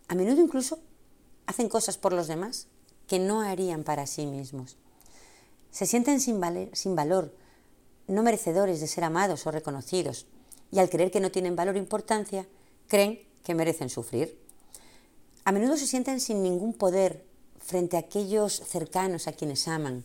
a 0.09 0.14
menudo 0.14 0.40
incluso 0.42 0.78
hacen 1.46 1.68
cosas 1.68 1.98
por 1.98 2.12
los 2.12 2.28
demás 2.28 2.66
que 3.07 3.18
no 3.18 3.40
harían 3.40 3.85
para 3.85 4.07
sí 4.07 4.26
mismos. 4.26 4.76
Se 5.70 5.87
sienten 5.87 6.20
sin, 6.20 6.40
sin 6.72 6.96
valor, 6.96 7.35
no 8.06 8.22
merecedores 8.22 8.80
de 8.80 8.86
ser 8.86 9.04
amados 9.04 9.46
o 9.46 9.50
reconocidos, 9.50 10.26
y 10.70 10.78
al 10.78 10.90
creer 10.90 11.10
que 11.10 11.20
no 11.20 11.30
tienen 11.30 11.56
valor 11.56 11.76
o 11.76 11.78
importancia, 11.78 12.46
creen 12.88 13.20
que 13.42 13.54
merecen 13.54 13.88
sufrir. 13.88 14.38
A 15.44 15.52
menudo 15.52 15.76
se 15.76 15.86
sienten 15.86 16.20
sin 16.20 16.42
ningún 16.42 16.72
poder 16.72 17.24
frente 17.58 17.96
a 17.96 18.00
aquellos 18.00 18.54
cercanos 18.54 19.28
a 19.28 19.32
quienes 19.32 19.68
aman. 19.68 20.04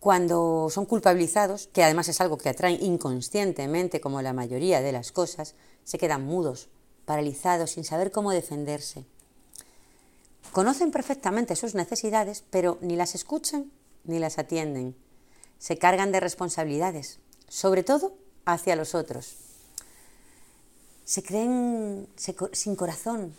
Cuando 0.00 0.68
son 0.70 0.84
culpabilizados, 0.84 1.68
que 1.68 1.82
además 1.82 2.08
es 2.08 2.20
algo 2.20 2.36
que 2.36 2.50
atraen 2.50 2.82
inconscientemente 2.82 4.00
como 4.00 4.20
la 4.20 4.34
mayoría 4.34 4.82
de 4.82 4.92
las 4.92 5.12
cosas, 5.12 5.54
se 5.84 5.98
quedan 5.98 6.24
mudos 6.24 6.68
paralizados, 7.04 7.72
sin 7.72 7.84
saber 7.84 8.10
cómo 8.10 8.30
defenderse. 8.30 9.04
Conocen 10.52 10.90
perfectamente 10.90 11.56
sus 11.56 11.74
necesidades, 11.74 12.44
pero 12.50 12.78
ni 12.80 12.96
las 12.96 13.14
escuchan 13.14 13.72
ni 14.04 14.18
las 14.18 14.38
atienden. 14.38 14.94
Se 15.58 15.78
cargan 15.78 16.12
de 16.12 16.20
responsabilidades, 16.20 17.18
sobre 17.48 17.82
todo 17.82 18.14
hacia 18.44 18.76
los 18.76 18.94
otros. 18.94 19.36
Se 21.04 21.22
creen 21.22 22.08
sin 22.52 22.76
corazón, 22.76 23.34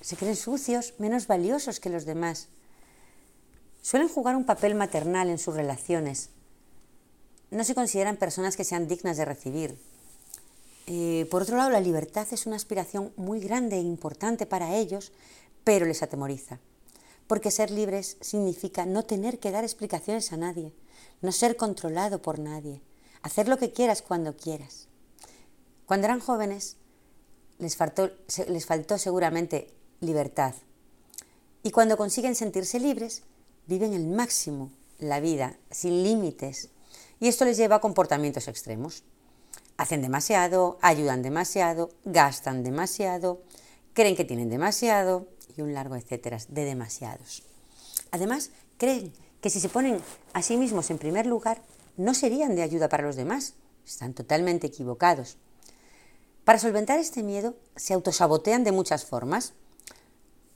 se 0.00 0.16
creen 0.16 0.36
sucios, 0.36 0.94
menos 0.98 1.26
valiosos 1.26 1.80
que 1.80 1.90
los 1.90 2.04
demás. 2.04 2.48
Suelen 3.82 4.08
jugar 4.08 4.36
un 4.36 4.44
papel 4.44 4.74
maternal 4.74 5.28
en 5.28 5.38
sus 5.38 5.54
relaciones. 5.54 6.30
No 7.50 7.64
se 7.64 7.74
consideran 7.74 8.16
personas 8.16 8.56
que 8.56 8.64
sean 8.64 8.88
dignas 8.88 9.16
de 9.16 9.24
recibir, 9.24 9.78
eh, 10.92 11.28
por 11.30 11.42
otro 11.42 11.56
lado, 11.56 11.70
la 11.70 11.78
libertad 11.78 12.26
es 12.32 12.46
una 12.46 12.56
aspiración 12.56 13.12
muy 13.16 13.38
grande 13.38 13.76
e 13.76 13.80
importante 13.80 14.44
para 14.44 14.74
ellos, 14.74 15.12
pero 15.62 15.86
les 15.86 16.02
atemoriza. 16.02 16.58
Porque 17.28 17.52
ser 17.52 17.70
libres 17.70 18.16
significa 18.20 18.86
no 18.86 19.04
tener 19.04 19.38
que 19.38 19.52
dar 19.52 19.62
explicaciones 19.62 20.32
a 20.32 20.36
nadie, 20.36 20.72
no 21.20 21.32
ser 21.32 21.56
controlado 21.56 22.22
por 22.22 22.38
nadie, 22.38 22.82
hacer 23.22 23.48
lo 23.48 23.58
que 23.58 23.72
quieras 23.72 24.02
cuando 24.02 24.36
quieras. 24.36 24.88
Cuando 25.86 26.06
eran 26.06 26.20
jóvenes, 26.20 26.76
les 27.58 27.76
faltó, 27.76 28.10
les 28.48 28.66
faltó 28.66 28.98
seguramente 28.98 29.72
libertad. 30.00 30.54
Y 31.62 31.72
cuando 31.72 31.96
consiguen 31.96 32.34
sentirse 32.34 32.80
libres, 32.80 33.22
viven 33.66 33.92
el 33.92 34.06
máximo 34.06 34.70
la 34.98 35.20
vida, 35.20 35.58
sin 35.70 36.02
límites. 36.02 36.68
Y 37.18 37.28
esto 37.28 37.44
les 37.44 37.56
lleva 37.56 37.76
a 37.76 37.80
comportamientos 37.80 38.48
extremos 38.48 39.02
Hacen 39.80 40.02
demasiado, 40.02 40.76
ayudan 40.82 41.22
demasiado, 41.22 41.88
gastan 42.04 42.62
demasiado, 42.62 43.40
creen 43.94 44.14
que 44.14 44.26
tienen 44.26 44.50
demasiado 44.50 45.26
y 45.56 45.62
un 45.62 45.72
largo 45.72 45.96
etcétera 45.96 46.36
de 46.48 46.66
demasiados. 46.66 47.44
Además, 48.10 48.50
creen 48.76 49.10
que 49.40 49.50
si 49.50 49.60
se 49.60 49.68
ponen 49.68 50.00
a 50.32 50.42
sí 50.42 50.56
mismos 50.56 50.90
en 50.90 50.98
primer 50.98 51.26
lugar, 51.26 51.62
no 51.96 52.14
serían 52.14 52.54
de 52.56 52.62
ayuda 52.62 52.88
para 52.88 53.04
los 53.04 53.16
demás. 53.16 53.54
Están 53.86 54.14
totalmente 54.14 54.66
equivocados. 54.66 55.36
Para 56.44 56.58
solventar 56.58 56.98
este 56.98 57.22
miedo, 57.22 57.54
se 57.76 57.94
autosabotean 57.94 58.64
de 58.64 58.72
muchas 58.72 59.04
formas. 59.04 59.52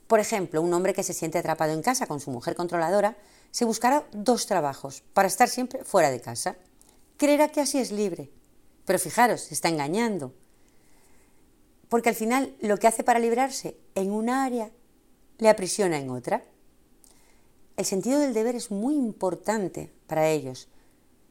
Por 0.07 0.19
ejemplo, 0.19 0.61
un 0.61 0.73
hombre 0.73 0.93
que 0.93 1.03
se 1.03 1.13
siente 1.13 1.37
atrapado 1.37 1.73
en 1.73 1.81
casa 1.81 2.07
con 2.07 2.19
su 2.19 2.31
mujer 2.31 2.55
controladora 2.55 3.17
se 3.51 3.65
buscará 3.65 4.05
dos 4.11 4.45
trabajos 4.47 5.03
para 5.13 5.27
estar 5.27 5.47
siempre 5.47 5.83
fuera 5.83 6.11
de 6.11 6.21
casa. 6.21 6.57
Creerá 7.17 7.49
que 7.49 7.61
así 7.61 7.79
es 7.79 7.91
libre. 7.91 8.29
Pero 8.85 8.99
fijaros, 8.99 9.41
se 9.41 9.53
está 9.53 9.69
engañando. 9.69 10.33
Porque 11.89 12.09
al 12.09 12.15
final 12.15 12.55
lo 12.61 12.77
que 12.77 12.87
hace 12.87 13.03
para 13.03 13.19
librarse 13.19 13.77
en 13.95 14.11
una 14.11 14.43
área 14.43 14.71
le 15.37 15.49
aprisiona 15.49 15.97
en 15.97 16.09
otra. 16.09 16.43
El 17.77 17.85
sentido 17.85 18.19
del 18.19 18.33
deber 18.33 18.55
es 18.55 18.71
muy 18.71 18.95
importante 18.95 19.91
para 20.07 20.29
ellos. 20.29 20.67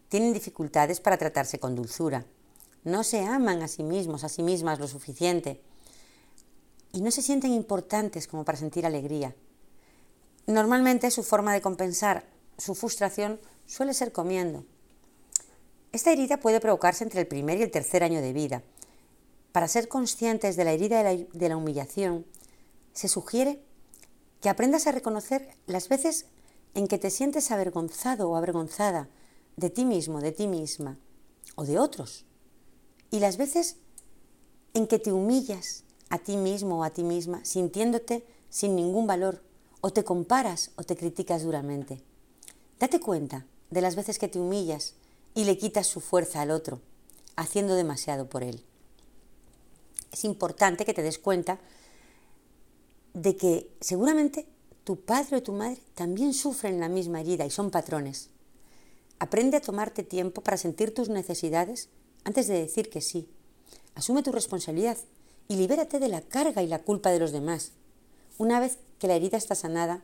Tienen 0.08 0.32
dificultades 0.32 1.00
para 1.00 1.16
tratarse 1.16 1.58
con 1.58 1.74
dulzura. 1.74 2.26
No 2.84 3.02
se 3.02 3.24
aman 3.24 3.62
a 3.62 3.68
sí 3.68 3.82
mismos, 3.82 4.24
a 4.24 4.28
sí 4.28 4.42
mismas 4.42 4.78
lo 4.78 4.86
suficiente. 4.86 5.60
Y 6.92 7.00
no 7.00 7.10
se 7.10 7.22
sienten 7.22 7.52
importantes 7.52 8.28
como 8.28 8.44
para 8.44 8.58
sentir 8.58 8.84
alegría. 8.84 9.34
Normalmente 10.46 11.10
su 11.10 11.22
forma 11.22 11.54
de 11.54 11.62
compensar 11.62 12.26
su 12.58 12.74
frustración 12.74 13.40
suele 13.66 13.94
ser 13.94 14.12
comiendo. 14.12 14.64
Esta 15.92 16.12
herida 16.12 16.38
puede 16.38 16.60
provocarse 16.60 17.04
entre 17.04 17.20
el 17.20 17.26
primer 17.26 17.58
y 17.58 17.62
el 17.62 17.70
tercer 17.70 18.02
año 18.02 18.20
de 18.20 18.32
vida. 18.32 18.62
Para 19.52 19.68
ser 19.68 19.88
conscientes 19.88 20.56
de 20.56 20.64
la 20.64 20.72
herida 20.72 21.02
de 21.02 21.48
la, 21.48 21.56
humillación, 21.56 22.26
se 22.92 23.08
sugiere 23.08 23.60
que 24.44 24.50
aprendas 24.50 24.86
a 24.86 24.92
reconocer 24.92 25.48
las 25.66 25.88
veces 25.88 26.26
en 26.74 26.86
que 26.86 26.98
te 26.98 27.08
sientes 27.08 27.50
avergonzado 27.50 28.28
o 28.28 28.36
avergonzada 28.36 29.08
de 29.56 29.70
ti 29.70 29.86
mismo, 29.86 30.20
de 30.20 30.32
ti 30.32 30.48
misma 30.48 30.98
o 31.54 31.64
de 31.64 31.78
otros. 31.78 32.26
Y 33.10 33.20
las 33.20 33.38
veces 33.38 33.76
en 34.74 34.86
que 34.86 34.98
te 34.98 35.12
humillas 35.12 35.84
a 36.10 36.18
ti 36.18 36.36
mismo 36.36 36.80
o 36.80 36.84
a 36.84 36.90
ti 36.90 37.04
misma 37.04 37.42
sintiéndote 37.42 38.26
sin 38.50 38.76
ningún 38.76 39.06
valor 39.06 39.42
o 39.80 39.94
te 39.94 40.04
comparas 40.04 40.72
o 40.76 40.82
te 40.82 40.94
criticas 40.94 41.42
duramente. 41.42 42.02
Date 42.78 43.00
cuenta 43.00 43.46
de 43.70 43.80
las 43.80 43.96
veces 43.96 44.18
que 44.18 44.28
te 44.28 44.38
humillas 44.38 44.92
y 45.34 45.44
le 45.44 45.56
quitas 45.56 45.86
su 45.86 46.02
fuerza 46.02 46.42
al 46.42 46.50
otro, 46.50 46.82
haciendo 47.34 47.76
demasiado 47.76 48.28
por 48.28 48.42
él. 48.42 48.62
Es 50.12 50.22
importante 50.26 50.84
que 50.84 50.92
te 50.92 51.02
des 51.02 51.18
cuenta 51.18 51.60
de 53.14 53.36
que 53.36 53.70
seguramente 53.80 54.46
tu 54.84 55.00
padre 55.00 55.38
o 55.38 55.42
tu 55.42 55.52
madre 55.52 55.80
también 55.94 56.34
sufren 56.34 56.80
la 56.80 56.88
misma 56.88 57.20
herida 57.20 57.46
y 57.46 57.50
son 57.50 57.70
patrones. 57.70 58.28
Aprende 59.18 59.56
a 59.56 59.62
tomarte 59.62 60.02
tiempo 60.02 60.42
para 60.42 60.58
sentir 60.58 60.92
tus 60.92 61.08
necesidades 61.08 61.88
antes 62.24 62.48
de 62.48 62.60
decir 62.60 62.90
que 62.90 63.00
sí. 63.00 63.28
Asume 63.94 64.22
tu 64.22 64.32
responsabilidad 64.32 64.98
y 65.48 65.56
libérate 65.56 66.00
de 66.00 66.08
la 66.08 66.20
carga 66.20 66.62
y 66.62 66.66
la 66.66 66.82
culpa 66.82 67.10
de 67.10 67.20
los 67.20 67.32
demás. 67.32 67.72
Una 68.36 68.60
vez 68.60 68.78
que 68.98 69.06
la 69.06 69.14
herida 69.14 69.38
está 69.38 69.54
sanada, 69.54 70.02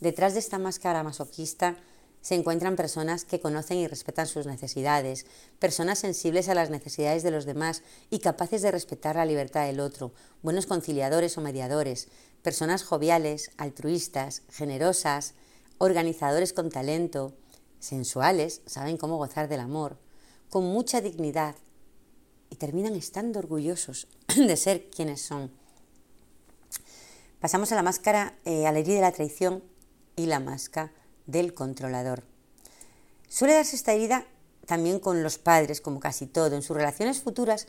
detrás 0.00 0.34
de 0.34 0.40
esta 0.40 0.58
máscara 0.58 1.02
masoquista 1.02 1.76
se 2.20 2.34
encuentran 2.34 2.76
personas 2.76 3.24
que 3.24 3.40
conocen 3.40 3.78
y 3.78 3.86
respetan 3.86 4.26
sus 4.26 4.46
necesidades, 4.46 5.26
personas 5.58 6.00
sensibles 6.00 6.48
a 6.48 6.54
las 6.54 6.68
necesidades 6.68 7.22
de 7.22 7.30
los 7.30 7.46
demás 7.46 7.82
y 8.10 8.18
capaces 8.18 8.62
de 8.62 8.72
respetar 8.72 9.16
la 9.16 9.24
libertad 9.24 9.66
del 9.66 9.80
otro, 9.80 10.12
buenos 10.42 10.66
conciliadores 10.66 11.38
o 11.38 11.40
mediadores, 11.40 12.08
personas 12.42 12.84
joviales, 12.84 13.50
altruistas, 13.56 14.42
generosas, 14.50 15.34
organizadores 15.78 16.52
con 16.52 16.70
talento, 16.70 17.34
sensuales, 17.78 18.62
saben 18.66 18.96
cómo 18.96 19.16
gozar 19.16 19.48
del 19.48 19.60
amor, 19.60 19.98
con 20.50 20.64
mucha 20.64 21.00
dignidad 21.00 21.56
y 22.50 22.56
terminan 22.56 22.94
estando 22.94 23.38
orgullosos 23.38 24.08
de 24.36 24.56
ser 24.56 24.90
quienes 24.90 25.20
son. 25.20 25.52
Pasamos 27.40 27.70
a 27.70 27.76
la 27.76 27.82
máscara, 27.82 28.36
eh, 28.44 28.66
a 28.66 28.72
la 28.72 28.80
herida 28.80 28.96
de 28.96 29.02
la 29.02 29.12
traición 29.12 29.62
y 30.16 30.26
la 30.26 30.40
máscara 30.40 30.92
del 31.26 31.54
controlador. 31.54 32.24
Suele 33.28 33.54
darse 33.54 33.76
esta 33.76 33.92
herida 33.92 34.26
también 34.66 34.98
con 34.98 35.22
los 35.22 35.38
padres, 35.38 35.80
como 35.80 36.00
casi 36.00 36.26
todo. 36.26 36.56
En 36.56 36.62
sus 36.62 36.76
relaciones 36.76 37.20
futuras 37.20 37.66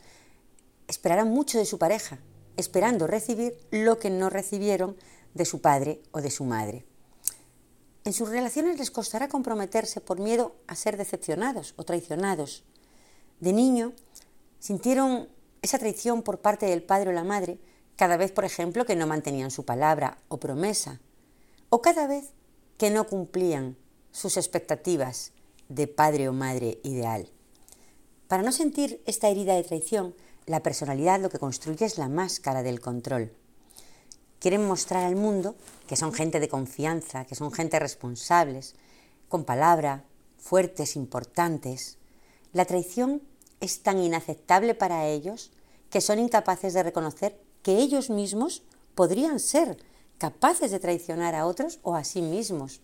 esperarán 0.88 1.30
mucho 1.30 1.58
de 1.58 1.66
su 1.66 1.78
pareja, 1.78 2.18
esperando 2.56 3.06
recibir 3.06 3.56
lo 3.70 3.98
que 3.98 4.10
no 4.10 4.30
recibieron 4.30 4.96
de 5.34 5.44
su 5.44 5.60
padre 5.60 6.02
o 6.12 6.20
de 6.20 6.30
su 6.30 6.44
madre. 6.44 6.84
En 8.04 8.12
sus 8.12 8.28
relaciones 8.28 8.78
les 8.78 8.90
costará 8.90 9.28
comprometerse 9.28 10.00
por 10.00 10.20
miedo 10.20 10.56
a 10.66 10.74
ser 10.74 10.96
decepcionados 10.96 11.74
o 11.76 11.84
traicionados. 11.84 12.64
De 13.40 13.52
niño 13.52 13.92
sintieron 14.58 15.28
esa 15.62 15.78
traición 15.78 16.22
por 16.22 16.40
parte 16.40 16.66
del 16.66 16.82
padre 16.82 17.10
o 17.10 17.12
la 17.12 17.24
madre 17.24 17.58
cada 17.96 18.16
vez, 18.16 18.32
por 18.32 18.46
ejemplo, 18.46 18.86
que 18.86 18.96
no 18.96 19.06
mantenían 19.06 19.50
su 19.50 19.66
palabra 19.66 20.16
o 20.28 20.38
promesa, 20.38 21.00
o 21.68 21.82
cada 21.82 22.06
vez 22.06 22.30
que 22.78 22.88
no 22.88 23.06
cumplían 23.06 23.76
sus 24.10 24.38
expectativas 24.38 25.32
de 25.68 25.86
padre 25.86 26.28
o 26.28 26.32
madre 26.32 26.80
ideal. 26.82 27.28
Para 28.26 28.42
no 28.42 28.52
sentir 28.52 29.02
esta 29.06 29.28
herida 29.28 29.54
de 29.54 29.64
traición, 29.64 30.14
la 30.46 30.62
personalidad 30.62 31.20
lo 31.20 31.30
que 31.30 31.38
construye 31.38 31.86
es 31.86 31.98
la 31.98 32.08
máscara 32.08 32.62
del 32.62 32.80
control. 32.80 33.32
Quieren 34.38 34.66
mostrar 34.66 35.04
al 35.04 35.16
mundo 35.16 35.54
que 35.86 35.96
son 35.96 36.12
gente 36.12 36.40
de 36.40 36.48
confianza, 36.48 37.26
que 37.26 37.34
son 37.34 37.52
gente 37.52 37.78
responsables, 37.78 38.74
con 39.28 39.44
palabra, 39.44 40.04
fuertes, 40.38 40.96
importantes. 40.96 41.98
La 42.52 42.64
traición 42.64 43.22
es 43.60 43.82
tan 43.82 43.98
inaceptable 43.98 44.74
para 44.74 45.06
ellos 45.06 45.52
que 45.90 46.00
son 46.00 46.18
incapaces 46.18 46.72
de 46.72 46.82
reconocer 46.82 47.38
que 47.62 47.78
ellos 47.78 48.10
mismos 48.10 48.62
podrían 48.94 49.38
ser 49.38 49.76
capaces 50.18 50.70
de 50.70 50.80
traicionar 50.80 51.34
a 51.34 51.46
otros 51.46 51.78
o 51.82 51.94
a 51.94 52.04
sí 52.04 52.22
mismos. 52.22 52.80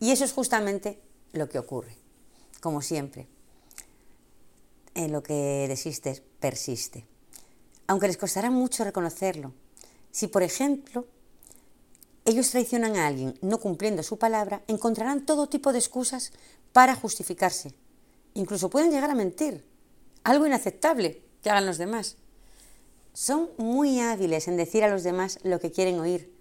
Y 0.00 0.12
eso 0.12 0.24
es 0.24 0.32
justamente 0.32 1.00
lo 1.32 1.48
que 1.48 1.58
ocurre, 1.58 1.96
como 2.60 2.82
siempre. 2.82 3.26
En 4.98 5.12
lo 5.12 5.22
que 5.22 5.66
desistes 5.68 6.22
persiste. 6.40 7.06
Aunque 7.86 8.08
les 8.08 8.16
costará 8.16 8.50
mucho 8.50 8.82
reconocerlo. 8.82 9.54
Si, 10.10 10.26
por 10.26 10.42
ejemplo, 10.42 11.06
ellos 12.24 12.50
traicionan 12.50 12.96
a 12.96 13.06
alguien 13.06 13.38
no 13.40 13.58
cumpliendo 13.58 14.02
su 14.02 14.18
palabra, 14.18 14.64
encontrarán 14.66 15.24
todo 15.24 15.48
tipo 15.48 15.72
de 15.72 15.78
excusas 15.78 16.32
para 16.72 16.96
justificarse. 16.96 17.76
Incluso 18.34 18.70
pueden 18.70 18.90
llegar 18.90 19.08
a 19.08 19.14
mentir. 19.14 19.64
Algo 20.24 20.48
inaceptable 20.48 21.22
que 21.44 21.50
hagan 21.50 21.66
los 21.66 21.78
demás. 21.78 22.16
Son 23.12 23.50
muy 23.56 24.00
hábiles 24.00 24.48
en 24.48 24.56
decir 24.56 24.82
a 24.82 24.90
los 24.90 25.04
demás 25.04 25.38
lo 25.44 25.60
que 25.60 25.70
quieren 25.70 26.00
oír, 26.00 26.34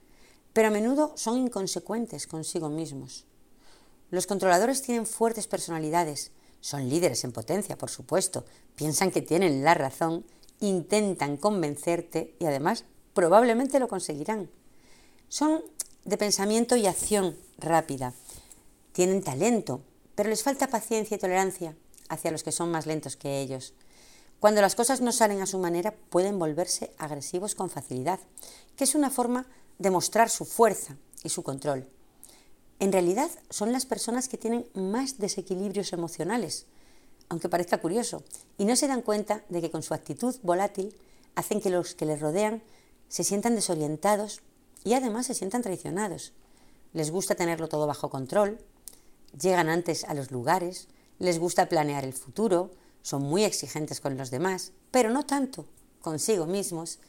pero 0.53 0.70
a 0.70 0.72
menudo 0.72 1.14
son 1.16 1.38
inconsecuentes 1.38 2.26
consigo 2.26 2.70
mismos. 2.70 3.28
Los 4.10 4.26
controladores 4.26 4.82
tienen 4.82 5.05
fuertes 5.05 5.45
personalidades, 5.45 6.32
son 6.62 6.89
líderes 6.89 7.24
en 7.24 7.32
potencia, 7.32 7.78
por 7.78 7.89
supuesto, 7.89 8.45
piensan 8.76 9.12
que 9.12 9.22
tienen 9.22 9.64
la 9.64 9.74
razón, 9.74 10.26
intentan 10.60 11.38
convencerte 11.38 12.36
y 12.39 12.45
además 12.45 12.86
probablemente 13.14 13.80
lo 13.80 13.88
conseguirán. 13.88 14.49
Son 15.30 15.62
de 16.05 16.18
pensamiento 16.18 16.76
y 16.76 16.88
acción 16.88 17.38
rápida, 17.58 18.14
tienen 18.93 19.24
talento, 19.24 19.82
pero 20.16 20.30
les 20.30 20.43
falta 20.43 20.68
paciencia 20.68 21.16
y 21.16 21.20
tolerancia 21.20 21.76
hacia 22.10 22.32
los 22.32 22.43
que 22.43 22.51
son 22.51 22.72
más 22.72 22.86
lentos 22.86 23.16
que 23.16 23.39
ellos. 23.41 23.74
Cuando 24.39 24.62
las 24.62 24.76
cosas 24.76 25.01
no 25.01 25.12
salen 25.12 25.41
a 25.41 25.47
su 25.47 25.58
manera, 25.58 25.95
pueden 26.10 26.39
volverse 26.39 26.91
agresivos 26.97 27.55
con 27.55 27.70
facilidad, 27.70 28.20
que 28.76 28.84
es 28.84 28.95
una 28.95 29.10
forma 29.10 29.47
de 29.80 29.89
mostrar 29.89 30.30
su 30.30 30.45
fuerza 30.45 30.95
y 31.24 31.30
su 31.30 31.43
control. 31.43 31.88
En 32.80 32.92
realidad 32.92 33.30
son 33.50 33.72
las 33.72 33.86
personas 33.86 34.28
que 34.28 34.38
tienen 34.38 34.68
más 34.76 35.18
desequilibrios 35.18 35.94
emocionales, 35.94 36.68
aunque 37.30 37.50
parezca 37.50 37.80
curioso, 37.80 38.24
y 38.58 38.66
no 38.66 38.76
se 38.76 38.88
dan 38.88 39.02
cuenta 39.02 39.44
de 39.50 39.62
que 39.62 39.72
con 39.72 39.82
su 39.82 39.94
actitud 39.94 40.36
volátil 40.44 40.96
hacen 41.36 41.60
que 41.60 41.72
los 41.72 41.96
que 41.96 42.06
les 42.06 42.20
rodean 42.20 42.62
se 43.10 43.24
sientan 43.24 43.56
desorientados 43.56 44.42
y 44.84 44.94
además 44.94 45.26
se 45.26 45.34
sientan 45.34 45.64
traicionados. 45.64 46.34
Les 46.94 47.12
gusta 47.12 47.36
tenerlo 47.36 47.68
todo 47.68 47.88
bajo 47.88 48.10
control, 48.10 48.60
llegan 49.40 49.70
antes 49.70 50.04
a 50.04 50.14
los 50.14 50.32
lugares, 50.32 50.88
les 51.20 51.40
gusta 51.40 51.70
planear 51.70 52.06
el 52.06 52.14
futuro, 52.14 52.72
son 53.02 53.24
muy 53.24 53.44
exigentes 53.44 54.02
con 54.02 54.18
los 54.18 54.30
demás, 54.30 54.72
pero 54.92 55.10
no 55.10 55.26
tanto 55.26 55.66
consigo 56.02 56.46
mismos, 56.46 57.00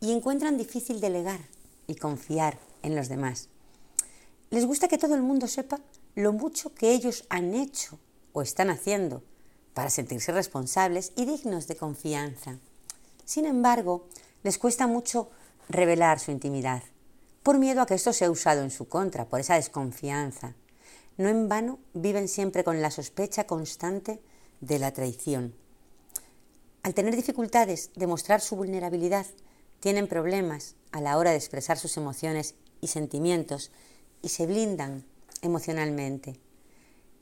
y 0.00 0.12
encuentran 0.12 0.58
difícil 0.58 1.00
delegar 1.00 1.40
y 1.86 1.94
confiar 1.94 2.58
en 2.82 2.94
los 2.94 3.08
demás. 3.08 3.48
Les 4.54 4.66
gusta 4.66 4.86
que 4.86 4.98
todo 4.98 5.16
el 5.16 5.22
mundo 5.22 5.48
sepa 5.48 5.80
lo 6.14 6.32
mucho 6.32 6.72
que 6.74 6.92
ellos 6.92 7.24
han 7.28 7.54
hecho 7.54 7.98
o 8.32 8.40
están 8.40 8.70
haciendo, 8.70 9.24
para 9.72 9.90
sentirse 9.90 10.30
responsables 10.30 11.12
y 11.16 11.24
dignos 11.24 11.66
de 11.66 11.74
confianza. 11.74 12.60
Sin 13.24 13.46
embargo, 13.46 14.06
les 14.44 14.58
cuesta 14.58 14.86
mucho 14.86 15.28
revelar 15.68 16.20
su 16.20 16.30
intimidad, 16.30 16.84
por 17.42 17.58
miedo 17.58 17.82
a 17.82 17.86
que 17.86 17.94
esto 17.94 18.12
sea 18.12 18.30
usado 18.30 18.62
en 18.62 18.70
su 18.70 18.86
contra, 18.86 19.24
por 19.28 19.40
esa 19.40 19.56
desconfianza. 19.56 20.54
No 21.16 21.28
en 21.28 21.48
vano 21.48 21.80
viven 21.92 22.28
siempre 22.28 22.62
con 22.62 22.80
la 22.80 22.92
sospecha 22.92 23.48
constante 23.48 24.22
de 24.60 24.78
la 24.78 24.92
traición. 24.92 25.52
Al 26.84 26.94
tener 26.94 27.16
dificultades 27.16 27.90
de 27.96 28.06
mostrar 28.06 28.40
su 28.40 28.54
vulnerabilidad, 28.54 29.26
tienen 29.80 30.06
problemas 30.06 30.76
a 30.92 31.00
la 31.00 31.18
hora 31.18 31.32
de 31.32 31.38
expresar 31.38 31.76
sus 31.76 31.96
emociones 31.96 32.54
y 32.80 32.86
sentimientos 32.86 33.72
y 34.24 34.30
se 34.30 34.46
blindan 34.46 35.04
emocionalmente. 35.42 36.40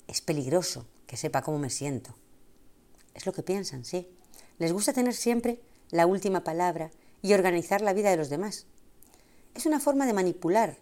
Es 0.07 0.21
peligroso 0.21 0.87
que 1.07 1.17
sepa 1.17 1.43
cómo 1.43 1.59
me 1.59 1.69
siento. 1.69 2.15
Es 3.13 3.27
lo 3.27 3.33
que 3.33 3.43
piensan, 3.43 3.85
sí. 3.85 4.09
Les 4.59 4.73
gusta 4.73 4.93
tener 4.93 5.15
siempre 5.15 5.61
la 5.91 6.07
última 6.07 6.45
palabra 6.45 6.93
y 7.21 7.35
organizar 7.35 7.81
la 7.81 7.93
vida 7.93 8.11
de 8.11 8.17
los 8.17 8.31
demás. 8.31 8.67
Es 9.55 9.67
una 9.67 9.81
forma 9.81 10.07
de 10.07 10.13
manipular. 10.13 10.79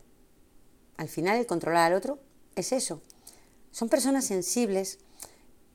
Al 0.99 1.09
final 1.09 1.39
el 1.39 1.47
controlar 1.47 1.91
al 1.91 1.97
otro 1.97 2.21
es 2.55 2.73
eso. 2.73 3.01
Son 3.71 3.89
personas 3.89 4.27
sensibles, 4.27 4.99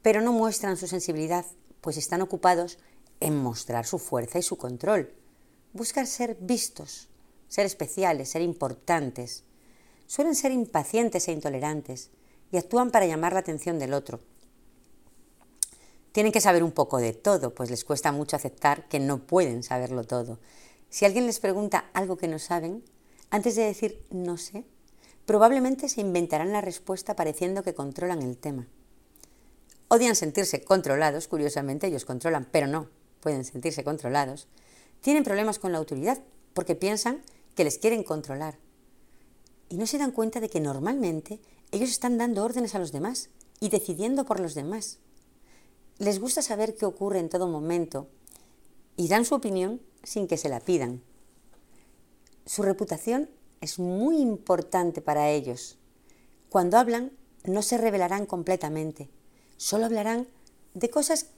pero 0.04 0.22
no 0.22 0.32
muestran 0.32 0.78
su 0.78 0.86
sensibilidad, 0.86 1.46
pues 1.82 1.98
están 1.98 2.22
ocupados 2.22 2.78
en 3.20 3.36
mostrar 3.36 3.88
su 3.88 3.98
fuerza 3.98 4.38
y 4.38 4.44
su 4.44 4.58
control. 4.58 5.12
Buscan 5.74 6.06
ser 6.06 6.38
vistos, 6.40 7.10
ser 7.48 7.66
especiales, 7.66 8.30
ser 8.30 8.44
importantes. 8.44 9.44
Suelen 10.08 10.36
ser 10.36 10.52
impacientes 10.52 11.28
e 11.28 11.32
intolerantes 11.32 12.12
y 12.52 12.58
actúan 12.58 12.92
para 12.92 13.06
llamar 13.06 13.34
la 13.34 13.40
atención 13.40 13.80
del 13.80 13.94
otro. 13.94 14.20
Tienen 16.12 16.32
que 16.32 16.42
saber 16.42 16.64
un 16.64 16.72
poco 16.72 17.00
de 17.00 17.14
todo, 17.14 17.54
pues 17.54 17.70
les 17.70 17.84
cuesta 17.84 18.12
mucho 18.12 18.36
aceptar 18.36 18.88
que 18.88 19.00
no 19.00 19.28
pueden 19.28 19.64
saberlo 19.64 20.04
todo. 20.06 20.40
Si 20.90 21.04
alguien 21.04 21.26
les 21.26 21.40
pregunta 21.40 21.90
algo 21.94 22.16
que 22.16 22.30
no 22.30 22.40
saben, 22.40 22.84
antes 23.32 23.56
de 23.56 23.64
decir 23.64 24.06
no 24.12 24.38
sé, 24.38 24.64
probablemente 25.26 25.90
se 25.90 26.02
inventarán 26.02 26.54
la 26.54 26.62
respuesta 26.62 27.16
pareciendo 27.16 27.64
que 27.64 27.74
controlan 27.74 28.22
el 28.22 28.38
tema. 28.38 28.68
Odian 29.90 30.16
sentirse 30.16 30.64
controlados, 30.64 31.28
curiosamente 31.28 31.88
ellos 31.88 32.06
controlan, 32.06 32.48
pero 32.50 32.68
no 32.68 32.88
pueden 33.20 33.44
sentirse 33.44 33.84
controlados. 33.84 34.48
Tienen 35.02 35.24
problemas 35.24 35.60
con 35.60 35.72
la 35.72 35.80
autoridad 35.80 36.20
porque 36.54 36.76
piensan 36.76 37.22
que 37.56 37.64
les 37.64 37.78
quieren 37.78 38.04
controlar. 38.04 38.58
Y 39.76 39.78
no 39.78 39.88
se 39.88 39.98
dan 39.98 40.12
cuenta 40.12 40.40
de 40.40 40.48
que 40.48 40.62
normalmente 40.62 41.42
ellos 41.72 41.90
están 41.90 42.18
dando 42.18 42.46
órdenes 42.46 42.76
a 42.76 42.80
los 42.80 42.94
demás 42.94 43.28
y 43.60 43.68
decidiendo 43.68 44.24
por 44.24 44.40
los 44.40 44.56
demás 44.56 45.00
les 45.98 46.18
gusta 46.22 46.42
saber 46.42 46.78
qué 46.78 46.86
ocurre 46.86 47.20
en 47.20 47.28
todo 47.28 47.50
momento 47.50 48.08
y 48.96 49.10
dan 49.10 49.26
su 49.26 49.36
opinión 49.36 49.82
sin 50.02 50.30
que 50.30 50.38
se 50.38 50.48
la 50.48 50.62
pidan. 50.62 51.04
Su 52.46 52.62
reputación 52.64 53.30
es 53.60 53.78
muy 53.78 54.22
importante 54.22 55.02
para 55.02 55.30
ellos. 55.30 55.78
Cuando 56.48 56.78
hablan 56.78 57.12
no 57.44 57.62
se 57.62 57.78
revelarán 57.78 58.26
completamente, 58.28 59.10
solo 59.58 59.88
hablarán 59.88 60.26
de 60.74 60.90
cosas 60.90 61.32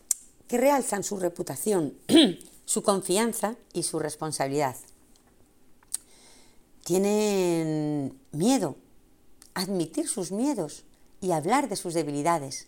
que 0.47 0.59
realzan 0.59 1.03
su 1.03 1.17
reputación, 1.17 1.97
su 2.65 2.83
confianza 2.83 3.55
y 3.73 3.81
su 3.81 3.97
responsabilidad. 3.97 4.75
Tienen 6.87 8.17
miedo 8.31 8.77
a 9.55 9.63
admitir 9.63 10.07
sus 10.07 10.31
miedos 10.31 10.85
y 11.19 11.33
hablar 11.33 11.67
de 11.67 11.75
sus 11.75 11.93
debilidades 11.93 12.67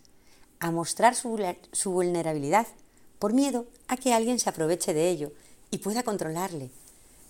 a 0.60 0.72
mostrar 0.72 1.16
su, 1.16 1.40
vulnerabilidad 1.86 2.68
por 3.18 3.32
miedo 3.32 3.68
a 3.88 3.96
que 3.96 4.14
alguien 4.14 4.38
se 4.38 4.50
aproveche 4.50 4.94
de 4.94 5.10
ello 5.10 5.32
y 5.72 5.78
pueda 5.78 6.04
controlarle. 6.04 6.70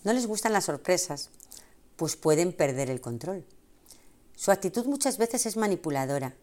No 0.03 0.13
les 0.13 0.25
gustan 0.25 0.51
las 0.51 0.65
sorpresas, 0.65 1.29
pues 1.95 2.15
pueden 2.15 2.53
perder 2.53 2.89
el 2.89 3.01
control. 3.01 3.45
Su 4.35 4.49
actitud 4.49 4.87
muchas 4.87 5.19
veces 5.19 5.45
es 5.45 5.57
manipuladora. 5.57 6.33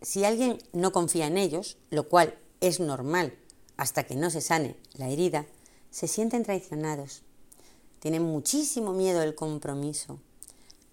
Si 0.00 0.24
alguien 0.24 0.58
no 0.72 0.90
confía 0.90 1.28
en 1.28 1.38
ellos, 1.38 1.78
lo 1.90 2.08
cual 2.08 2.36
es 2.60 2.80
normal 2.80 3.38
hasta 3.76 4.02
que 4.02 4.16
no 4.16 4.30
se 4.30 4.40
sane 4.40 4.74
la 4.94 5.10
herida, 5.10 5.46
se 5.92 6.08
sienten 6.08 6.42
traicionados. 6.42 7.22
Tienen 8.02 8.24
muchísimo 8.24 8.92
miedo 8.92 9.20
del 9.20 9.36
compromiso. 9.36 10.18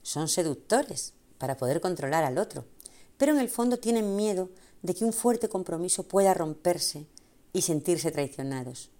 Son 0.04 0.28
seductores 0.28 1.14
para 1.40 1.58
poder 1.58 1.82
controlar 1.82 2.24
al 2.24 2.38
otro, 2.38 2.66
pero 3.18 3.32
en 3.32 3.40
el 3.40 3.50
fondo 3.50 3.80
tienen 3.80 4.16
miedo 4.16 4.50
de 4.84 4.94
que 4.94 5.06
un 5.06 5.12
fuerte 5.12 5.50
compromiso 5.50 6.04
pueda 6.04 6.36
romperse 6.36 7.08
y 7.52 7.64
sentirse 7.64 8.12
traicionados. 8.12 8.92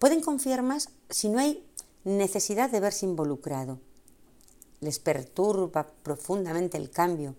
Pueden 0.00 0.20
confiar 0.20 0.64
más 0.64 0.88
si 1.08 1.28
no 1.28 1.38
hay 1.38 1.64
necesidad 2.02 2.70
de 2.70 2.80
verse 2.80 3.06
involucrado. 3.06 3.78
Les 4.80 4.98
perturba 4.98 5.86
profundamente 6.02 6.76
el 6.76 6.90
cambio. 6.90 7.36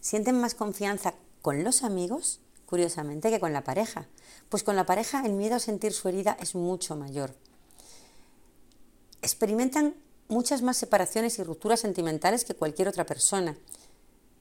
Sienten 0.00 0.40
más 0.40 0.54
confianza 0.54 1.12
con 1.42 1.62
los 1.62 1.82
amigos, 1.82 2.40
curiosamente, 2.64 3.28
que 3.28 3.38
con 3.38 3.52
la 3.52 3.64
pareja, 3.64 4.08
pues 4.48 4.62
con 4.62 4.76
la 4.76 4.86
pareja 4.86 5.26
el 5.26 5.34
miedo 5.34 5.56
a 5.56 5.60
sentir 5.60 5.92
su 5.92 6.08
herida 6.08 6.38
es 6.40 6.54
mucho 6.54 6.96
mayor. 6.96 7.34
Experimentan 9.24 9.94
muchas 10.28 10.60
más 10.60 10.76
separaciones 10.76 11.38
y 11.38 11.42
rupturas 11.42 11.80
sentimentales 11.80 12.44
que 12.44 12.52
cualquier 12.52 12.88
otra 12.88 13.06
persona. 13.06 13.56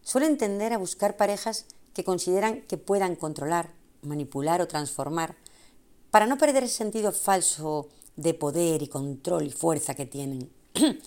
Suelen 0.02 0.38
tender 0.38 0.74
a 0.74 0.78
buscar 0.78 1.16
parejas 1.16 1.68
que 1.94 2.04
consideran 2.04 2.64
que 2.64 2.78
puedan 2.78 3.16
controlar, 3.16 3.70
manipular 4.02 4.62
o 4.62 4.68
transformar, 4.68 5.38
para 6.12 6.28
no 6.28 6.38
perder 6.38 6.66
ese 6.66 6.76
sentido 6.76 7.14
falso 7.14 7.88
de 8.18 8.34
poder 8.34 8.82
y 8.82 8.90
control 8.90 9.46
y 9.46 9.52
fuerza 9.52 9.96
que 9.96 10.06
tienen. 10.06 10.52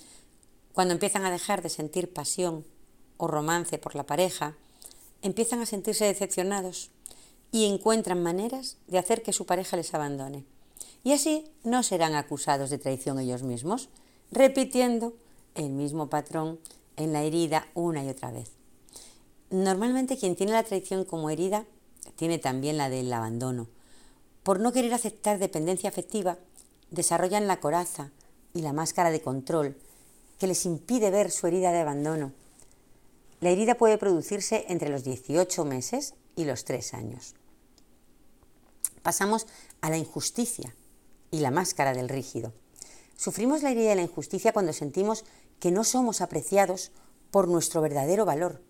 Cuando 0.73 0.95
empiezan 0.95 1.27
a 1.27 1.31
dejar 1.31 1.61
de 1.61 1.69
sentir 1.69 2.11
pasión 2.11 2.65
o 3.19 3.27
romance 3.27 3.77
por 3.77 3.95
la 3.95 4.07
pareja, 4.07 4.57
empiezan 5.21 5.61
a 5.61 5.67
sentirse 5.67 6.07
decepcionados 6.07 6.89
y 7.53 7.67
encuentran 7.67 8.23
maneras 8.23 8.79
de 8.87 8.97
hacer 8.97 9.23
que 9.23 9.35
su 9.35 9.45
pareja 9.45 9.77
les 9.77 9.93
abandone. 9.93 10.47
Y 11.07 11.13
así 11.13 11.45
no 11.63 11.85
serán 11.85 12.17
acusados 12.17 12.69
de 12.69 12.79
traición 12.79 13.21
ellos 13.21 13.45
mismos, 13.45 13.91
repitiendo 14.33 15.15
el 15.55 15.71
mismo 15.71 16.09
patrón 16.11 16.59
en 16.97 17.13
la 17.13 17.23
herida 17.23 17.69
una 17.75 18.03
y 18.03 18.09
otra 18.09 18.33
vez. 18.33 18.51
Normalmente 19.51 20.19
quien 20.19 20.35
tiene 20.35 20.51
la 20.51 20.65
traición 20.65 21.05
como 21.05 21.31
herida 21.31 21.65
tiene 22.17 22.41
también 22.41 22.77
la 22.77 22.91
del 22.91 23.13
abandono. 23.13 23.69
Por 24.43 24.59
no 24.59 24.73
querer 24.73 24.93
aceptar 24.93 25.39
dependencia 25.39 25.89
afectiva, 25.89 26.39
desarrollan 26.91 27.47
la 27.47 27.61
coraza 27.61 28.11
y 28.53 28.63
la 28.63 28.73
máscara 28.73 29.13
de 29.13 29.23
control 29.23 29.77
que 30.41 30.49
les 30.49 30.67
impide 30.67 31.13
ver 31.13 31.31
su 31.31 31.47
herida 31.47 31.71
de 31.71 31.83
abandono. 31.83 32.33
La 33.41 33.51
herida 33.51 33.77
puede 33.77 33.97
producirse 33.97 34.65
entre 34.67 34.89
los 34.89 35.05
18 35.05 35.65
meses 35.67 36.15
y 36.35 36.47
los 36.47 36.65
3 36.65 36.95
años. 36.95 37.37
Pasamos 39.05 39.47
a 39.83 39.91
la 39.91 39.99
injusticia 39.99 40.75
y 41.31 41.41
la 41.41 41.51
máscara 41.51 41.93
del 41.93 42.09
rígido. 42.09 42.53
Sufrimos 43.17 43.63
la 43.63 43.71
herida 43.71 43.91
de 43.91 43.97
la 43.97 44.03
injusticia 44.03 44.53
cuando 44.53 44.73
sentimos 44.73 45.25
que 45.61 45.71
no 45.71 45.85
somos 45.85 46.21
apreciados 46.21 46.93
por 47.31 47.49
nuestro 47.49 47.81
verdadero 47.81 48.25
valor 48.25 48.63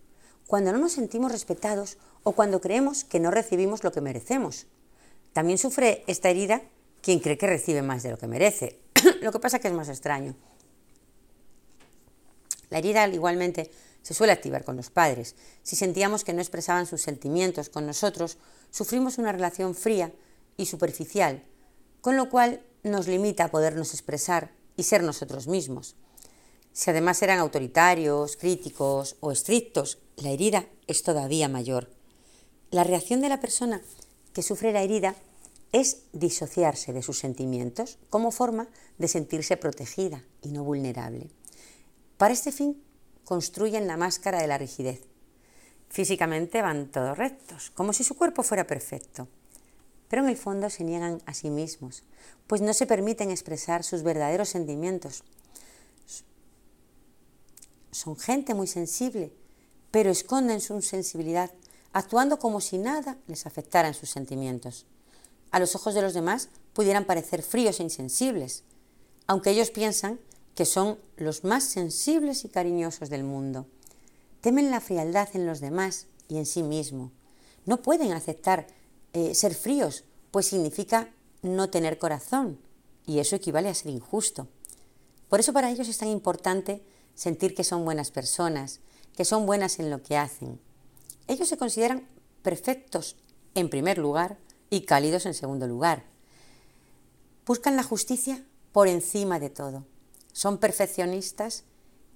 cuando 0.46 0.72
no 0.72 0.78
nos 0.78 0.92
sentimos 0.92 1.32
respetados 1.32 1.98
o 2.22 2.32
cuando 2.32 2.60
creemos 2.60 3.04
que 3.04 3.20
no 3.20 3.30
recibimos 3.30 3.84
lo 3.84 3.92
que 3.92 4.00
merecemos. 4.00 4.66
También 5.32 5.58
sufre 5.58 6.04
esta 6.06 6.30
herida 6.30 6.62
quien 7.02 7.20
cree 7.20 7.38
que 7.38 7.46
recibe 7.46 7.82
más 7.82 8.02
de 8.02 8.10
lo 8.10 8.18
que 8.18 8.26
merece. 8.26 8.80
lo 9.20 9.32
que 9.32 9.38
pasa 9.38 9.58
que 9.58 9.68
es 9.68 9.74
más 9.74 9.88
extraño. 9.88 10.34
La 12.70 12.78
herida 12.78 13.06
igualmente 13.08 13.70
se 14.02 14.14
suele 14.14 14.32
activar 14.32 14.64
con 14.64 14.76
los 14.76 14.90
padres. 14.90 15.34
Si 15.62 15.76
sentíamos 15.76 16.24
que 16.24 16.32
no 16.32 16.40
expresaban 16.40 16.86
sus 16.86 17.02
sentimientos 17.02 17.68
con 17.68 17.86
nosotros, 17.86 18.38
sufrimos 18.70 19.18
una 19.18 19.32
relación 19.32 19.74
fría 19.74 20.12
y 20.56 20.66
superficial, 20.66 21.44
con 22.00 22.16
lo 22.16 22.28
cual 22.28 22.62
nos 22.82 23.08
limita 23.08 23.44
a 23.44 23.50
podernos 23.50 23.92
expresar 23.92 24.52
y 24.76 24.84
ser 24.84 25.02
nosotros 25.02 25.46
mismos. 25.46 25.96
Si 26.72 26.90
además 26.90 27.22
eran 27.22 27.38
autoritarios, 27.38 28.36
críticos 28.36 29.16
o 29.20 29.32
estrictos, 29.32 29.98
la 30.16 30.30
herida 30.30 30.66
es 30.86 31.02
todavía 31.02 31.48
mayor. 31.48 31.90
La 32.70 32.84
reacción 32.84 33.20
de 33.20 33.28
la 33.28 33.40
persona 33.40 33.80
que 34.32 34.42
sufre 34.42 34.72
la 34.72 34.82
herida 34.82 35.14
es 35.72 36.02
disociarse 36.12 36.92
de 36.92 37.02
sus 37.02 37.18
sentimientos 37.18 37.98
como 38.10 38.30
forma 38.30 38.68
de 38.98 39.08
sentirse 39.08 39.56
protegida 39.56 40.22
y 40.42 40.50
no 40.50 40.64
vulnerable. 40.64 41.30
Para 42.16 42.34
este 42.34 42.52
fin, 42.52 42.82
construyen 43.24 43.86
la 43.86 43.96
máscara 43.96 44.40
de 44.40 44.46
la 44.46 44.58
rigidez. 44.58 45.02
Físicamente 45.88 46.62
van 46.62 46.90
todos 46.90 47.16
rectos, 47.16 47.70
como 47.70 47.92
si 47.92 48.04
su 48.04 48.16
cuerpo 48.16 48.42
fuera 48.42 48.66
perfecto, 48.66 49.28
pero 50.08 50.22
en 50.22 50.28
el 50.28 50.36
fondo 50.36 50.70
se 50.70 50.84
niegan 50.84 51.20
a 51.26 51.34
sí 51.34 51.50
mismos, 51.50 52.04
pues 52.46 52.60
no 52.60 52.72
se 52.74 52.86
permiten 52.86 53.30
expresar 53.30 53.84
sus 53.84 54.02
verdaderos 54.02 54.48
sentimientos. 54.48 55.24
Son 57.90 58.16
gente 58.16 58.54
muy 58.54 58.66
sensible, 58.66 59.32
pero 59.90 60.10
esconden 60.10 60.60
su 60.60 60.80
sensibilidad 60.82 61.50
actuando 61.92 62.38
como 62.38 62.60
si 62.60 62.78
nada 62.78 63.16
les 63.26 63.46
afectara 63.46 63.88
en 63.88 63.94
sus 63.94 64.10
sentimientos. 64.10 64.86
A 65.50 65.58
los 65.58 65.74
ojos 65.74 65.94
de 65.94 66.02
los 66.02 66.12
demás 66.12 66.50
pudieran 66.74 67.06
parecer 67.06 67.42
fríos 67.42 67.80
e 67.80 67.84
insensibles, 67.84 68.64
aunque 69.26 69.50
ellos 69.50 69.70
piensan 69.70 70.20
que 70.54 70.66
son 70.66 70.98
los 71.16 71.44
más 71.44 71.64
sensibles 71.64 72.44
y 72.44 72.48
cariñosos 72.48 73.08
del 73.08 73.24
mundo. 73.24 73.66
Temen 74.40 74.70
la 74.70 74.80
frialdad 74.80 75.28
en 75.34 75.46
los 75.46 75.60
demás 75.60 76.06
y 76.28 76.36
en 76.36 76.46
sí 76.46 76.62
mismo. 76.62 77.12
No 77.64 77.82
pueden 77.82 78.12
aceptar 78.12 78.66
eh, 79.16 79.34
ser 79.34 79.54
fríos, 79.54 80.04
pues 80.30 80.44
significa 80.44 81.08
no 81.40 81.70
tener 81.70 81.98
corazón, 81.98 82.60
y 83.06 83.18
eso 83.18 83.34
equivale 83.34 83.70
a 83.70 83.74
ser 83.74 83.90
injusto. 83.90 84.46
Por 85.30 85.40
eso 85.40 85.54
para 85.54 85.70
ellos 85.70 85.88
es 85.88 85.96
tan 85.96 86.08
importante 86.08 86.82
sentir 87.14 87.54
que 87.54 87.64
son 87.64 87.86
buenas 87.86 88.10
personas, 88.10 88.80
que 89.16 89.24
son 89.24 89.46
buenas 89.46 89.78
en 89.78 89.88
lo 89.88 90.02
que 90.02 90.18
hacen. 90.18 90.60
Ellos 91.28 91.48
se 91.48 91.56
consideran 91.56 92.06
perfectos 92.42 93.16
en 93.54 93.70
primer 93.70 93.96
lugar 93.96 94.36
y 94.68 94.82
cálidos 94.82 95.24
en 95.24 95.32
segundo 95.32 95.66
lugar. 95.66 96.04
Buscan 97.46 97.74
la 97.74 97.84
justicia 97.84 98.44
por 98.70 98.86
encima 98.86 99.38
de 99.38 99.48
todo. 99.48 99.86
Son 100.34 100.58
perfeccionistas 100.58 101.64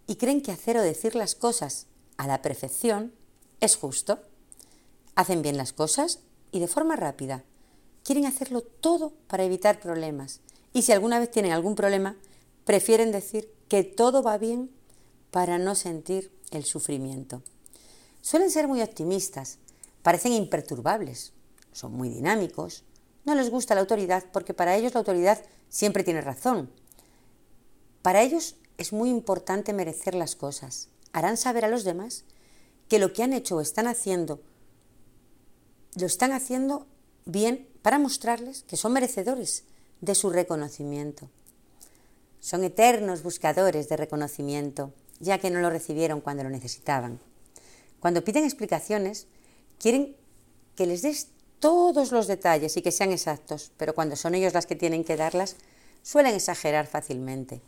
y 0.07 0.17
creen 0.17 0.43
que 0.43 0.53
hacer 0.53 0.77
o 0.77 0.83
decir 0.83 1.15
las 1.15 1.35
cosas 1.35 1.87
a 2.19 2.27
la 2.27 2.43
perfección 2.43 3.15
es 3.61 3.77
justo. 3.77 4.21
Hacen 5.15 5.41
bien 5.41 5.57
las 5.57 5.73
cosas 5.73 6.21
y 6.53 6.61
de 6.61 6.69
forma 6.69 6.97
rápida. 6.97 7.45
Quieren 8.05 8.27
hacerlo 8.27 8.63
todo 8.63 9.13
para 9.27 9.45
evitar 9.45 9.81
problemas. 9.81 10.41
Y 10.73 10.83
si 10.83 10.93
alguna 10.93 11.19
vez 11.19 11.31
tienen 11.31 11.53
algún 11.53 11.75
problema, 11.75 12.17
prefieren 12.65 13.13
decir 13.13 13.53
que 13.69 13.85
todo 13.85 14.23
va 14.23 14.39
bien 14.39 14.71
para 15.31 15.59
no 15.59 15.75
sentir 15.75 16.33
el 16.51 16.65
sufrimiento. 16.65 17.43
Suelen 18.21 18.51
ser 18.51 18.69
muy 18.69 18.83
optimistas, 18.83 19.59
parecen 20.03 20.33
imperturbables, 20.33 21.33
son 21.73 21.93
muy 21.93 22.09
dinámicos, 22.09 22.85
no 23.25 23.35
les 23.35 23.51
gusta 23.51 23.75
la 23.75 23.81
autoridad 23.83 24.25
porque 24.33 24.55
para 24.55 24.77
ellos 24.77 24.95
la 24.95 25.01
autoridad 25.01 25.43
siempre 25.69 26.05
tiene 26.05 26.21
razón. 26.21 26.71
Para 28.03 28.23
ellos 28.23 28.57
es 28.79 28.93
muy 28.93 29.11
importante 29.11 29.73
merecer 29.73 30.15
las 30.15 30.37
cosas. 30.37 30.89
Harán 31.13 31.37
saber 31.37 31.65
a 31.65 31.69
los 31.69 31.85
demás 31.85 32.25
que 32.89 32.99
lo 32.99 33.13
que 33.13 33.23
han 33.23 33.33
hecho 33.33 33.57
o 33.57 33.61
están 33.61 33.87
haciendo 33.87 34.41
lo 35.97 36.07
están 36.07 36.33
haciendo 36.33 36.87
bien 37.25 37.69
para 37.83 37.99
mostrarles 37.99 38.63
que 38.65 38.77
son 38.77 38.93
merecedores 38.93 39.65
de 40.01 40.15
su 40.15 40.31
reconocimiento. 40.31 41.29
Son 42.41 42.65
eternos 42.65 43.23
buscadores 43.23 43.89
de 43.89 43.97
reconocimiento, 43.97 44.93
ya 45.19 45.39
que 45.39 45.51
no 45.51 45.61
lo 45.61 45.71
recibieron 45.71 46.21
cuando 46.21 46.43
lo 46.43 46.51
necesitaban. 46.51 47.21
Cuando 48.01 48.25
piden 48.25 48.45
explicaciones, 48.45 49.27
quieren 49.79 50.17
que 50.75 50.87
les 50.87 51.03
des 51.03 51.29
todos 51.59 52.11
los 52.11 52.27
detalles 52.27 52.77
y 52.77 52.83
que 52.83 52.93
sean 52.93 53.13
exactos, 53.13 53.73
pero 53.77 53.95
cuando 53.95 54.17
son 54.17 54.35
ellos 54.35 54.55
las 54.55 54.67
que 54.67 54.77
tienen 54.77 55.05
que 55.05 55.17
darlas, 55.17 55.57
suelen 56.03 56.35
exagerar 56.35 56.87
fácilmente. 56.87 57.61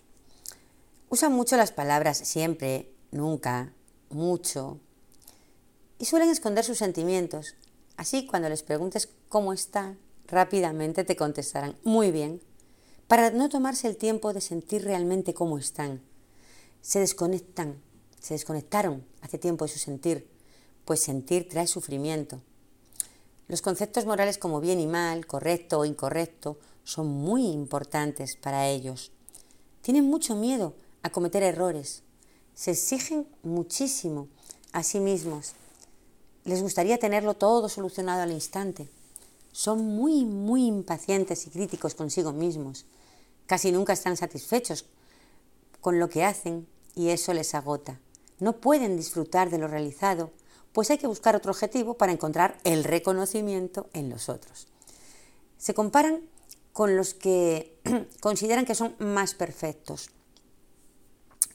Usan 1.11 1.33
mucho 1.35 1.59
las 1.59 1.73
palabras 1.73 2.17
siempre, 2.17 2.91
nunca, 3.11 3.75
mucho, 4.09 4.81
y 5.99 6.07
suelen 6.07 6.31
esconder 6.31 6.65
sus 6.65 6.79
sentimientos. 6.79 7.55
Así, 7.97 8.27
cuando 8.27 8.49
les 8.49 8.63
preguntes 8.63 9.09
cómo 9.29 9.53
está, 9.53 9.97
rápidamente 10.27 11.05
te 11.05 11.17
contestarán 11.17 11.77
muy 11.85 12.11
bien, 12.11 12.41
para 13.07 13.31
no 13.31 13.49
tomarse 13.49 13.89
el 13.89 13.97
tiempo 13.97 14.33
de 14.33 14.41
sentir 14.41 14.85
realmente 14.85 15.35
cómo 15.35 15.59
están. 15.59 16.01
Se 16.81 16.99
desconectan, 17.01 17.81
se 18.21 18.35
desconectaron 18.35 19.05
hace 19.21 19.39
tiempo 19.39 19.65
de 19.65 19.73
su 19.73 19.79
sentir, 19.79 20.29
pues 20.85 21.03
sentir 21.03 21.49
trae 21.49 21.67
sufrimiento. 21.67 22.41
Los 23.49 23.61
conceptos 23.61 24.07
morales 24.07 24.39
como 24.39 24.61
bien 24.61 24.81
y 24.81 24.87
mal, 24.87 25.27
correcto 25.27 25.81
o 25.81 25.85
incorrecto, 25.85 26.59
son 26.85 27.07
muy 27.07 27.47
importantes 27.49 28.37
para 28.37 28.69
ellos. 28.69 29.13
Tienen 29.83 30.05
mucho 30.05 30.35
miedo 30.35 30.75
a 31.03 31.11
cometer 31.11 31.43
errores. 31.43 32.03
Se 32.55 32.71
exigen 32.71 33.27
muchísimo 33.43 34.29
a 34.73 34.83
sí 34.83 35.01
mismos. 35.01 35.53
Les 36.45 36.63
gustaría 36.63 36.99
tenerlo 36.99 37.35
todo 37.35 37.69
solucionado 37.69 38.23
al 38.23 38.33
instante. 38.33 38.89
Son 39.53 39.85
muy, 39.85 40.25
muy 40.25 40.67
impacientes 40.67 41.47
y 41.47 41.51
críticos 41.51 41.95
consigo 41.95 42.33
mismos. 42.33 42.87
Casi 43.47 43.71
nunca 43.71 43.93
están 43.93 44.17
satisfechos 44.17 44.87
con 45.81 45.99
lo 45.99 46.09
que 46.09 46.25
hacen 46.25 46.67
y 46.95 47.11
eso 47.11 47.33
les 47.35 47.55
agota. 47.55 48.01
No 48.41 48.57
pueden 48.57 48.97
disfrutar 48.97 49.51
de 49.51 49.59
lo 49.59 49.69
realizado, 49.69 50.31
pues 50.73 50.91
hay 50.91 50.99
que 50.99 51.07
buscar 51.07 51.37
otro 51.37 51.53
objetivo 51.53 51.95
para 51.95 52.13
encontrar 52.13 52.59
el 52.65 52.83
reconocimiento 52.83 53.89
en 53.93 54.09
los 54.09 54.29
otros. 54.29 54.67
Se 55.59 55.75
comparan 55.75 56.23
con 56.73 56.97
los 56.97 57.15
que 57.15 57.79
consideran 58.21 58.65
que 58.65 58.75
son 58.75 58.97
más 58.99 59.35
perfectos. 59.35 60.11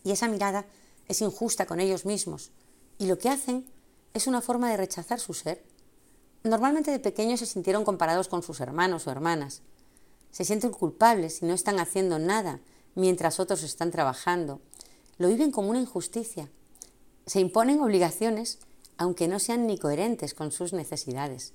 Y 0.03 0.11
esa 0.11 0.27
mirada 0.27 0.65
es 1.07 1.21
injusta 1.21 1.65
con 1.65 1.79
ellos 1.79 2.05
mismos. 2.05 2.51
Y 2.99 3.07
lo 3.07 3.17
que 3.17 3.29
hacen 3.29 3.65
es 4.17 4.27
una 4.27 4.41
forma 4.41 4.69
de 4.69 4.77
rechazar 4.77 5.19
su 5.19 5.33
ser 5.33 5.63
Normalmente 6.47 6.91
de 6.91 6.99
pequeños 6.99 7.39
se 7.39 7.45
sintieron 7.45 7.83
comparados 7.83 8.27
con 8.27 8.41
sus 8.41 8.59
hermanos 8.61 9.05
o 9.05 9.11
hermanas. 9.11 9.61
Se 10.31 10.45
sienten 10.45 10.71
culpables 10.71 11.37
si 11.37 11.45
no 11.45 11.53
están 11.53 11.79
haciendo 11.79 12.19
nada 12.19 12.61
mientras 12.95 13.39
otros 13.39 13.63
están 13.63 13.91
trabajando. 13.91 14.61
Lo 15.17 15.27
viven 15.27 15.51
como 15.51 15.69
una 15.69 15.81
injusticia. 15.81 16.49
Se 17.25 17.39
imponen 17.39 17.81
obligaciones 17.81 18.59
aunque 18.97 19.27
no 19.27 19.39
sean 19.39 19.67
ni 19.67 19.77
coherentes 19.77 20.33
con 20.33 20.51
sus 20.51 20.73
necesidades. 20.73 21.53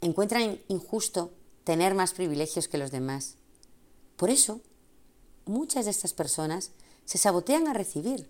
Encuentran 0.00 0.60
injusto 0.68 1.32
tener 1.64 1.94
más 1.94 2.12
privilegios 2.12 2.68
que 2.68 2.78
los 2.78 2.90
demás. 2.90 3.36
Por 4.16 4.30
eso, 4.30 4.60
muchas 5.46 5.86
de 5.86 5.90
estas 5.90 6.12
personas 6.12 6.72
se 7.06 7.18
sabotean 7.18 7.66
a 7.66 7.72
recibir. 7.72 8.28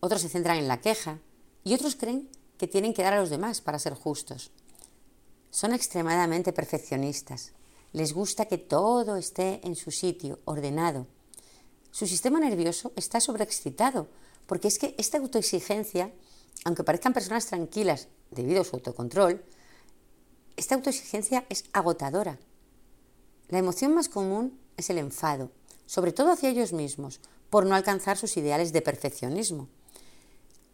Otros 0.00 0.20
se 0.20 0.28
centran 0.28 0.58
en 0.58 0.68
la 0.68 0.80
queja 0.80 1.18
y 1.64 1.74
otros 1.74 1.96
creen 1.96 2.28
que 2.60 2.68
tienen 2.68 2.92
que 2.92 3.02
dar 3.02 3.14
a 3.14 3.20
los 3.20 3.30
demás 3.30 3.62
para 3.62 3.78
ser 3.78 3.94
justos. 3.94 4.50
Son 5.50 5.72
extremadamente 5.72 6.52
perfeccionistas. 6.52 7.52
Les 7.94 8.12
gusta 8.12 8.44
que 8.44 8.58
todo 8.58 9.16
esté 9.16 9.66
en 9.66 9.74
su 9.74 9.90
sitio, 9.90 10.40
ordenado. 10.44 11.06
Su 11.90 12.06
sistema 12.06 12.38
nervioso 12.38 12.92
está 12.96 13.18
sobreexcitado, 13.18 14.08
porque 14.46 14.68
es 14.68 14.78
que 14.78 14.94
esta 14.98 15.16
autoexigencia, 15.16 16.12
aunque 16.66 16.84
parezcan 16.84 17.14
personas 17.14 17.46
tranquilas 17.46 18.08
debido 18.30 18.60
a 18.60 18.64
su 18.64 18.76
autocontrol, 18.76 19.42
esta 20.58 20.74
autoexigencia 20.74 21.46
es 21.48 21.64
agotadora. 21.72 22.38
La 23.48 23.56
emoción 23.56 23.94
más 23.94 24.10
común 24.10 24.60
es 24.76 24.90
el 24.90 24.98
enfado, 24.98 25.50
sobre 25.86 26.12
todo 26.12 26.30
hacia 26.30 26.50
ellos 26.50 26.74
mismos, 26.74 27.22
por 27.48 27.64
no 27.64 27.74
alcanzar 27.74 28.18
sus 28.18 28.36
ideales 28.36 28.74
de 28.74 28.82
perfeccionismo. 28.82 29.70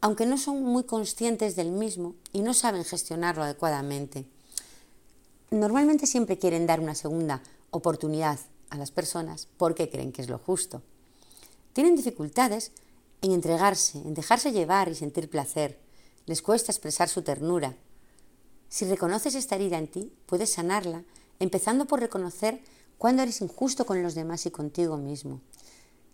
Aunque 0.01 0.27
no 0.27 0.39
son 0.39 0.63
muy 0.63 0.85
conscientes 0.85 1.57
del 1.57 1.71
mismo 1.71 2.15
y 2.33 2.43
no 2.43 2.55
saben 2.55 2.85
gestionarlo 2.85 3.43
adecuadamente 3.43 4.27
normalmente 5.51 6.07
siempre 6.07 6.39
quieren 6.39 6.67
dar 6.67 6.81
una 6.81 6.95
segunda 6.95 7.43
oportunidad 7.71 8.39
a 8.71 8.77
las 8.77 8.91
personas 8.91 9.49
porque 9.57 9.91
creen 9.91 10.13
que 10.13 10.23
es 10.23 10.29
lo 10.29 10.39
justo. 10.39 10.83
Tienen 11.73 11.97
dificultades 11.97 12.73
en 13.23 13.33
entregarse, 13.33 13.99
en 13.99 14.15
dejarse 14.15 14.53
llevar 14.53 14.89
y 14.89 14.95
sentir 14.95 15.31
placer. 15.31 15.79
Les 16.27 16.43
cuesta 16.43 16.73
expresar 16.73 17.09
su 17.09 17.23
ternura. 17.23 17.77
Si 18.69 18.85
reconoces 18.85 19.35
esta 19.35 19.55
herida 19.55 19.79
en 19.79 19.89
ti, 19.89 20.13
puedes 20.27 20.51
sanarla, 20.51 21.05
empezando 21.39 21.87
por 21.87 22.01
reconocer 22.01 22.61
cuándo 22.99 23.23
eres 23.23 23.41
injusto 23.41 23.87
con 23.87 24.03
los 24.03 24.15
demás 24.15 24.47
y 24.47 24.51
contigo 24.51 24.97
mismo. 24.97 25.41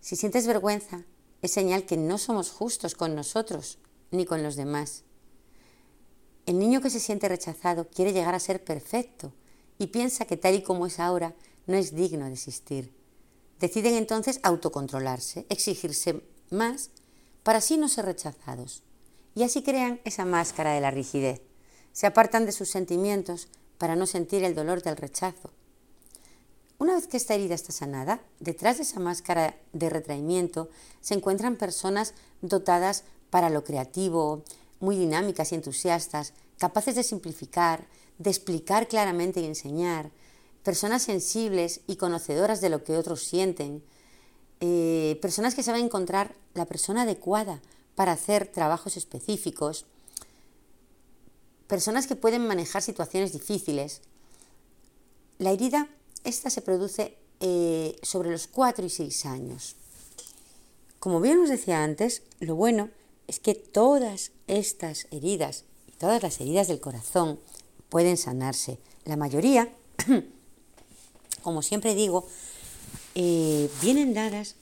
Si 0.00 0.16
sientes 0.16 0.46
vergüenza, 0.46 1.04
es 1.42 1.50
señal 1.50 1.84
que 1.84 1.96
no 1.96 2.18
somos 2.18 2.50
justos 2.50 2.94
con 2.94 3.14
nosotros 3.14 3.78
ni 4.10 4.24
con 4.24 4.42
los 4.42 4.56
demás. 4.56 5.04
El 6.46 6.58
niño 6.58 6.80
que 6.80 6.90
se 6.90 7.00
siente 7.00 7.28
rechazado 7.28 7.88
quiere 7.88 8.12
llegar 8.12 8.34
a 8.34 8.40
ser 8.40 8.64
perfecto 8.64 9.32
y 9.78 9.88
piensa 9.88 10.24
que 10.24 10.36
tal 10.36 10.54
y 10.54 10.62
como 10.62 10.86
es 10.86 11.00
ahora 11.00 11.34
no 11.66 11.76
es 11.76 11.94
digno 11.94 12.26
de 12.26 12.32
existir. 12.32 12.92
Deciden 13.58 13.94
entonces 13.94 14.40
autocontrolarse, 14.42 15.46
exigirse 15.48 16.22
más 16.50 16.90
para 17.42 17.58
así 17.58 17.76
no 17.76 17.88
ser 17.88 18.06
rechazados. 18.06 18.82
Y 19.34 19.44
así 19.44 19.62
crean 19.62 20.00
esa 20.04 20.24
máscara 20.24 20.74
de 20.74 20.80
la 20.80 20.90
rigidez. 20.90 21.40
Se 21.92 22.06
apartan 22.06 22.46
de 22.46 22.52
sus 22.52 22.70
sentimientos 22.70 23.48
para 23.78 23.96
no 23.96 24.06
sentir 24.06 24.44
el 24.44 24.54
dolor 24.54 24.82
del 24.82 24.96
rechazo. 24.96 25.50
Una 26.82 26.96
vez 26.96 27.06
que 27.06 27.16
esta 27.16 27.34
herida 27.34 27.54
está 27.54 27.70
sanada, 27.70 28.20
detrás 28.40 28.78
de 28.78 28.82
esa 28.82 28.98
máscara 28.98 29.54
de 29.72 29.88
retraimiento 29.88 30.68
se 31.00 31.14
encuentran 31.14 31.54
personas 31.54 32.12
dotadas 32.40 33.04
para 33.30 33.50
lo 33.50 33.62
creativo, 33.62 34.42
muy 34.80 34.96
dinámicas 34.96 35.52
y 35.52 35.54
entusiastas, 35.54 36.32
capaces 36.58 36.96
de 36.96 37.04
simplificar, 37.04 37.86
de 38.18 38.30
explicar 38.30 38.88
claramente 38.88 39.40
y 39.40 39.44
enseñar, 39.44 40.10
personas 40.64 41.02
sensibles 41.02 41.82
y 41.86 41.94
conocedoras 41.94 42.60
de 42.60 42.70
lo 42.70 42.82
que 42.82 42.96
otros 42.96 43.22
sienten, 43.22 43.84
eh, 44.58 45.20
personas 45.22 45.54
que 45.54 45.62
saben 45.62 45.84
encontrar 45.84 46.34
la 46.54 46.66
persona 46.66 47.02
adecuada 47.02 47.62
para 47.94 48.10
hacer 48.10 48.48
trabajos 48.48 48.96
específicos, 48.96 49.86
personas 51.68 52.08
que 52.08 52.16
pueden 52.16 52.44
manejar 52.44 52.82
situaciones 52.82 53.32
difíciles, 53.32 54.00
la 55.38 55.52
herida, 55.52 55.88
esta 56.24 56.50
se 56.50 56.62
produce 56.62 57.16
eh, 57.40 57.96
sobre 58.02 58.30
los 58.30 58.46
4 58.46 58.84
y 58.84 58.90
6 58.90 59.26
años. 59.26 59.76
Como 61.00 61.20
bien 61.20 61.40
os 61.40 61.48
decía 61.48 61.82
antes, 61.82 62.22
lo 62.40 62.54
bueno 62.54 62.90
es 63.26 63.40
que 63.40 63.54
todas 63.54 64.32
estas 64.46 65.06
heridas 65.10 65.64
todas 66.02 66.20
las 66.20 66.40
heridas 66.40 66.66
del 66.66 66.80
corazón 66.80 67.38
pueden 67.88 68.16
sanarse. 68.16 68.78
La 69.04 69.16
mayoría, 69.16 69.68
como 71.42 71.62
siempre 71.62 71.94
digo, 71.94 72.26
eh, 73.14 73.70
vienen 73.80 74.12
dadas 74.12 74.56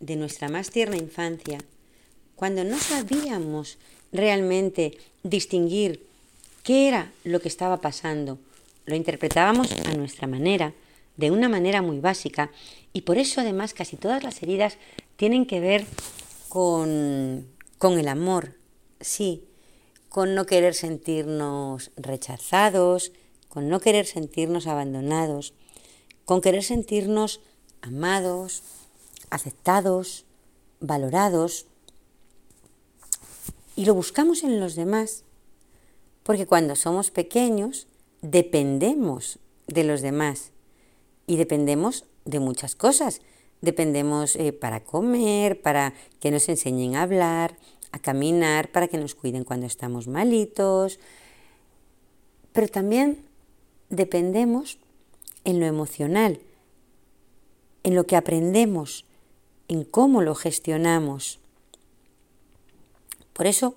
de 0.00 0.16
nuestra 0.16 0.48
más 0.48 0.70
tierna 0.70 0.96
infancia, 0.96 1.60
cuando 2.34 2.64
no 2.64 2.76
sabíamos 2.80 3.78
realmente 4.10 4.98
distinguir 5.22 6.08
qué 6.64 6.88
era 6.88 7.12
lo 7.22 7.40
que 7.40 7.46
estaba 7.46 7.80
pasando. 7.80 8.40
Lo 8.84 8.96
interpretábamos 8.96 9.70
a 9.86 9.94
nuestra 9.94 10.26
manera, 10.26 10.74
de 11.16 11.30
una 11.30 11.48
manera 11.48 11.82
muy 11.82 12.00
básica, 12.00 12.50
y 12.92 13.02
por 13.02 13.18
eso 13.18 13.40
además 13.40 13.74
casi 13.74 13.96
todas 13.96 14.22
las 14.22 14.42
heridas 14.42 14.78
tienen 15.16 15.46
que 15.46 15.60
ver 15.60 15.86
con, 16.48 17.46
con 17.78 17.98
el 17.98 18.08
amor, 18.08 18.54
sí, 19.00 19.44
con 20.08 20.34
no 20.34 20.46
querer 20.46 20.74
sentirnos 20.74 21.90
rechazados, 21.96 23.12
con 23.48 23.68
no 23.68 23.80
querer 23.80 24.06
sentirnos 24.06 24.66
abandonados, 24.66 25.54
con 26.24 26.40
querer 26.40 26.62
sentirnos 26.62 27.40
amados, 27.82 28.62
aceptados, 29.30 30.24
valorados. 30.80 31.66
Y 33.76 33.84
lo 33.84 33.94
buscamos 33.94 34.42
en 34.42 34.60
los 34.60 34.74
demás, 34.74 35.24
porque 36.22 36.46
cuando 36.46 36.76
somos 36.76 37.10
pequeños 37.10 37.86
dependemos 38.22 39.38
de 39.66 39.84
los 39.84 40.00
demás 40.00 40.52
y 41.26 41.36
dependemos 41.36 42.04
de 42.24 42.40
muchas 42.40 42.74
cosas. 42.74 43.20
Dependemos 43.60 44.36
eh, 44.36 44.52
para 44.52 44.84
comer, 44.84 45.62
para 45.62 45.94
que 46.20 46.30
nos 46.30 46.48
enseñen 46.48 46.96
a 46.96 47.02
hablar, 47.02 47.56
a 47.92 47.98
caminar, 47.98 48.70
para 48.72 48.88
que 48.88 48.98
nos 48.98 49.14
cuiden 49.14 49.44
cuando 49.44 49.66
estamos 49.66 50.06
malitos. 50.06 50.98
Pero 52.52 52.68
también 52.68 53.24
dependemos 53.88 54.78
en 55.44 55.60
lo 55.60 55.66
emocional, 55.66 56.40
en 57.82 57.94
lo 57.94 58.06
que 58.06 58.16
aprendemos, 58.16 59.04
en 59.68 59.84
cómo 59.84 60.22
lo 60.22 60.34
gestionamos. 60.34 61.38
Por 63.32 63.46
eso 63.46 63.74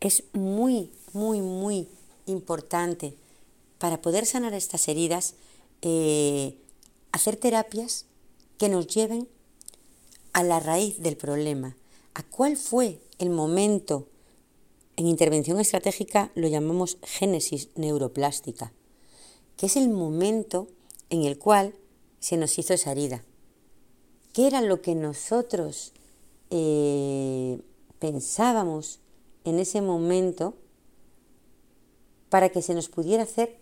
es 0.00 0.24
muy, 0.32 0.90
muy, 1.12 1.40
muy 1.40 1.88
importante 2.26 3.14
para 3.78 4.00
poder 4.00 4.26
sanar 4.26 4.54
estas 4.54 4.88
heridas 4.88 5.34
eh, 5.82 6.56
hacer 7.14 7.36
terapias 7.36 8.06
que 8.58 8.68
nos 8.68 8.88
lleven 8.88 9.28
a 10.32 10.42
la 10.42 10.58
raíz 10.58 11.00
del 11.00 11.16
problema, 11.16 11.76
a 12.12 12.24
cuál 12.24 12.56
fue 12.56 13.00
el 13.18 13.30
momento. 13.30 14.08
En 14.96 15.06
intervención 15.06 15.60
estratégica 15.60 16.32
lo 16.34 16.48
llamamos 16.48 16.98
génesis 17.04 17.68
neuroplástica, 17.76 18.72
que 19.56 19.66
es 19.66 19.76
el 19.76 19.90
momento 19.90 20.66
en 21.08 21.22
el 21.22 21.38
cual 21.38 21.76
se 22.18 22.36
nos 22.36 22.58
hizo 22.58 22.74
esa 22.74 22.90
herida. 22.90 23.24
¿Qué 24.32 24.48
era 24.48 24.60
lo 24.60 24.82
que 24.82 24.96
nosotros 24.96 25.92
eh, 26.50 27.60
pensábamos 28.00 28.98
en 29.44 29.60
ese 29.60 29.80
momento 29.82 30.54
para 32.28 32.48
que 32.48 32.60
se 32.60 32.74
nos 32.74 32.88
pudiera 32.88 33.22
hacer 33.22 33.60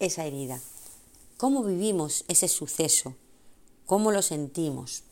esa 0.00 0.26
herida? 0.26 0.60
¿Cómo 1.38 1.62
vivimos 1.62 2.24
ese 2.26 2.48
suceso? 2.48 3.14
¿Cómo 3.86 4.10
lo 4.10 4.22
sentimos? 4.22 5.04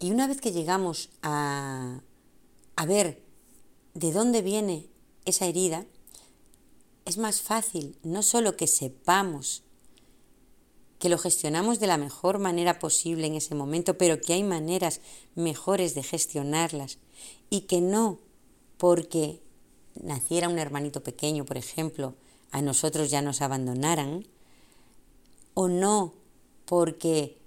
Y 0.00 0.10
una 0.10 0.26
vez 0.26 0.40
que 0.40 0.50
llegamos 0.50 1.10
a, 1.20 2.00
a 2.74 2.86
ver 2.86 3.22
de 3.92 4.12
dónde 4.12 4.40
viene 4.40 4.88
esa 5.26 5.44
herida, 5.44 5.84
es 7.04 7.18
más 7.18 7.42
fácil 7.42 7.98
no 8.02 8.22
solo 8.22 8.56
que 8.56 8.66
sepamos 8.66 9.62
que 10.98 11.10
lo 11.10 11.18
gestionamos 11.18 11.78
de 11.78 11.88
la 11.88 11.98
mejor 11.98 12.38
manera 12.38 12.78
posible 12.78 13.26
en 13.26 13.34
ese 13.34 13.54
momento, 13.54 13.98
pero 13.98 14.22
que 14.22 14.32
hay 14.32 14.42
maneras 14.42 15.02
mejores 15.34 15.94
de 15.94 16.02
gestionarlas 16.02 16.96
y 17.50 17.62
que 17.62 17.82
no 17.82 18.20
porque 18.78 19.42
naciera 20.02 20.48
un 20.48 20.58
hermanito 20.58 21.02
pequeño, 21.02 21.44
por 21.44 21.58
ejemplo, 21.58 22.14
a 22.52 22.62
nosotros 22.62 23.10
ya 23.10 23.20
nos 23.20 23.42
abandonaran, 23.42 24.26
o 25.56 25.68
no 25.68 26.12
porque 26.66 27.38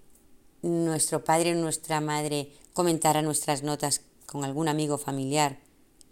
nuestro 0.64 1.24
padre 1.24 1.54
o 1.54 1.62
nuestra 1.62 2.02
madre 2.02 2.52
comentara 2.74 3.22
nuestras 3.22 3.62
notas 3.62 4.02
con 4.26 4.44
algún 4.44 4.68
amigo 4.68 4.98
familiar, 4.98 5.60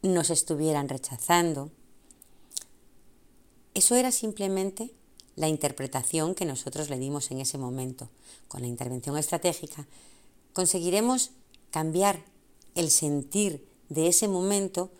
nos 0.04 0.30
estuvieran 0.30 0.90
rechazando. 0.90 1.72
Eso 3.74 3.96
era 3.96 4.12
simplemente 4.12 4.94
la 5.36 5.48
interpretación 5.48 6.36
que 6.36 6.46
nosotros 6.46 6.90
le 6.90 7.00
dimos 7.00 7.32
en 7.32 7.42
ese 7.42 7.58
momento. 7.58 8.10
Con 8.48 8.62
la 8.62 8.68
intervención 8.68 9.18
estratégica 9.18 9.88
conseguiremos 10.54 11.32
cambiar 11.72 12.24
el 12.76 12.92
sentir 12.92 13.68
de 13.90 14.08
ese 14.08 14.28
momento 14.28 14.92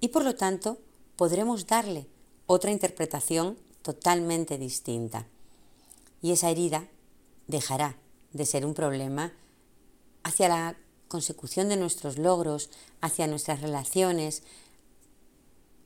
y 0.00 0.08
por 0.08 0.22
lo 0.22 0.34
tanto 0.34 0.76
podremos 1.16 1.66
darle 1.66 2.06
otra 2.46 2.70
interpretación 2.70 3.56
totalmente 3.80 4.58
distinta 4.58 5.26
y 6.22 6.32
esa 6.32 6.48
herida 6.50 6.88
dejará 7.48 7.98
de 8.32 8.46
ser 8.46 8.64
un 8.64 8.74
problema 8.74 9.32
hacia 10.22 10.48
la 10.48 10.76
consecución 11.08 11.68
de 11.68 11.76
nuestros 11.76 12.16
logros, 12.16 12.70
hacia 13.00 13.26
nuestras 13.26 13.60
relaciones, 13.60 14.42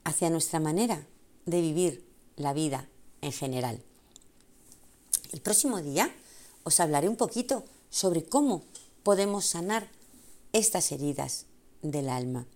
hacia 0.04 0.30
nuestra 0.30 0.60
manera 0.60 1.04
de 1.46 1.60
vivir 1.60 2.06
la 2.36 2.52
vida 2.52 2.88
en 3.22 3.32
general. 3.32 3.82
El 5.32 5.40
próximo 5.40 5.82
día 5.82 6.14
os 6.62 6.78
hablaré 6.78 7.08
un 7.08 7.16
poquito 7.16 7.64
sobre 7.90 8.24
cómo 8.24 8.62
podemos 9.02 9.46
sanar 9.46 9.88
estas 10.52 10.92
heridas 10.92 11.46
del 11.82 12.08
alma 12.08 12.46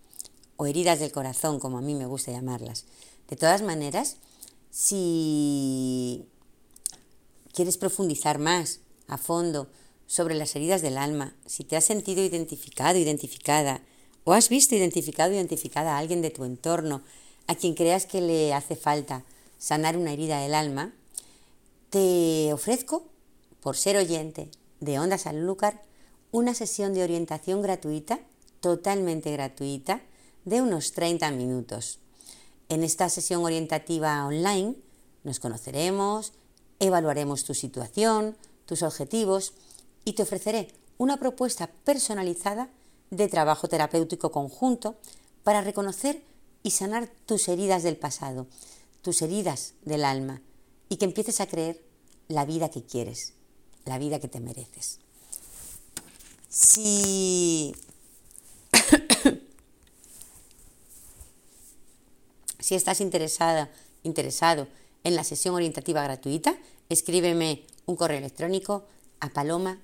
o 0.57 0.67
heridas 0.67 1.01
del 1.01 1.13
corazón, 1.13 1.59
como 1.59 1.79
a 1.79 1.83
mí 1.83 1.95
me 1.95 2.07
gusta 2.07 2.31
llamarlas. 2.31 2.85
De 3.29 3.37
todas 3.37 3.63
maneras, 3.63 4.17
si 4.71 6.29
quieres 7.53 7.79
profundizar 7.79 8.39
más 8.39 8.81
a 9.07 9.19
fondo 9.19 9.69
sobre 10.07 10.35
las 10.35 10.57
heridas 10.57 10.83
del 10.83 10.99
alma, 10.99 11.35
si 11.47 11.65
te 11.65 11.77
has 11.77 11.85
sentido 11.85 12.23
identificado, 12.23 12.99
identificada, 12.99 13.83
o 14.25 14.33
has 14.33 14.49
visto 14.49 14.75
identificado, 14.75 15.33
identificada 15.33 15.95
a 15.95 15.99
alguien 15.99 16.23
de 16.23 16.31
tu 16.31 16.45
entorno, 16.45 17.03
a 17.47 17.55
quien 17.55 17.75
creas 17.75 18.07
que 18.07 18.21
le 18.21 18.53
hace 18.53 18.77
falta 18.77 19.25
sanar 19.59 19.97
una 19.97 20.13
herida 20.13 20.41
del 20.41 20.55
alma, 20.55 20.93
te 21.91 22.53
ofrezco, 22.53 23.05
por 23.61 23.77
ser 23.77 23.97
oyente 23.97 24.51
de 24.81 24.99
Onda 24.99 25.19
Sanlúcar, 25.19 25.83
una 26.33 26.55
sesión 26.55 26.95
de 26.95 27.03
orientación 27.03 27.63
gratuita, 27.63 28.21
totalmente 28.61 29.33
gratuita, 29.33 30.03
de 30.45 30.63
unos 30.63 30.93
30 30.93 31.31
minutos. 31.33 31.99
En 32.69 32.85
esta 32.85 33.09
sesión 33.09 33.45
orientativa 33.45 34.25
online 34.25 34.77
nos 35.25 35.41
conoceremos, 35.41 36.33
evaluaremos 36.81 37.45
tu 37.45 37.55
situación, 37.55 38.37
tus 38.67 38.83
objetivos 38.83 39.53
y 40.05 40.15
te 40.15 40.23
ofreceré 40.23 40.69
una 40.99 41.19
propuesta 41.19 41.71
personalizada 41.85 42.71
de 43.11 43.29
trabajo 43.29 43.69
terapéutico 43.69 44.33
conjunto 44.33 44.97
para 45.45 45.61
reconocer 45.61 46.23
y 46.63 46.73
sanar 46.73 47.09
tus 47.27 47.49
heridas 47.49 47.83
del 47.83 47.97
pasado, 47.97 48.47
tus 49.03 49.23
heridas 49.23 49.75
del 49.85 50.05
alma 50.05 50.43
y 50.89 50.97
que 50.97 51.05
empieces 51.05 51.41
a 51.41 51.47
creer 51.47 51.83
la 52.29 52.45
vida 52.45 52.69
que 52.71 52.83
quieres, 52.85 53.35
la 53.85 53.99
vida 53.99 54.21
que 54.21 54.29
te 54.29 54.41
mereces. 54.41 55.01
Si, 56.49 57.75
si 62.59 62.75
estás 62.75 63.01
interesada, 63.01 63.71
interesado 64.03 64.67
en 65.05 65.17
la 65.17 65.25
sesión 65.25 65.55
orientativa 65.55 66.03
gratuita, 66.03 66.57
escríbeme 66.89 67.65
un 67.87 67.97
correo 67.97 68.19
electrónico 68.19 68.87
a 69.21 69.31
paloma 69.31 69.81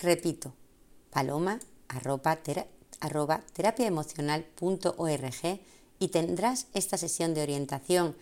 Repito, 0.00 0.52
paloma 1.10 1.58
y 5.98 6.08
tendrás 6.08 6.66
esta 6.74 6.96
sesión 6.96 7.34
de 7.34 7.42
orientación 7.42 8.16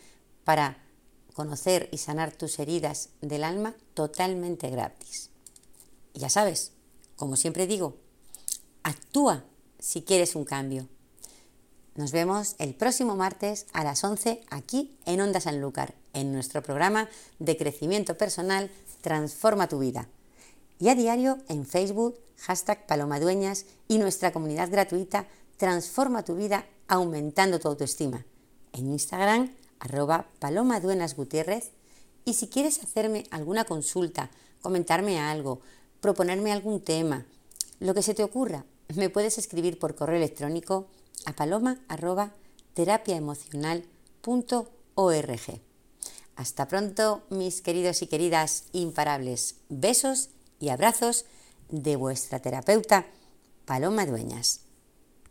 para 0.45 0.79
conocer 1.35 1.89
y 1.93 1.99
sanar 1.99 2.33
tus 2.33 2.59
heridas 2.59 3.11
del 3.21 3.45
alma 3.45 3.75
totalmente 3.95 4.71
gratis. 4.71 5.31
Y 6.15 6.21
ya 6.21 6.31
sabes, 6.31 6.73
como 7.17 7.37
siempre 7.37 7.67
digo, 7.67 7.97
actúa 8.83 9.45
si 9.79 10.03
quieres 10.03 10.35
un 10.35 10.45
cambio. 10.45 10.89
Nos 11.97 12.13
vemos 12.13 12.57
el 12.59 12.75
próximo 12.75 13.17
martes 13.17 13.65
a 13.73 13.83
las 13.83 14.05
11 14.05 14.43
aquí 14.51 14.95
en 15.07 15.23
Onda 15.23 15.41
Sanlúcar, 15.41 15.95
en 16.13 16.31
nuestro 16.31 16.63
programa 16.63 17.09
de 17.39 17.57
crecimiento 17.57 18.19
personal 18.19 18.71
Transforma 19.01 19.67
tu 19.67 19.79
vida. 19.79 20.07
Y 20.79 20.91
a 20.91 20.95
diario 20.95 21.39
en 21.49 21.65
Facebook, 21.65 22.19
hashtag 22.37 22.87
Palomadueñas 22.87 23.65
y 23.89 23.97
nuestra 23.97 24.31
comunidad 24.31 24.71
gratuita 24.71 25.27
Transforma 25.57 26.23
tu 26.23 26.37
vida 26.37 26.67
aumentando 26.87 27.59
tu 27.61 27.69
autoestima. 27.69 28.27
En 28.75 28.89
Instagram, 28.89 29.55
arroba 29.81 30.27
palomaduenasgutierrez. 30.39 31.71
Y 32.27 32.35
si 32.35 32.49
quieres 32.49 32.83
hacerme 32.83 33.25
alguna 33.31 33.65
consulta, 33.65 34.31
comentarme 34.61 35.19
algo, 35.19 35.63
proponerme 36.03 36.53
algún 36.53 36.83
tema, 36.83 37.25
lo 37.81 37.95
que 37.95 38.03
se 38.03 38.13
te 38.13 38.23
ocurra, 38.23 38.67
me 38.95 39.09
puedes 39.09 39.39
escribir 39.39 39.79
por 39.79 39.95
correo 39.95 40.17
electrónico 40.17 40.89
a 41.25 41.33
paloma 41.33 41.81
arroba 41.89 42.35
terapiaemocional.org. 42.75 45.61
Hasta 46.37 46.69
pronto, 46.69 47.23
mis 47.31 47.63
queridos 47.63 48.03
y 48.03 48.07
queridas 48.07 48.65
imparables. 48.73 49.57
Besos 49.71 50.29
y 50.61 50.69
abrazos 50.69 51.25
de 51.71 51.97
vuestra 51.97 52.41
terapeuta 52.41 53.07
Paloma 53.65 54.07
Dueñas. 54.07 54.66